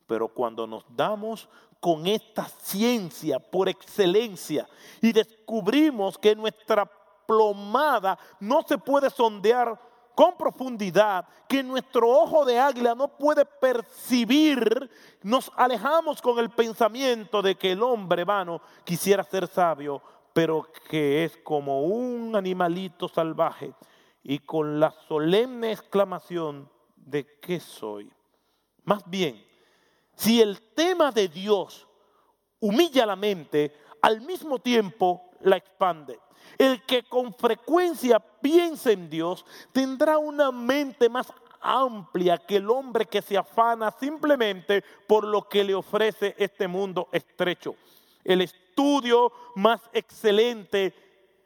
Pero 0.05 0.27
cuando 0.29 0.65
nos 0.65 0.85
damos 0.89 1.49
con 1.79 2.07
esta 2.07 2.45
ciencia 2.45 3.39
por 3.39 3.69
excelencia 3.69 4.67
y 5.01 5.11
descubrimos 5.11 6.17
que 6.17 6.35
nuestra 6.35 6.89
plomada 7.25 8.17
no 8.39 8.63
se 8.63 8.77
puede 8.77 9.09
sondear 9.09 9.79
con 10.15 10.35
profundidad 10.35 11.27
que 11.47 11.61
nuestro 11.61 12.09
ojo 12.09 12.43
de 12.43 12.57
águila 12.57 12.95
no 12.95 13.07
puede 13.07 13.45
percibir, 13.45 14.89
nos 15.21 15.51
alejamos 15.55 16.21
con 16.21 16.39
el 16.39 16.49
pensamiento 16.49 17.41
de 17.41 17.55
que 17.55 17.73
el 17.73 17.83
hombre 17.83 18.23
vano 18.23 18.61
quisiera 18.83 19.23
ser 19.23 19.47
sabio, 19.47 20.01
pero 20.33 20.67
que 20.89 21.25
es 21.25 21.37
como 21.37 21.83
un 21.83 22.35
animalito 22.35 23.07
salvaje 23.07 23.73
y 24.23 24.39
con 24.39 24.79
la 24.79 24.91
solemne 25.07 25.73
exclamación 25.73 26.67
de 27.07 27.25
qué 27.39 27.59
soy. 27.59 28.11
Más 28.83 29.01
bien, 29.09 29.43
si 30.15 30.41
el 30.41 30.61
tema 30.73 31.11
de 31.11 31.27
Dios 31.27 31.87
humilla 32.59 33.05
la 33.05 33.15
mente, 33.15 33.75
al 34.01 34.21
mismo 34.21 34.59
tiempo 34.59 35.31
la 35.41 35.57
expande. 35.57 36.19
El 36.57 36.83
que 36.83 37.03
con 37.03 37.33
frecuencia 37.33 38.19
piensa 38.19 38.91
en 38.91 39.09
Dios 39.09 39.45
tendrá 39.71 40.17
una 40.17 40.51
mente 40.51 41.09
más 41.09 41.31
amplia 41.59 42.37
que 42.37 42.57
el 42.57 42.69
hombre 42.69 43.05
que 43.05 43.21
se 43.21 43.37
afana 43.37 43.91
simplemente 43.91 44.83
por 45.07 45.25
lo 45.25 45.47
que 45.47 45.63
le 45.63 45.75
ofrece 45.75 46.35
este 46.37 46.67
mundo 46.67 47.09
estrecho. 47.11 47.75
El 48.23 48.41
estudio 48.41 49.31
más 49.55 49.81
excelente 49.93 50.93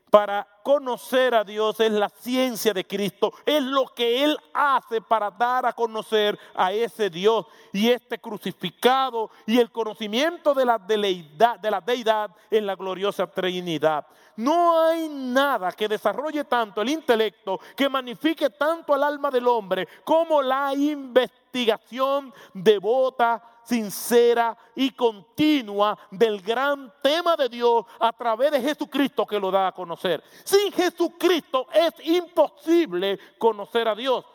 para 0.09 0.47
conocer 0.63 1.35
a 1.35 1.43
Dios 1.43 1.79
es 1.79 1.91
la 1.91 2.09
ciencia 2.09 2.73
de 2.73 2.85
Cristo, 2.85 3.33
es 3.45 3.61
lo 3.63 3.85
que 3.87 4.23
Él 4.23 4.37
hace 4.53 5.01
para 5.01 5.31
dar 5.31 5.65
a 5.65 5.73
conocer 5.73 6.37
a 6.55 6.71
ese 6.71 7.09
Dios 7.09 7.45
y 7.73 7.89
este 7.89 8.19
crucificado 8.19 9.29
y 9.45 9.59
el 9.59 9.71
conocimiento 9.71 10.53
de 10.53 10.65
la, 10.65 10.77
deidad, 10.77 11.59
de 11.59 11.71
la 11.71 11.81
deidad 11.81 12.31
en 12.49 12.65
la 12.65 12.75
gloriosa 12.75 13.27
Trinidad. 13.27 14.05
No 14.37 14.79
hay 14.79 15.09
nada 15.09 15.71
que 15.71 15.87
desarrolle 15.87 16.45
tanto 16.45 16.81
el 16.81 16.89
intelecto, 16.89 17.59
que 17.75 17.89
magnifique 17.89 18.49
tanto 18.49 18.93
al 18.93 19.03
alma 19.03 19.29
del 19.29 19.47
hombre 19.47 19.87
como 20.03 20.41
la 20.41 20.73
investigación 20.73 22.33
devota 22.53 23.50
sincera 23.63 24.57
y 24.75 24.91
continua 24.91 25.97
del 26.11 26.41
gran 26.41 26.93
tema 27.01 27.35
de 27.35 27.49
Dios 27.49 27.85
a 27.99 28.11
través 28.13 28.51
de 28.51 28.61
Jesucristo 28.61 29.25
que 29.25 29.39
lo 29.39 29.51
da 29.51 29.67
a 29.67 29.71
conocer. 29.71 30.23
Sin 30.43 30.71
Jesucristo 30.71 31.67
es 31.73 31.93
imposible 32.05 33.19
conocer 33.37 33.87
a 33.87 33.95
Dios. 33.95 34.25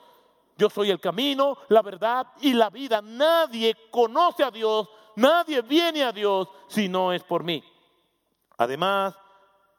Yo 0.56 0.70
soy 0.70 0.90
el 0.90 1.00
camino, 1.00 1.58
la 1.68 1.82
verdad 1.82 2.26
y 2.40 2.54
la 2.54 2.70
vida. 2.70 3.02
Nadie 3.02 3.76
conoce 3.90 4.42
a 4.42 4.50
Dios, 4.50 4.88
nadie 5.16 5.60
viene 5.62 6.02
a 6.02 6.12
Dios 6.12 6.48
si 6.68 6.88
no 6.88 7.12
es 7.12 7.22
por 7.22 7.44
mí. 7.44 7.62
Además, 8.56 9.14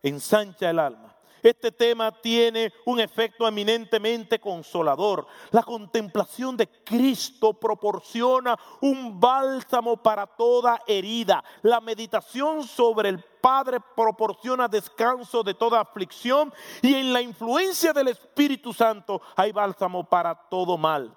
ensancha 0.04 0.70
el 0.70 0.78
alma 0.78 1.17
este 1.44 1.72
tema 1.72 2.12
tiene 2.12 2.74
un 2.86 3.00
efecto 3.00 3.48
eminentemente 3.48 4.40
consolador. 4.40 5.28
La 5.52 5.64
contemplación 5.64 6.58
de 6.58 6.68
Cristo 6.68 7.54
proporciona 7.54 8.58
un 8.82 9.20
bálsamo 9.20 9.98
para 9.98 10.26
toda 10.26 10.82
herida. 10.88 11.44
La 11.62 11.80
meditación 11.80 12.64
sobre 12.64 13.10
el 13.10 13.24
Padre 13.42 13.80
proporciona 13.96 14.68
descanso 14.68 15.44
de 15.44 15.54
toda 15.54 15.80
aflicción 15.80 16.54
y 16.82 16.96
en 16.96 17.14
la 17.14 17.22
influencia 17.22 17.94
del 17.94 18.10
Espíritu 18.10 18.74
Santo 18.74 19.22
hay 19.36 19.52
bálsamo 19.52 20.04
para 20.04 20.36
todo 20.50 20.78
mal. 20.78 21.16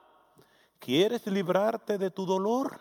¿Quieres 0.78 1.26
librarte 1.26 1.98
de 1.98 2.10
tu 2.10 2.24
dolor? 2.24 2.80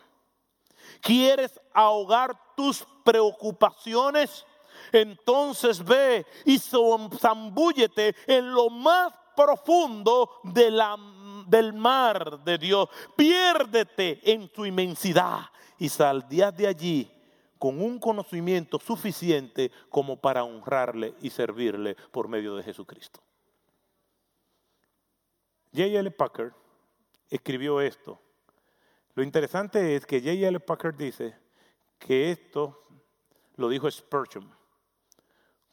¿Quieres 1.02 1.60
ahogar 1.73 2.56
tus 2.56 2.86
preocupaciones? 3.04 4.45
Entonces 4.92 5.84
ve 5.84 6.26
y 6.46 6.60
zambúllete 6.60 8.15
en 8.28 8.52
lo 8.52 8.70
más 8.70 9.13
profundo 9.39 10.42
del 10.44 11.74
mar 11.74 12.44
de 12.44 12.58
Dios. 12.58 12.89
Piérdete 13.15 14.20
en 14.30 14.50
su 14.54 14.65
inmensidad 14.65 15.39
y 15.78 15.88
saldías 15.88 16.56
de 16.58 16.68
allí 16.68 17.12
con 17.58 17.82
un 17.82 18.00
conocimiento 18.00 18.80
suficiente 18.80 19.72
como 19.89 20.20
para 20.20 20.44
honrarle 20.44 21.13
y 21.22 21.30
servirle 21.30 21.96
por 22.12 22.28
medio 22.28 22.56
de 22.56 22.63
Jesucristo. 22.63 23.22
J.L. 25.74 26.12
Packard 26.12 26.54
escribió 27.30 27.80
esto. 27.80 28.20
Lo 29.13 29.24
interesante 29.24 29.96
es 29.96 30.06
que 30.06 30.20
J.L. 30.20 30.60
Packard 30.60 30.96
dice 30.96 31.36
que 31.98 32.32
esto 32.32 32.84
lo 33.56 33.70
dijo 33.70 33.89
Spurgeon 33.89 34.59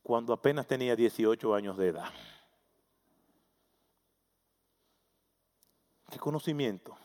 cuando 0.06 0.32
apenas 0.32 0.68
tenía 0.68 0.94
18 0.94 1.52
años 1.52 1.76
de 1.76 1.88
edad. 1.88 2.08
Qué 6.08 6.16
conocimiento, 6.20 6.96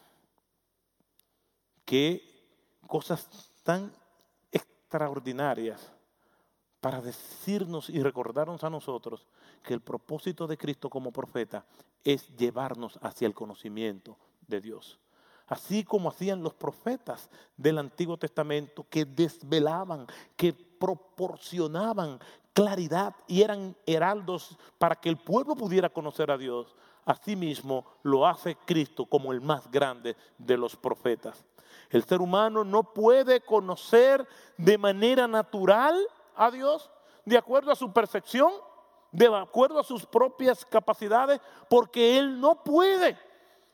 qué 1.84 2.22
cosas 2.86 3.28
tan 3.64 3.92
extraordinarias 4.52 5.92
para 6.80 7.02
decirnos 7.02 7.90
y 7.90 8.04
recordarnos 8.04 8.64
a 8.64 8.70
nosotros 8.70 9.26
que 9.64 9.74
el 9.74 9.82
propósito 9.82 10.46
de 10.46 10.60
Cristo 10.60 10.88
como 10.88 11.12
profeta 11.12 11.66
es 12.04 12.28
llevarnos 12.38 13.00
hacia 13.02 13.26
el 13.26 13.34
conocimiento 13.34 14.16
de 14.48 14.62
Dios. 14.62 15.00
Así 15.48 15.84
como 15.84 16.10
hacían 16.10 16.44
los 16.44 16.54
profetas 16.54 17.32
del 17.58 17.80
Antiguo 17.80 18.16
Testamento 18.18 18.86
que 18.90 19.06
desvelaban, 19.06 20.06
que 20.38 20.54
proporcionaban 20.54 22.20
claridad 22.54 23.16
y 23.28 23.42
eran 23.42 23.76
heraldos 23.86 24.58
para 24.78 24.96
que 24.96 25.10
el 25.10 25.18
pueblo 25.18 25.56
pudiera 25.56 25.90
conocer 25.90 26.32
a 26.32 26.38
Dios. 26.38 26.76
Asimismo 27.06 27.86
lo 28.04 28.28
hace 28.28 28.56
Cristo 28.66 29.06
como 29.06 29.32
el 29.32 29.42
más 29.42 29.70
grande 29.72 30.16
de 30.38 30.58
los 30.58 30.76
profetas. 30.76 31.46
El 31.90 32.04
ser 32.04 32.22
humano 32.22 32.64
no 32.64 32.84
puede 32.84 33.42
conocer 33.42 34.28
de 34.58 34.78
manera 34.78 35.28
natural 35.28 36.00
a 36.36 36.52
Dios, 36.52 36.90
de 37.26 37.38
acuerdo 37.38 37.72
a 37.72 37.76
su 37.76 37.92
percepción, 37.92 38.52
de 39.12 39.28
acuerdo 39.28 39.80
a 39.80 39.84
sus 39.84 40.06
propias 40.06 40.66
capacidades, 40.66 41.42
porque 41.70 42.18
Él 42.18 42.40
no 42.40 42.64
puede 42.64 43.18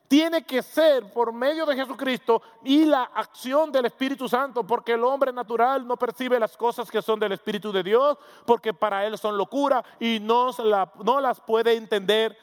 tiene 0.08 0.44
que 0.44 0.62
ser 0.62 1.12
por 1.12 1.34
medio 1.34 1.66
de 1.66 1.76
Jesucristo 1.76 2.42
y 2.64 2.86
la 2.86 3.04
acción 3.04 3.72
del 3.72 3.86
Espíritu 3.86 4.28
Santo, 4.30 4.66
porque 4.66 4.94
el 4.94 5.04
hombre 5.04 5.34
natural 5.34 5.86
no 5.86 5.98
percibe 5.98 6.40
las 6.40 6.56
cosas 6.56 6.90
que 6.90 7.02
son 7.02 7.20
del 7.20 7.34
Espíritu 7.34 7.72
de 7.72 7.84
Dios, 7.84 8.18
porque 8.46 8.74
para 8.74 9.06
él 9.06 9.18
son 9.18 9.38
locura 9.38 9.84
y 10.00 10.20
no, 10.20 10.52
no 11.04 11.22
las 11.22 11.40
puede 11.42 11.76
entender. 11.76 12.38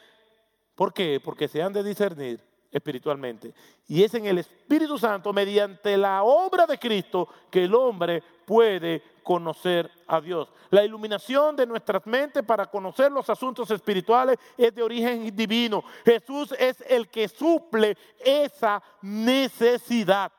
¿Por 0.75 0.93
qué? 0.93 1.21
Porque 1.25 1.49
se 1.49 1.63
han 1.63 1.73
de 1.73 1.83
discernir 1.83 2.54
espiritualmente. 2.75 3.55
Y 3.87 4.03
es 4.03 4.13
en 4.15 4.27
el 4.27 4.39
Espíritu 4.39 4.99
Santo, 4.99 5.33
mediante 5.33 5.97
la 5.97 6.25
obra 6.25 6.67
de 6.67 6.77
Cristo, 6.77 7.29
que 7.49 7.65
el 7.65 7.75
hombre 7.75 8.21
puede 8.45 9.01
conocer 9.23 9.89
a 10.09 10.21
Dios. 10.21 10.53
La 10.71 10.85
iluminación 10.85 11.55
de 11.55 11.67
nuestras 11.67 12.05
mentes 12.05 12.43
para 12.43 12.67
conocer 12.67 13.13
los 13.13 13.31
asuntos 13.31 13.71
espirituales 13.71 14.39
es 14.59 14.75
de 14.75 14.83
origen 14.83 15.35
divino. 15.37 15.85
Jesús 16.05 16.53
es 16.59 16.83
el 16.89 17.09
que 17.09 17.29
suple 17.29 17.97
esa 18.19 18.83
necesidad. 19.03 20.33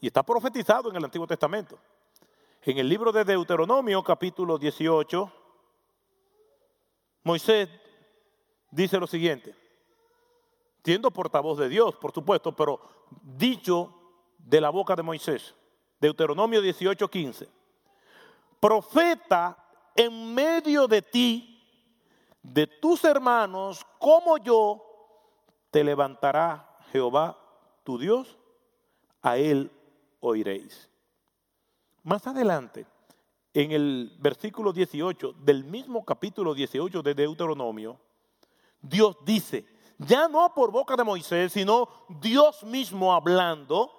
Y 0.00 0.08
está 0.08 0.24
profetizado 0.24 0.90
en 0.90 0.96
el 0.96 1.04
Antiguo 1.04 1.28
Testamento. 1.28 1.78
En 2.62 2.76
el 2.78 2.88
libro 2.88 3.12
de 3.12 3.24
Deuteronomio, 3.24 4.02
capítulo 4.02 4.58
18, 4.58 5.32
Moisés 7.22 7.68
dice 8.72 8.98
lo 8.98 9.06
siguiente, 9.06 9.54
siendo 10.86 11.10
portavoz 11.10 11.58
de 11.58 11.68
Dios, 11.68 11.96
por 11.96 12.12
supuesto, 12.12 12.54
pero 12.54 12.80
dicho 13.20 13.92
de 14.38 14.60
la 14.60 14.70
boca 14.70 14.94
de 14.94 15.02
Moisés. 15.02 15.52
Deuteronomio 16.00 16.62
18, 16.62 17.10
15. 17.10 17.48
Profeta 18.60 19.58
en 19.96 20.32
medio 20.32 20.86
de 20.86 21.02
ti, 21.02 21.60
de 22.40 22.68
tus 22.68 23.02
hermanos, 23.02 23.84
como 23.98 24.38
yo, 24.38 24.80
te 25.72 25.82
levantará 25.82 26.78
Jehová 26.92 27.36
tu 27.82 27.98
Dios, 27.98 28.38
a 29.22 29.38
él 29.38 29.72
oiréis. 30.20 30.88
Más 32.04 32.28
adelante, 32.28 32.86
en 33.54 33.72
el 33.72 34.16
versículo 34.20 34.72
18 34.72 35.32
del 35.32 35.64
mismo 35.64 36.04
capítulo 36.04 36.54
18 36.54 37.02
de 37.02 37.14
Deuteronomio, 37.14 37.98
Dios 38.80 39.16
dice, 39.24 39.75
ya 39.98 40.28
no 40.28 40.52
por 40.54 40.70
boca 40.70 40.96
de 40.96 41.04
Moisés, 41.04 41.52
sino 41.52 41.88
Dios 42.08 42.62
mismo 42.64 43.12
hablando, 43.12 43.90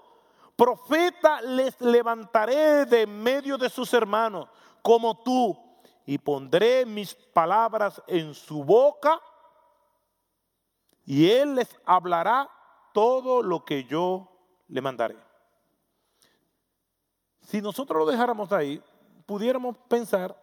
profeta 0.55 1.41
les 1.41 1.79
levantaré 1.81 2.85
de 2.85 3.07
medio 3.07 3.57
de 3.57 3.69
sus 3.69 3.93
hermanos, 3.93 4.47
como 4.81 5.21
tú, 5.21 5.57
y 6.05 6.17
pondré 6.17 6.85
mis 6.85 7.13
palabras 7.13 8.01
en 8.07 8.33
su 8.33 8.63
boca, 8.63 9.19
y 11.05 11.29
él 11.29 11.55
les 11.55 11.75
hablará 11.85 12.49
todo 12.93 13.41
lo 13.41 13.63
que 13.63 13.83
yo 13.85 14.27
le 14.67 14.81
mandaré. 14.81 15.17
Si 17.41 17.61
nosotros 17.61 17.99
lo 17.99 18.05
dejáramos 18.05 18.51
ahí, 18.51 18.81
pudiéramos 19.25 19.77
pensar 19.87 20.35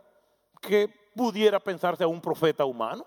que 0.60 0.88
pudiera 1.14 1.60
pensarse 1.60 2.02
a 2.02 2.08
un 2.08 2.20
profeta 2.20 2.64
humano 2.64 3.06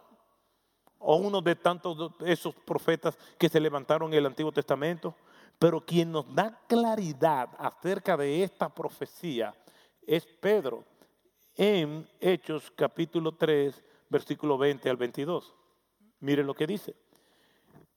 o 1.00 1.16
uno 1.16 1.42
de 1.42 1.56
tantos 1.56 2.12
esos 2.26 2.56
profetas 2.56 3.18
que 3.38 3.50
se 3.50 3.60
levantaron 3.60 4.12
en 4.12 4.20
el 4.20 4.26
Antiguo 4.26 4.52
Testamento. 4.52 5.16
Pero 5.60 5.82
quien 5.82 6.12
nos 6.12 6.34
da 6.34 6.60
claridad 6.68 7.50
acerca 7.58 8.16
de 8.16 8.44
esta 8.44 8.70
profecía 8.70 9.56
es 10.06 10.26
Pedro 10.26 10.84
en 11.56 12.08
Hechos 12.20 12.72
capítulo 12.76 13.34
3, 13.34 13.84
versículo 14.10 14.58
20 14.58 14.90
al 14.90 14.98
22. 14.98 15.56
Miren 16.20 16.46
lo 16.46 16.54
que 16.54 16.68
dice. 16.68 16.96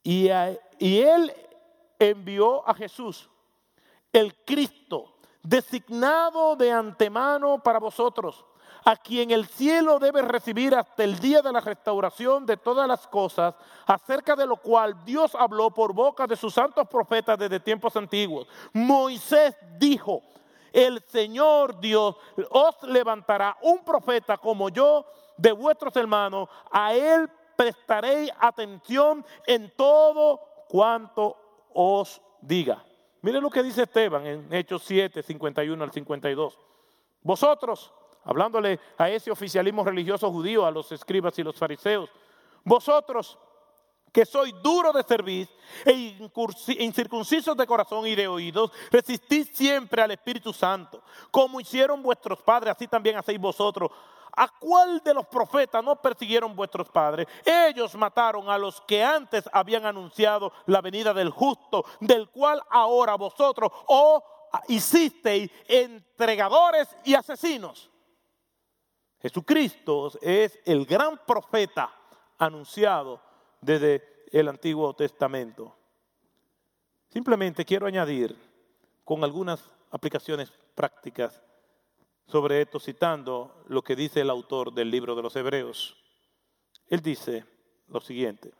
Y, 0.02 0.28
y 0.78 1.00
él 1.00 1.32
envió 1.98 2.66
a 2.66 2.74
Jesús, 2.74 3.28
el 4.12 4.34
Cristo, 4.44 5.16
designado 5.42 6.56
de 6.56 6.72
antemano 6.72 7.62
para 7.62 7.78
vosotros, 7.78 8.44
a 8.84 8.96
quien 8.96 9.30
el 9.30 9.46
cielo 9.46 9.98
debe 9.98 10.22
recibir 10.22 10.74
hasta 10.74 11.04
el 11.04 11.18
día 11.18 11.42
de 11.42 11.52
la 11.52 11.60
restauración 11.60 12.46
de 12.46 12.56
todas 12.56 12.88
las 12.88 13.06
cosas, 13.06 13.54
acerca 13.86 14.36
de 14.36 14.46
lo 14.46 14.56
cual 14.56 15.04
Dios 15.04 15.34
habló 15.34 15.70
por 15.70 15.92
boca 15.92 16.26
de 16.26 16.36
sus 16.36 16.54
santos 16.54 16.88
profetas 16.88 17.38
desde 17.38 17.60
tiempos 17.60 17.96
antiguos. 17.96 18.48
Moisés 18.72 19.54
dijo, 19.78 20.22
el 20.72 21.02
Señor 21.02 21.80
Dios 21.80 22.16
os 22.50 22.82
levantará 22.84 23.56
un 23.62 23.84
profeta 23.84 24.38
como 24.38 24.68
yo 24.68 25.04
de 25.36 25.52
vuestros 25.52 25.96
hermanos, 25.96 26.48
a 26.70 26.94
él 26.94 27.28
prestaréis 27.56 28.30
atención 28.38 29.24
en 29.46 29.72
todo 29.76 30.40
cuanto 30.68 31.36
os 31.72 32.20
diga. 32.40 32.84
Miren 33.22 33.42
lo 33.42 33.50
que 33.50 33.62
dice 33.62 33.82
Esteban 33.82 34.26
en 34.26 34.52
Hechos 34.52 34.82
7, 34.84 35.22
51 35.22 35.84
al 35.84 35.90
52. 35.90 36.58
Vosotros, 37.22 37.92
hablándole 38.24 38.78
a 38.98 39.08
ese 39.08 39.30
oficialismo 39.30 39.84
religioso 39.84 40.30
judío, 40.30 40.66
a 40.66 40.70
los 40.70 40.90
escribas 40.92 41.38
y 41.38 41.42
los 41.42 41.56
fariseos, 41.56 42.10
vosotros 42.64 43.38
que 44.12 44.26
sois 44.26 44.52
duros 44.62 44.92
de 44.94 45.02
servir 45.02 45.48
e 45.84 46.18
incircuncisos 46.80 47.56
de 47.56 47.66
corazón 47.66 48.06
y 48.06 48.14
de 48.14 48.26
oídos, 48.26 48.72
resistís 48.90 49.50
siempre 49.52 50.02
al 50.02 50.10
Espíritu 50.10 50.52
Santo, 50.52 51.02
como 51.30 51.60
hicieron 51.60 52.02
vuestros 52.02 52.42
padres, 52.42 52.74
así 52.74 52.88
también 52.88 53.16
hacéis 53.16 53.40
vosotros. 53.40 53.90
¿A 54.36 54.48
cuál 54.48 55.00
de 55.04 55.12
los 55.12 55.26
profetas 55.26 55.82
no 55.82 55.96
persiguieron 55.96 56.54
vuestros 56.54 56.88
padres? 56.88 57.26
Ellos 57.44 57.94
mataron 57.96 58.48
a 58.48 58.58
los 58.58 58.80
que 58.82 59.02
antes 59.02 59.48
habían 59.52 59.84
anunciado 59.84 60.52
la 60.66 60.80
venida 60.80 61.12
del 61.12 61.30
justo, 61.30 61.84
del 62.00 62.28
cual 62.28 62.62
ahora 62.70 63.16
vosotros 63.16 63.70
os 63.86 64.22
hicisteis 64.68 65.50
entregadores 65.66 66.88
y 67.04 67.14
asesinos. 67.14 67.90
Jesucristo 69.20 70.12
es 70.22 70.58
el 70.64 70.86
gran 70.86 71.18
profeta 71.26 71.94
anunciado 72.38 73.20
desde 73.60 74.26
el 74.32 74.48
Antiguo 74.48 74.94
Testamento. 74.94 75.76
Simplemente 77.08 77.64
quiero 77.64 77.86
añadir 77.86 78.36
con 79.04 79.22
algunas 79.24 79.62
aplicaciones 79.90 80.52
prácticas 80.74 81.42
sobre 82.26 82.62
esto 82.62 82.78
citando 82.78 83.64
lo 83.66 83.82
que 83.82 83.96
dice 83.96 84.20
el 84.20 84.30
autor 84.30 84.72
del 84.72 84.90
libro 84.90 85.14
de 85.14 85.22
los 85.22 85.34
Hebreos. 85.34 85.96
Él 86.86 87.00
dice 87.00 87.44
lo 87.88 88.00
siguiente, 88.00 88.52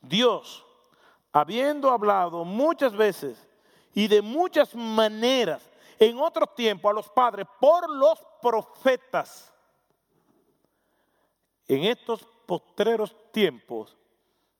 Dios, 0.00 0.64
habiendo 1.32 1.90
hablado 1.90 2.44
muchas 2.44 2.94
veces 2.96 3.48
y 3.92 4.06
de 4.06 4.22
muchas 4.22 4.74
maneras 4.74 5.68
en 5.98 6.18
otro 6.18 6.46
tiempo 6.46 6.88
a 6.88 6.92
los 6.92 7.08
padres 7.08 7.46
por 7.60 7.90
los 7.90 8.18
profetas, 8.40 9.53
en 11.68 11.84
estos 11.84 12.26
postreros 12.46 13.14
tiempos 13.32 13.96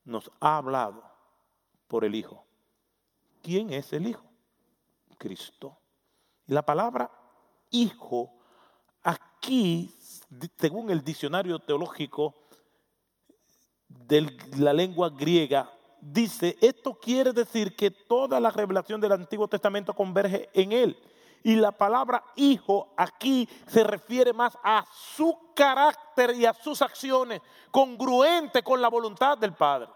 nos 0.04 0.30
ha 0.40 0.58
hablado 0.58 1.02
por 1.88 2.04
el 2.04 2.14
Hijo. 2.14 2.44
¿Quién 3.42 3.72
es 3.72 3.92
el 3.92 4.06
Hijo? 4.06 4.24
Cristo. 5.18 5.76
Y 6.46 6.52
la 6.52 6.62
palabra 6.62 7.10
hijo, 7.70 8.32
aquí, 9.02 9.90
según 10.56 10.90
el 10.90 11.02
diccionario 11.02 11.58
teológico 11.58 12.34
de 13.88 14.36
la 14.58 14.72
lengua 14.72 15.10
griega, 15.10 15.70
dice, 16.00 16.56
esto 16.60 16.94
quiere 16.94 17.32
decir 17.32 17.74
que 17.74 17.90
toda 17.90 18.38
la 18.38 18.50
revelación 18.50 19.00
del 19.00 19.12
Antiguo 19.12 19.48
Testamento 19.48 19.92
converge 19.94 20.48
en 20.52 20.72
él. 20.72 20.96
Y 21.46 21.56
la 21.56 21.72
palabra 21.72 22.24
hijo 22.36 22.94
aquí 22.96 23.46
se 23.66 23.84
refiere 23.84 24.32
más 24.32 24.56
a 24.64 24.84
su 25.14 25.52
carácter 25.54 26.34
y 26.34 26.46
a 26.46 26.54
sus 26.54 26.80
acciones, 26.80 27.42
congruente 27.70 28.62
con 28.62 28.80
la 28.80 28.88
voluntad 28.88 29.36
del 29.36 29.52
Padre. 29.52 29.90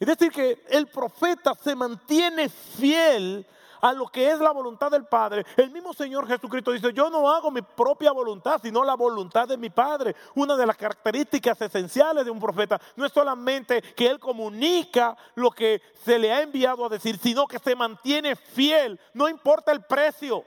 Es 0.00 0.08
decir, 0.08 0.32
que 0.32 0.64
el 0.68 0.88
profeta 0.88 1.54
se 1.54 1.76
mantiene 1.76 2.48
fiel 2.48 3.46
a 3.82 3.92
lo 3.92 4.06
que 4.06 4.30
es 4.30 4.38
la 4.38 4.52
voluntad 4.52 4.90
del 4.90 5.04
Padre. 5.04 5.44
El 5.56 5.70
mismo 5.70 5.92
Señor 5.92 6.26
Jesucristo 6.26 6.70
dice, 6.70 6.92
yo 6.92 7.10
no 7.10 7.28
hago 7.28 7.50
mi 7.50 7.62
propia 7.62 8.12
voluntad, 8.12 8.60
sino 8.62 8.84
la 8.84 8.94
voluntad 8.94 9.48
de 9.48 9.56
mi 9.56 9.70
Padre. 9.70 10.14
Una 10.36 10.56
de 10.56 10.64
las 10.64 10.76
características 10.76 11.60
esenciales 11.60 12.24
de 12.24 12.30
un 12.30 12.38
profeta 12.38 12.80
no 12.94 13.04
es 13.04 13.12
solamente 13.12 13.82
que 13.82 14.06
él 14.06 14.20
comunica 14.20 15.16
lo 15.34 15.50
que 15.50 15.82
se 16.04 16.16
le 16.16 16.32
ha 16.32 16.42
enviado 16.42 16.86
a 16.86 16.88
decir, 16.88 17.18
sino 17.18 17.46
que 17.46 17.58
se 17.58 17.74
mantiene 17.74 18.36
fiel, 18.36 18.98
no 19.14 19.28
importa 19.28 19.72
el 19.72 19.82
precio. 19.82 20.44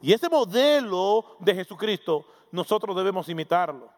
Y 0.00 0.14
ese 0.14 0.30
modelo 0.30 1.36
de 1.40 1.54
Jesucristo 1.54 2.26
nosotros 2.50 2.96
debemos 2.96 3.28
imitarlo. 3.28 3.90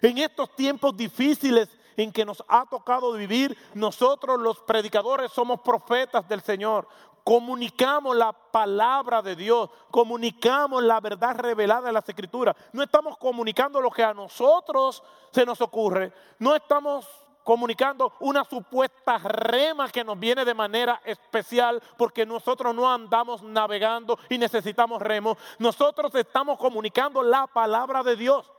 En 0.00 0.16
estos 0.18 0.54
tiempos 0.56 0.96
difíciles 0.96 1.68
en 1.96 2.12
que 2.12 2.24
nos 2.24 2.44
ha 2.48 2.66
tocado 2.66 3.12
vivir, 3.12 3.56
nosotros 3.74 4.40
los 4.40 4.60
predicadores 4.60 5.32
somos 5.32 5.60
profetas 5.60 6.28
del 6.28 6.42
Señor. 6.42 6.86
Comunicamos 7.24 8.14
la 8.14 8.32
palabra 8.32 9.20
de 9.20 9.34
Dios, 9.34 9.68
comunicamos 9.90 10.82
la 10.82 11.00
verdad 11.00 11.36
revelada 11.36 11.88
en 11.88 11.94
las 11.94 12.08
Escrituras. 12.08 12.54
No 12.72 12.82
estamos 12.82 13.18
comunicando 13.18 13.80
lo 13.80 13.90
que 13.90 14.04
a 14.04 14.14
nosotros 14.14 15.02
se 15.32 15.44
nos 15.44 15.60
ocurre, 15.60 16.12
no 16.38 16.54
estamos 16.54 17.06
comunicando 17.46 18.12
una 18.18 18.44
supuesta 18.44 19.18
rema 19.18 19.88
que 19.88 20.02
nos 20.02 20.18
viene 20.18 20.44
de 20.44 20.52
manera 20.52 21.00
especial 21.04 21.80
porque 21.96 22.26
nosotros 22.26 22.74
no 22.74 22.92
andamos 22.92 23.40
navegando 23.40 24.18
y 24.28 24.36
necesitamos 24.36 25.00
remos. 25.00 25.38
Nosotros 25.60 26.12
estamos 26.16 26.58
comunicando 26.58 27.22
la 27.22 27.46
palabra 27.46 28.02
de 28.02 28.16
Dios. 28.16 28.50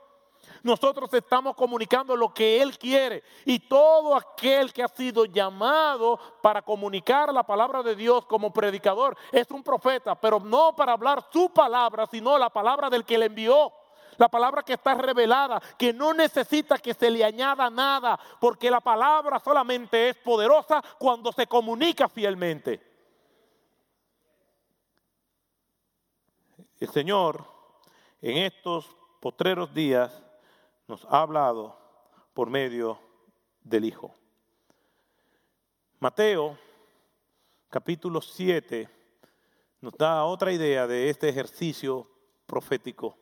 Nosotros 0.62 1.12
estamos 1.14 1.54
comunicando 1.54 2.16
lo 2.16 2.32
que 2.32 2.60
Él 2.60 2.78
quiere. 2.78 3.22
Y 3.44 3.60
todo 3.60 4.14
aquel 4.14 4.72
que 4.72 4.82
ha 4.82 4.88
sido 4.88 5.24
llamado 5.24 6.18
para 6.42 6.62
comunicar 6.62 7.32
la 7.32 7.42
palabra 7.42 7.82
de 7.82 7.94
Dios 7.94 8.26
como 8.26 8.52
predicador 8.52 9.16
es 9.32 9.50
un 9.50 9.62
profeta, 9.62 10.14
pero 10.14 10.40
no 10.40 10.74
para 10.74 10.92
hablar 10.92 11.24
su 11.32 11.50
palabra, 11.50 12.06
sino 12.06 12.38
la 12.38 12.50
palabra 12.50 12.90
del 12.90 13.04
que 13.04 13.18
le 13.18 13.26
envió. 13.26 13.72
La 14.16 14.28
palabra 14.28 14.64
que 14.64 14.72
está 14.72 14.94
revelada, 14.94 15.62
que 15.78 15.92
no 15.92 16.12
necesita 16.12 16.76
que 16.78 16.92
se 16.92 17.08
le 17.08 17.24
añada 17.24 17.70
nada, 17.70 18.18
porque 18.40 18.68
la 18.68 18.80
palabra 18.80 19.38
solamente 19.38 20.08
es 20.08 20.16
poderosa 20.16 20.82
cuando 20.98 21.30
se 21.30 21.46
comunica 21.46 22.08
fielmente. 22.08 22.82
El 26.80 26.88
Señor 26.88 27.44
en 28.20 28.38
estos 28.38 28.96
potreros 29.20 29.72
días 29.72 30.22
nos 30.88 31.04
ha 31.04 31.20
hablado 31.20 31.76
por 32.32 32.48
medio 32.48 32.98
del 33.62 33.84
Hijo. 33.84 34.14
Mateo 36.00 36.58
capítulo 37.68 38.22
7 38.22 38.88
nos 39.82 39.92
da 39.94 40.24
otra 40.24 40.50
idea 40.50 40.86
de 40.86 41.10
este 41.10 41.28
ejercicio 41.28 42.08
profético. 42.46 43.16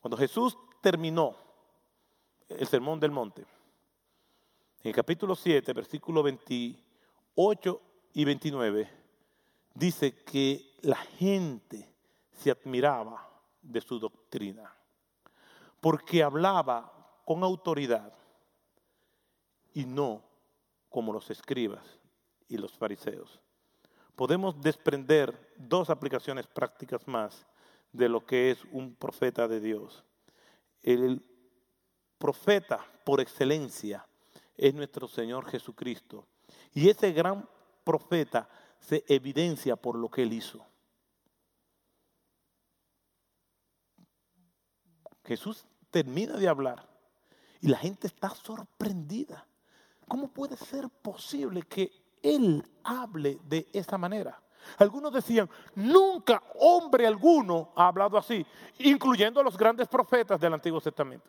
Cuando 0.00 0.16
Jesús 0.16 0.56
terminó 0.80 1.36
el 2.48 2.66
sermón 2.66 2.98
del 2.98 3.10
monte, 3.10 3.42
en 4.82 4.88
el 4.90 4.94
capítulo 4.94 5.34
7, 5.34 5.72
versículo 5.72 6.22
28 6.22 7.82
y 8.14 8.24
29, 8.24 8.90
dice 9.74 10.24
que 10.24 10.74
la 10.82 10.96
gente 10.96 11.92
se 12.32 12.50
admiraba 12.50 13.28
de 13.60 13.80
su 13.80 13.98
doctrina, 13.98 14.75
porque 15.86 16.20
hablaba 16.20 16.92
con 17.24 17.44
autoridad 17.44 18.12
y 19.72 19.84
no 19.84 20.20
como 20.88 21.12
los 21.12 21.30
escribas 21.30 21.84
y 22.48 22.56
los 22.56 22.76
fariseos. 22.76 23.40
Podemos 24.16 24.60
desprender 24.60 25.54
dos 25.56 25.88
aplicaciones 25.88 26.48
prácticas 26.48 27.06
más 27.06 27.46
de 27.92 28.08
lo 28.08 28.26
que 28.26 28.50
es 28.50 28.64
un 28.72 28.96
profeta 28.96 29.46
de 29.46 29.60
Dios. 29.60 30.02
El 30.82 31.24
profeta 32.18 32.84
por 33.04 33.20
excelencia 33.20 34.04
es 34.56 34.74
nuestro 34.74 35.06
Señor 35.06 35.48
Jesucristo. 35.48 36.26
Y 36.74 36.88
ese 36.88 37.12
gran 37.12 37.48
profeta 37.84 38.48
se 38.80 39.04
evidencia 39.06 39.76
por 39.76 39.94
lo 39.94 40.10
que 40.10 40.24
él 40.24 40.32
hizo. 40.32 40.66
Jesús 45.24 45.64
termina 45.90 46.36
de 46.36 46.48
hablar 46.48 46.86
y 47.60 47.68
la 47.68 47.78
gente 47.78 48.06
está 48.06 48.30
sorprendida. 48.30 49.46
¿Cómo 50.08 50.28
puede 50.28 50.56
ser 50.56 50.88
posible 50.88 51.62
que 51.62 51.90
Él 52.22 52.64
hable 52.84 53.38
de 53.44 53.66
esa 53.72 53.98
manera? 53.98 54.40
Algunos 54.78 55.12
decían, 55.12 55.48
nunca 55.74 56.42
hombre 56.58 57.06
alguno 57.06 57.72
ha 57.76 57.88
hablado 57.88 58.18
así, 58.18 58.44
incluyendo 58.78 59.40
a 59.40 59.44
los 59.44 59.56
grandes 59.56 59.88
profetas 59.88 60.40
del 60.40 60.54
Antiguo 60.54 60.80
Testamento. 60.80 61.28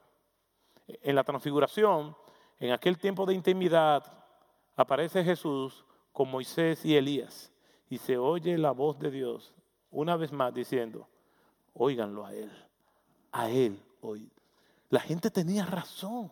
En 0.88 1.16
la 1.16 1.24
transfiguración, 1.24 2.16
en 2.60 2.72
aquel 2.72 2.97
tiempo 2.97 3.26
de 3.26 3.34
intimidad, 3.34 4.03
aparece 4.76 5.24
Jesús 5.24 5.86
con 6.12 6.30
Moisés 6.30 6.84
y 6.86 6.95
Elías 6.95 7.51
y 7.89 7.97
se 7.97 8.18
oye 8.18 8.58
la 8.58 8.72
voz 8.72 8.97
de 8.99 9.12
Dios 9.12 9.53
una 9.91 10.16
vez 10.16 10.32
más 10.32 10.53
diciendo, 10.53 11.08
óiganlo 11.74 12.26
a 12.26 12.34
Él, 12.34 12.51
a 13.32 13.49
Él 13.49 13.82
hoy. 14.01 14.32
La 14.89 14.99
gente 14.99 15.29
tenía 15.29 15.65
razón 15.65 16.31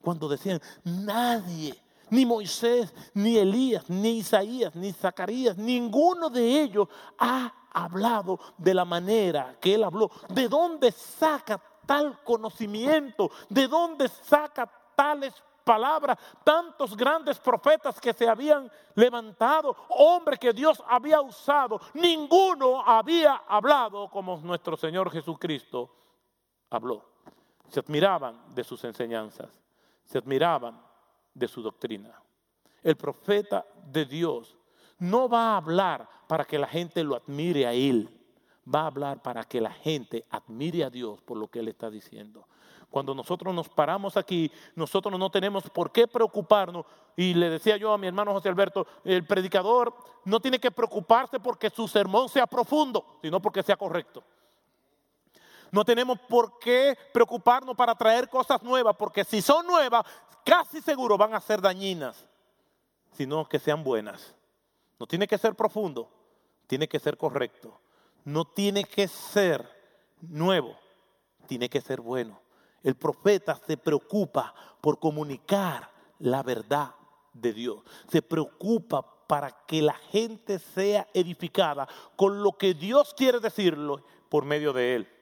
cuando 0.00 0.28
decían, 0.28 0.60
nadie, 0.84 1.74
ni 2.10 2.24
Moisés, 2.24 2.94
ni 3.14 3.38
Elías, 3.38 3.88
ni 3.90 4.18
Isaías, 4.18 4.74
ni 4.76 4.92
Zacarías, 4.92 5.56
ninguno 5.56 6.30
de 6.30 6.62
ellos 6.62 6.88
ha 7.18 7.52
hablado 7.72 8.38
de 8.56 8.74
la 8.74 8.84
manera 8.84 9.56
que 9.60 9.74
él 9.74 9.84
habló. 9.84 10.10
¿De 10.28 10.48
dónde 10.48 10.92
saca 10.92 11.60
tal 11.84 12.22
conocimiento? 12.22 13.30
¿De 13.48 13.66
dónde 13.66 14.08
saca 14.08 14.70
tales 14.94 15.34
palabras? 15.64 16.18
Tantos 16.44 16.96
grandes 16.96 17.38
profetas 17.38 18.00
que 18.00 18.12
se 18.12 18.28
habían 18.28 18.70
levantado, 18.94 19.76
hombres 19.88 20.38
que 20.38 20.52
Dios 20.52 20.82
había 20.86 21.20
usado, 21.20 21.80
ninguno 21.94 22.80
había 22.82 23.42
hablado 23.48 24.08
como 24.08 24.36
nuestro 24.36 24.76
Señor 24.76 25.10
Jesucristo 25.10 25.90
habló. 26.70 27.15
Se 27.68 27.80
admiraban 27.80 28.54
de 28.54 28.64
sus 28.64 28.82
enseñanzas, 28.84 29.48
se 30.04 30.18
admiraban 30.18 30.80
de 31.34 31.48
su 31.48 31.62
doctrina. 31.62 32.20
El 32.82 32.96
profeta 32.96 33.64
de 33.86 34.04
Dios 34.04 34.56
no 34.98 35.28
va 35.28 35.52
a 35.52 35.56
hablar 35.56 36.08
para 36.26 36.44
que 36.44 36.58
la 36.58 36.66
gente 36.66 37.04
lo 37.04 37.16
admire 37.16 37.66
a 37.66 37.72
él, 37.72 38.08
va 38.72 38.82
a 38.82 38.86
hablar 38.86 39.22
para 39.22 39.44
que 39.44 39.60
la 39.60 39.72
gente 39.72 40.24
admire 40.30 40.84
a 40.84 40.90
Dios 40.90 41.20
por 41.22 41.36
lo 41.36 41.48
que 41.48 41.60
él 41.60 41.68
está 41.68 41.90
diciendo. 41.90 42.46
Cuando 42.90 43.14
nosotros 43.14 43.54
nos 43.54 43.68
paramos 43.68 44.16
aquí, 44.16 44.50
nosotros 44.74 45.18
no 45.18 45.28
tenemos 45.28 45.68
por 45.70 45.90
qué 45.90 46.06
preocuparnos. 46.06 46.86
Y 47.16 47.34
le 47.34 47.50
decía 47.50 47.76
yo 47.76 47.92
a 47.92 47.98
mi 47.98 48.06
hermano 48.06 48.32
José 48.32 48.48
Alberto, 48.48 48.86
el 49.04 49.26
predicador 49.26 49.94
no 50.24 50.40
tiene 50.40 50.58
que 50.58 50.70
preocuparse 50.70 51.40
porque 51.40 51.70
su 51.70 51.88
sermón 51.88 52.28
sea 52.28 52.46
profundo, 52.46 53.18
sino 53.20 53.40
porque 53.40 53.62
sea 53.62 53.76
correcto. 53.76 54.22
No 55.70 55.84
tenemos 55.84 56.18
por 56.28 56.58
qué 56.58 56.96
preocuparnos 57.12 57.76
para 57.76 57.94
traer 57.94 58.28
cosas 58.28 58.62
nuevas, 58.62 58.96
porque 58.96 59.24
si 59.24 59.42
son 59.42 59.66
nuevas, 59.66 60.04
casi 60.44 60.80
seguro 60.80 61.18
van 61.18 61.34
a 61.34 61.40
ser 61.40 61.60
dañinas, 61.60 62.24
sino 63.12 63.48
que 63.48 63.58
sean 63.58 63.82
buenas. 63.82 64.34
No 64.98 65.06
tiene 65.06 65.26
que 65.26 65.38
ser 65.38 65.54
profundo, 65.54 66.08
tiene 66.66 66.88
que 66.88 66.98
ser 66.98 67.16
correcto. 67.16 67.80
No 68.24 68.44
tiene 68.44 68.84
que 68.84 69.06
ser 69.08 69.68
nuevo, 70.20 70.76
tiene 71.46 71.68
que 71.68 71.80
ser 71.80 72.00
bueno. 72.00 72.40
El 72.82 72.96
profeta 72.96 73.58
se 73.66 73.76
preocupa 73.76 74.54
por 74.80 74.98
comunicar 74.98 75.90
la 76.18 76.42
verdad 76.42 76.94
de 77.32 77.52
Dios. 77.52 77.82
Se 78.08 78.22
preocupa 78.22 79.02
para 79.26 79.50
que 79.66 79.82
la 79.82 79.94
gente 79.94 80.58
sea 80.58 81.06
edificada 81.12 81.88
con 82.16 82.42
lo 82.42 82.52
que 82.52 82.74
Dios 82.74 83.14
quiere 83.14 83.40
decirlo 83.40 84.04
por 84.28 84.44
medio 84.44 84.72
de 84.72 84.96
él. 84.96 85.15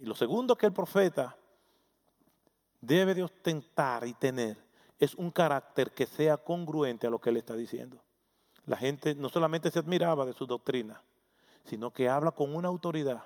Y 0.00 0.06
lo 0.06 0.14
segundo 0.14 0.56
que 0.56 0.66
el 0.66 0.72
profeta 0.72 1.36
debe 2.80 3.14
de 3.14 3.22
ostentar 3.22 4.06
y 4.06 4.14
tener 4.14 4.56
es 4.98 5.14
un 5.14 5.30
carácter 5.30 5.92
que 5.92 6.06
sea 6.06 6.38
congruente 6.38 7.06
a 7.06 7.10
lo 7.10 7.20
que 7.20 7.28
él 7.28 7.36
está 7.36 7.54
diciendo. 7.54 8.02
La 8.64 8.78
gente 8.78 9.14
no 9.14 9.28
solamente 9.28 9.70
se 9.70 9.78
admiraba 9.78 10.24
de 10.24 10.32
su 10.32 10.46
doctrina, 10.46 11.02
sino 11.64 11.92
que 11.92 12.08
habla 12.08 12.30
con 12.30 12.54
una 12.54 12.68
autoridad 12.68 13.24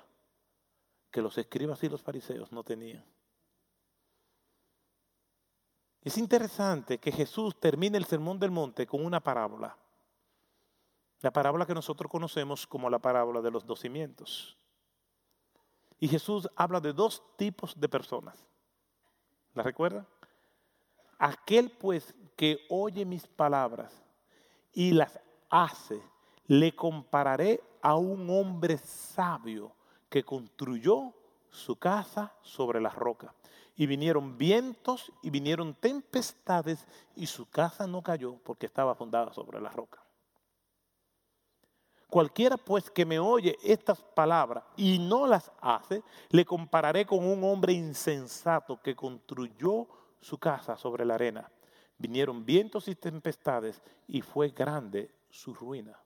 que 1.11 1.21
los 1.21 1.37
escribas 1.37 1.81
y 1.83 1.89
los 1.89 2.01
fariseos 2.01 2.51
no 2.51 2.61
tenían. 2.63 3.05
Es 6.01 6.17
interesante 6.17 6.97
que 6.97 7.11
Jesús 7.11 7.57
termine 7.57 7.97
el 7.97 8.05
sermón 8.05 8.37
del 8.37 8.51
monte 8.51 8.85
con 8.85 9.03
una 9.03 9.21
parábola. 9.21 9.77
La 11.21 11.31
parábola 11.31 11.65
que 11.65 11.73
nosotros 11.73 12.11
conocemos 12.11 12.67
como 12.67 12.89
la 12.89 12.99
parábola 12.99 13.41
de 13.41 13.49
los 13.49 13.65
dos 13.65 13.79
cimientos. 13.79 14.57
Y 15.99 16.07
Jesús 16.07 16.49
habla 16.55 16.79
de 16.79 16.93
dos 16.93 17.23
tipos 17.37 17.79
de 17.79 17.89
personas. 17.89 18.45
¿La 19.53 19.63
recuerdan? 19.63 20.05
Aquel 21.17 21.71
pues 21.71 22.13
que 22.35 22.59
oye 22.69 23.05
mis 23.05 23.25
palabras 23.25 24.03
y 24.73 24.91
las 24.91 25.19
hace, 25.49 26.01
le 26.47 26.75
compararé 26.75 27.61
a 27.81 27.95
un 27.95 28.29
hombre 28.29 28.77
sabio 28.77 29.73
que 30.09 30.23
construyó 30.23 31.13
su 31.49 31.77
casa 31.77 32.33
sobre 32.41 32.81
la 32.81 32.89
roca. 32.89 33.33
Y 33.77 33.87
vinieron 33.87 34.37
vientos 34.37 35.11
y 35.21 35.29
vinieron 35.29 35.73
tempestades 35.73 36.85
y 37.15 37.25
su 37.25 37.49
casa 37.49 37.87
no 37.87 38.01
cayó 38.01 38.35
porque 38.43 38.65
estaba 38.65 38.95
fundada 38.95 39.33
sobre 39.33 39.59
la 39.61 39.69
roca. 39.69 40.04
Cualquiera 42.15 42.55
pues 42.55 42.89
que 42.89 43.05
me 43.05 43.19
oye 43.19 43.57
estas 43.61 44.01
palabras 44.01 44.63
y 44.77 44.99
no 44.99 45.27
las 45.27 45.51
hace, 45.59 46.01
le 46.29 46.45
compararé 46.45 47.05
con 47.05 47.27
un 47.27 47.43
hombre 47.43 47.73
insensato 47.73 48.79
que 48.81 48.95
construyó 48.95 49.85
su 50.21 50.37
casa 50.37 50.77
sobre 50.77 51.03
la 51.03 51.15
arena. 51.15 51.51
Vinieron 51.97 52.45
vientos 52.45 52.87
y 52.87 52.95
tempestades 52.95 53.81
y 54.07 54.21
fue 54.21 54.51
grande 54.51 55.13
su 55.29 55.53
ruina. 55.53 55.99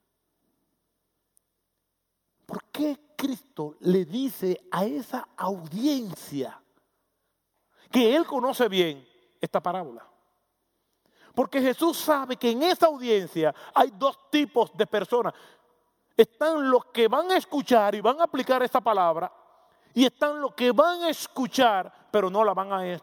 ¿Por 2.47 2.63
qué 2.71 2.97
Cristo 3.15 3.75
le 3.81 4.03
dice 4.03 4.59
a 4.71 4.85
esa 4.85 5.27
audiencia 5.37 6.59
que 7.91 8.15
él 8.15 8.25
conoce 8.25 8.67
bien 8.67 9.07
esta 9.39 9.61
parábola? 9.61 10.09
Porque 11.35 11.61
Jesús 11.61 11.97
sabe 11.97 12.35
que 12.35 12.49
en 12.49 12.63
esa 12.63 12.87
audiencia 12.87 13.53
hay 13.75 13.91
dos 13.91 14.29
tipos 14.31 14.75
de 14.75 14.87
personas 14.87 15.33
están 16.21 16.69
los 16.69 16.85
que 16.85 17.07
van 17.07 17.31
a 17.31 17.37
escuchar 17.37 17.95
y 17.95 18.01
van 18.01 18.19
a 18.19 18.25
aplicar 18.25 18.61
esa 18.61 18.81
palabra 18.81 19.31
y 19.93 20.05
están 20.05 20.41
los 20.41 20.53
que 20.53 20.71
van 20.71 21.03
a 21.03 21.09
escuchar 21.09 21.91
pero 22.11 22.29
no 22.29 22.43
la 22.43 22.53
van 22.53 22.73
a, 22.73 22.99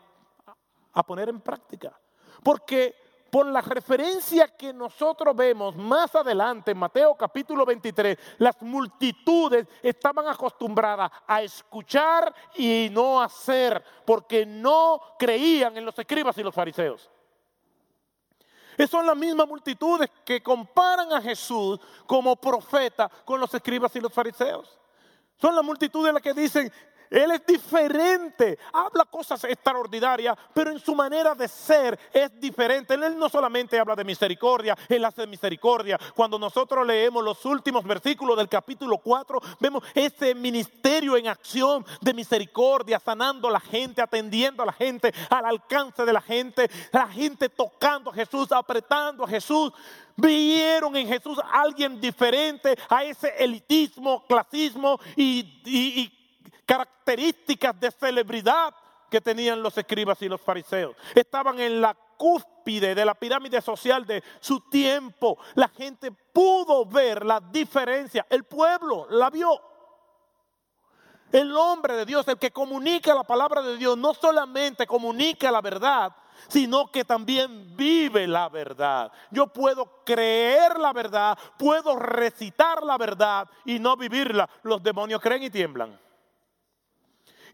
a 0.93 1.03
poner 1.03 1.29
en 1.29 1.41
práctica. 1.41 1.99
Porque 2.43 2.95
por 3.31 3.47
la 3.47 3.61
referencia 3.61 4.49
que 4.49 4.73
nosotros 4.73 5.35
vemos 5.35 5.77
más 5.77 6.15
adelante 6.15 6.71
en 6.73 6.79
Mateo 6.79 7.15
capítulo 7.15 7.65
23, 7.65 8.19
las 8.39 8.61
multitudes 8.63 9.67
estaban 9.83 10.29
acostumbradas 10.29 11.11
a 11.27 11.43
escuchar 11.43 12.35
y 12.55 12.89
no 12.93 13.21
hacer, 13.21 13.83
porque 14.05 14.45
no 14.45 15.01
creían 15.19 15.77
en 15.77 15.85
los 15.85 15.99
escribas 15.99 16.37
y 16.39 16.43
los 16.43 16.55
fariseos. 16.55 17.11
Esas 18.77 18.91
son 18.91 19.07
las 19.07 19.17
mismas 19.17 19.49
multitudes 19.49 20.11
que 20.25 20.43
comparan 20.43 21.13
a 21.13 21.23
Jesús 21.23 21.81
como 22.07 22.37
profeta 22.37 23.11
con 23.25 23.41
los 23.41 23.53
escribas 23.55 23.95
y 23.97 24.01
los 24.01 24.13
fariseos. 24.13 24.79
Son 25.41 25.55
las 25.55 25.65
multitudes 25.65 26.13
las 26.13 26.23
que 26.23 26.35
dicen, 26.35 26.71
él 27.11 27.31
es 27.31 27.47
diferente, 27.47 28.59
habla 28.73 29.05
cosas 29.05 29.43
extraordinarias, 29.45 30.37
pero 30.53 30.71
en 30.71 30.79
su 30.79 30.95
manera 30.95 31.35
de 31.35 31.49
ser 31.49 31.99
es 32.13 32.41
diferente. 32.41 32.95
Él 32.95 33.19
no 33.19 33.29
solamente 33.29 33.79
habla 33.79 33.95
de 33.95 34.05
misericordia, 34.05 34.77
Él 34.89 35.05
hace 35.05 35.27
misericordia. 35.27 35.99
Cuando 36.15 36.39
nosotros 36.39 36.87
leemos 36.87 37.23
los 37.23 37.45
últimos 37.45 37.85
versículos 37.85 38.37
del 38.37 38.49
capítulo 38.49 38.99
4, 38.99 39.41
vemos 39.61 39.85
ese 39.95 40.35
ministerio 40.35 41.17
en 41.17 41.29
acción 41.29 41.85
de 42.01 42.15
misericordia, 42.15 42.99
sanando 42.99 43.49
a 43.49 43.53
la 43.53 43.61
gente, 43.61 44.03
atendiendo 44.03 44.63
a 44.63 44.67
la 44.67 44.73
gente, 44.73 45.13
al 45.31 45.45
alcance 45.45 46.05
de 46.05 46.13
la 46.13 46.21
gente, 46.21 46.69
la 46.93 47.07
gente 47.09 47.49
tocando 47.49 48.11
a 48.11 48.15
Jesús, 48.15 48.51
apretando 48.53 49.25
a 49.25 49.29
Jesús. 49.29 49.73
Vieron 50.19 50.97
en 50.97 51.09
Jesús 51.09 51.39
a 51.39 51.61
alguien 51.61 52.01
diferente 52.01 52.75
a 52.89 53.05
ese 53.05 53.35
elitismo, 53.39 54.25
clasismo 54.27 54.99
y, 55.15 55.61
y 55.67 56.16
características 56.67 57.79
de 57.81 57.91
celebridad 57.91 58.75
que 59.11 59.21
tenían 59.21 59.63
los 59.63 59.79
escribas 59.79 60.21
y 60.23 60.29
los 60.29 60.41
fariseos. 60.41 60.97
Estaban 61.15 61.61
en 61.61 61.81
la 61.81 61.97
cúspide 62.17 62.95
de 62.95 63.05
la 63.05 63.15
pirámide 63.15 63.61
social 63.61 64.05
de 64.05 64.23
su 64.41 64.61
tiempo. 64.69 65.39
La 65.55 65.69
gente 65.69 66.11
pudo 66.11 66.85
ver 66.85 67.25
la 67.25 67.41
diferencia. 67.41 68.27
El 68.29 68.45
pueblo 68.45 69.07
la 69.11 69.31
vio. 69.31 69.61
El 71.33 71.57
hombre 71.57 71.97
de 71.97 72.07
Dios, 72.07 72.27
el 72.29 72.39
que 72.39 72.53
comunica 72.53 73.15
la 73.15 73.25
palabra 73.25 73.61
de 73.63 73.77
Dios, 73.77 73.99
no 73.99 74.15
solamente 74.15 74.87
comunica 74.87 75.51
la 75.51 75.61
verdad, 75.61 76.15
sino 76.49 76.91
que 76.91 77.05
también 77.05 77.77
vive 77.77 78.27
la 78.27 78.49
verdad. 78.49 79.11
Yo 79.31 79.49
puedo 79.49 80.05
creer 80.05 80.79
la 80.79 80.93
verdad, 80.93 81.37
puedo 81.59 81.97
recitar 81.97 82.83
la 82.83 82.97
verdad 82.97 83.49
y 83.65 83.79
no 83.79 83.97
vivirla. 83.97 84.49
Los 84.63 84.83
demonios 84.83 85.21
creen 85.21 85.43
y 85.43 85.51
tiemblan. 85.51 86.06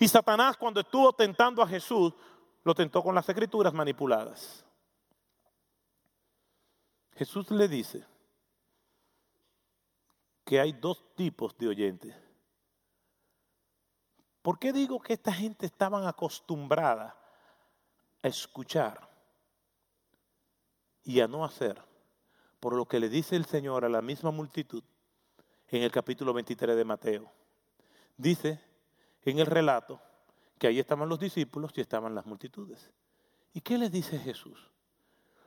Y 0.02 0.08
Satanás 0.08 0.56
cuando 0.56 0.80
estuvo 0.80 1.12
tentando 1.12 1.62
a 1.62 1.68
Jesús, 1.68 2.12
lo 2.64 2.74
tentó 2.74 3.04
con 3.04 3.14
las 3.14 3.28
escrituras 3.28 3.72
manipuladas. 3.72 4.64
Jesús 7.12 7.48
le 7.52 7.68
dice 7.68 8.04
que 10.44 10.58
hay 10.58 10.72
dos 10.72 11.14
tipos 11.14 11.56
de 11.56 11.68
oyentes. 11.68 12.16
¿Por 14.42 14.58
qué 14.58 14.72
digo 14.72 15.00
que 15.00 15.12
esta 15.12 15.32
gente 15.32 15.66
estaban 15.66 16.04
acostumbrada 16.04 17.16
a 18.24 18.26
escuchar 18.26 19.08
y 21.04 21.20
a 21.20 21.28
no 21.28 21.44
hacer? 21.44 21.80
Por 22.58 22.74
lo 22.74 22.86
que 22.86 22.98
le 22.98 23.08
dice 23.08 23.36
el 23.36 23.44
Señor 23.44 23.84
a 23.84 23.88
la 23.88 24.02
misma 24.02 24.32
multitud 24.32 24.82
en 25.68 25.84
el 25.84 25.92
capítulo 25.92 26.32
23 26.32 26.74
de 26.74 26.84
Mateo. 26.84 27.32
Dice 28.16 28.71
en 29.24 29.38
el 29.38 29.46
relato 29.46 30.00
que 30.58 30.68
ahí 30.68 30.78
estaban 30.78 31.08
los 31.08 31.18
discípulos 31.18 31.72
y 31.74 31.80
estaban 31.80 32.14
las 32.14 32.26
multitudes. 32.26 32.90
¿Y 33.52 33.60
qué 33.60 33.78
les 33.78 33.90
dice 33.90 34.18
Jesús? 34.18 34.70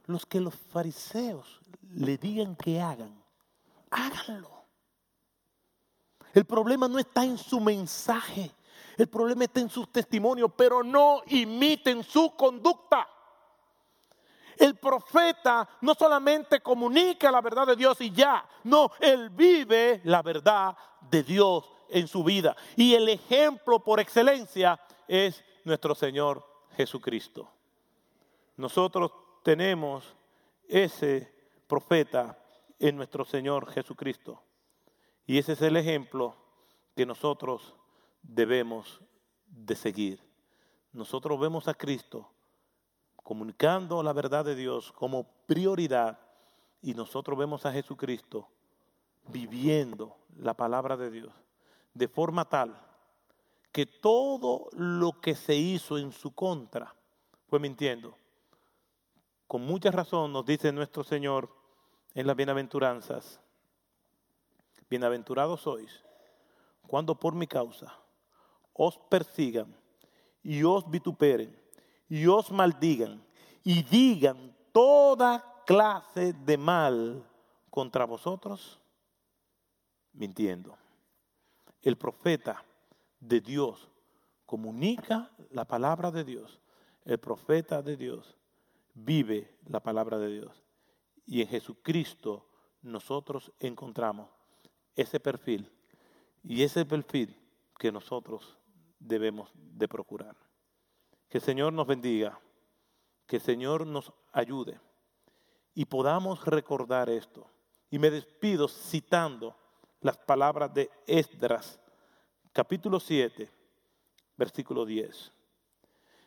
Los 0.05 0.25
que 0.25 0.39
los 0.39 0.53
fariseos 0.53 1.61
le 1.93 2.17
digan 2.17 2.55
que 2.55 2.79
hagan, 2.79 3.17
háganlo. 3.89 4.51
El 6.33 6.45
problema 6.45 6.87
no 6.87 6.99
está 6.99 7.23
en 7.23 7.37
su 7.37 7.59
mensaje, 7.61 8.51
el 8.97 9.07
problema 9.07 9.45
está 9.45 9.61
en 9.61 9.69
sus 9.69 9.91
testimonios, 9.91 10.51
pero 10.55 10.83
no 10.83 11.21
imiten 11.27 12.03
su 12.03 12.35
conducta. 12.35 13.07
El 14.57 14.75
profeta 14.75 15.67
no 15.81 15.93
solamente 15.95 16.61
comunica 16.61 17.31
la 17.31 17.41
verdad 17.41 17.67
de 17.67 17.75
Dios 17.75 17.99
y 18.01 18.11
ya, 18.11 18.47
no, 18.65 18.91
él 18.99 19.29
vive 19.29 20.01
la 20.03 20.21
verdad 20.21 20.75
de 21.01 21.23
Dios 21.23 21.74
en 21.89 22.07
su 22.07 22.23
vida. 22.23 22.55
Y 22.75 22.93
el 22.93 23.09
ejemplo 23.09 23.83
por 23.83 23.99
excelencia 23.99 24.79
es 25.07 25.43
nuestro 25.63 25.95
Señor 25.95 26.45
Jesucristo. 26.75 27.49
Nosotros 28.57 29.11
tenemos 29.43 30.15
ese 30.67 31.33
profeta 31.67 32.37
en 32.79 32.95
nuestro 32.95 33.25
Señor 33.25 33.69
Jesucristo. 33.71 34.41
Y 35.25 35.37
ese 35.37 35.53
es 35.53 35.61
el 35.61 35.77
ejemplo 35.77 36.35
que 36.95 37.05
nosotros 37.05 37.75
debemos 38.21 39.01
de 39.47 39.75
seguir. 39.75 40.19
Nosotros 40.93 41.39
vemos 41.39 41.67
a 41.67 41.73
Cristo 41.73 42.29
comunicando 43.23 44.03
la 44.03 44.13
verdad 44.13 44.45
de 44.45 44.55
Dios 44.55 44.91
como 44.91 45.27
prioridad 45.47 46.19
y 46.81 46.93
nosotros 46.93 47.37
vemos 47.37 47.65
a 47.65 47.71
Jesucristo 47.71 48.47
viviendo 49.27 50.15
la 50.37 50.53
palabra 50.53 50.95
de 50.95 51.09
Dios 51.09 51.44
de 51.95 52.07
forma 52.07 52.45
tal 52.45 52.79
que 53.71 53.85
todo 53.85 54.69
lo 54.73 55.19
que 55.19 55.33
se 55.33 55.55
hizo 55.55 55.97
en 55.97 56.11
su 56.11 56.35
contra 56.35 56.93
fue 57.47 57.59
mintiendo. 57.59 58.15
Con 59.47 59.61
mucha 59.65 59.91
razón 59.91 60.31
nos 60.31 60.45
dice 60.45 60.71
nuestro 60.71 61.03
Señor 61.03 61.49
en 62.13 62.27
las 62.27 62.35
bienaventuranzas, 62.35 63.39
bienaventurados 64.89 65.61
sois 65.61 66.03
cuando 66.87 67.19
por 67.19 67.33
mi 67.33 67.47
causa 67.47 67.91
os 68.73 68.97
persigan 69.09 69.75
y 70.43 70.63
os 70.63 70.89
vituperen 70.89 71.57
y 72.07 72.27
os 72.27 72.51
maldigan 72.51 73.25
y 73.63 73.83
digan 73.83 74.55
toda 74.71 75.63
clase 75.65 76.33
de 76.33 76.57
mal 76.57 77.27
contra 77.69 78.05
vosotros, 78.05 78.79
mintiendo 80.13 80.77
el 81.85 81.97
profeta 81.97 82.65
de 83.19 83.39
Dios 83.39 83.87
comunica 84.47 85.31
la 85.51 85.65
palabra 85.65 86.09
de 86.09 86.23
Dios. 86.23 86.59
El 87.05 87.19
profeta 87.19 87.83
de 87.83 87.95
Dios 87.95 88.35
vive 88.95 89.55
la 89.67 89.79
palabra 89.79 90.17
de 90.17 90.29
Dios. 90.29 90.63
Y 91.27 91.41
en 91.41 91.47
Jesucristo 91.47 92.49
nosotros 92.81 93.53
encontramos 93.59 94.29
ese 94.95 95.19
perfil. 95.19 95.71
Y 96.43 96.63
ese 96.63 96.85
perfil 96.85 97.39
que 97.77 97.91
nosotros 97.91 98.57
debemos 98.97 99.51
de 99.53 99.87
procurar. 99.87 100.35
Que 101.29 101.37
el 101.37 101.43
Señor 101.43 101.71
nos 101.71 101.85
bendiga. 101.85 102.39
Que 103.27 103.35
el 103.35 103.43
Señor 103.43 103.85
nos 103.85 104.11
ayude. 104.31 104.79
Y 105.75 105.85
podamos 105.85 106.45
recordar 106.45 107.11
esto. 107.11 107.47
Y 107.91 107.99
me 107.99 108.09
despido 108.09 108.67
citando 108.67 109.55
las 110.05 110.17
palabras 110.17 110.71
de 110.71 110.87
Esdras, 111.07 111.79
capítulo 112.53 112.99
7, 112.99 113.49
versículo 114.37 114.85
10. 114.85 115.33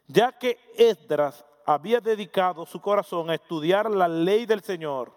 Ya 0.09 0.33
que 0.33 0.59
Esdras 0.77 1.45
había 1.65 2.01
dedicado 2.01 2.67
su 2.67 2.81
corazón 2.81 3.31
a 3.31 3.37
estudiar 3.37 3.89
la 3.89 4.09
ley 4.09 4.47
del 4.47 4.63
Señor 4.63 5.13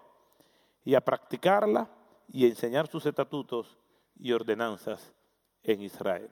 y 0.84 0.94
a 0.94 1.00
practicarla 1.00 1.90
y 2.28 2.44
a 2.44 2.50
enseñar 2.50 2.86
sus 2.86 3.04
estatutos 3.04 3.76
y 4.16 4.30
ordenanzas 4.30 5.12
en 5.64 5.82
Israel. 5.82 6.30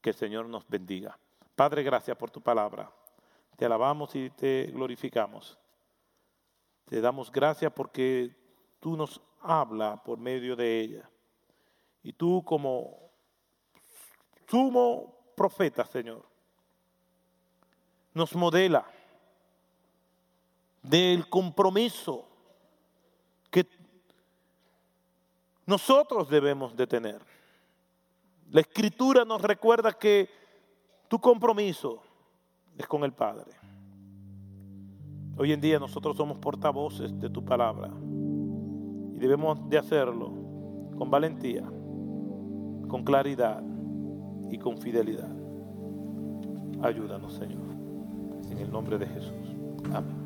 Que 0.00 0.10
el 0.10 0.16
Señor 0.16 0.46
nos 0.46 0.66
bendiga. 0.66 1.18
Padre, 1.54 1.82
gracias 1.82 2.16
por 2.16 2.30
tu 2.30 2.40
palabra. 2.40 2.90
Te 3.58 3.66
alabamos 3.66 4.16
y 4.16 4.30
te 4.30 4.70
glorificamos. 4.72 5.58
Te 6.86 7.02
damos 7.02 7.30
gracias 7.30 7.70
porque 7.70 8.34
tú 8.80 8.96
nos 8.96 9.20
habla 9.42 10.02
por 10.02 10.18
medio 10.18 10.56
de 10.56 10.80
ella. 10.80 11.10
Y 12.02 12.12
tú 12.12 12.42
como 12.44 13.10
sumo 14.48 15.14
profeta, 15.34 15.84
Señor, 15.84 16.24
nos 18.14 18.34
modela 18.34 18.84
del 20.82 21.28
compromiso 21.28 22.28
que 23.50 23.66
nosotros 25.64 26.28
debemos 26.28 26.76
de 26.76 26.86
tener. 26.86 27.20
La 28.50 28.60
escritura 28.60 29.24
nos 29.24 29.40
recuerda 29.40 29.92
que 29.92 30.28
tu 31.08 31.18
compromiso 31.18 32.02
es 32.76 32.86
con 32.86 33.04
el 33.04 33.12
Padre. 33.12 33.52
Hoy 35.38 35.52
en 35.52 35.60
día 35.60 35.78
nosotros 35.78 36.16
somos 36.16 36.36
portavoces 36.38 37.18
de 37.18 37.30
tu 37.30 37.42
palabra 37.42 37.90
debemos 39.22 39.68
de 39.70 39.78
hacerlo 39.78 40.32
con 40.98 41.08
valentía, 41.08 41.62
con 42.88 43.04
claridad 43.04 43.62
y 44.50 44.58
con 44.58 44.76
fidelidad. 44.78 45.30
Ayúdanos, 46.82 47.32
Señor. 47.34 47.62
En 48.50 48.58
el 48.58 48.70
nombre 48.72 48.98
de 48.98 49.06
Jesús. 49.06 49.54
Amén. 49.94 50.21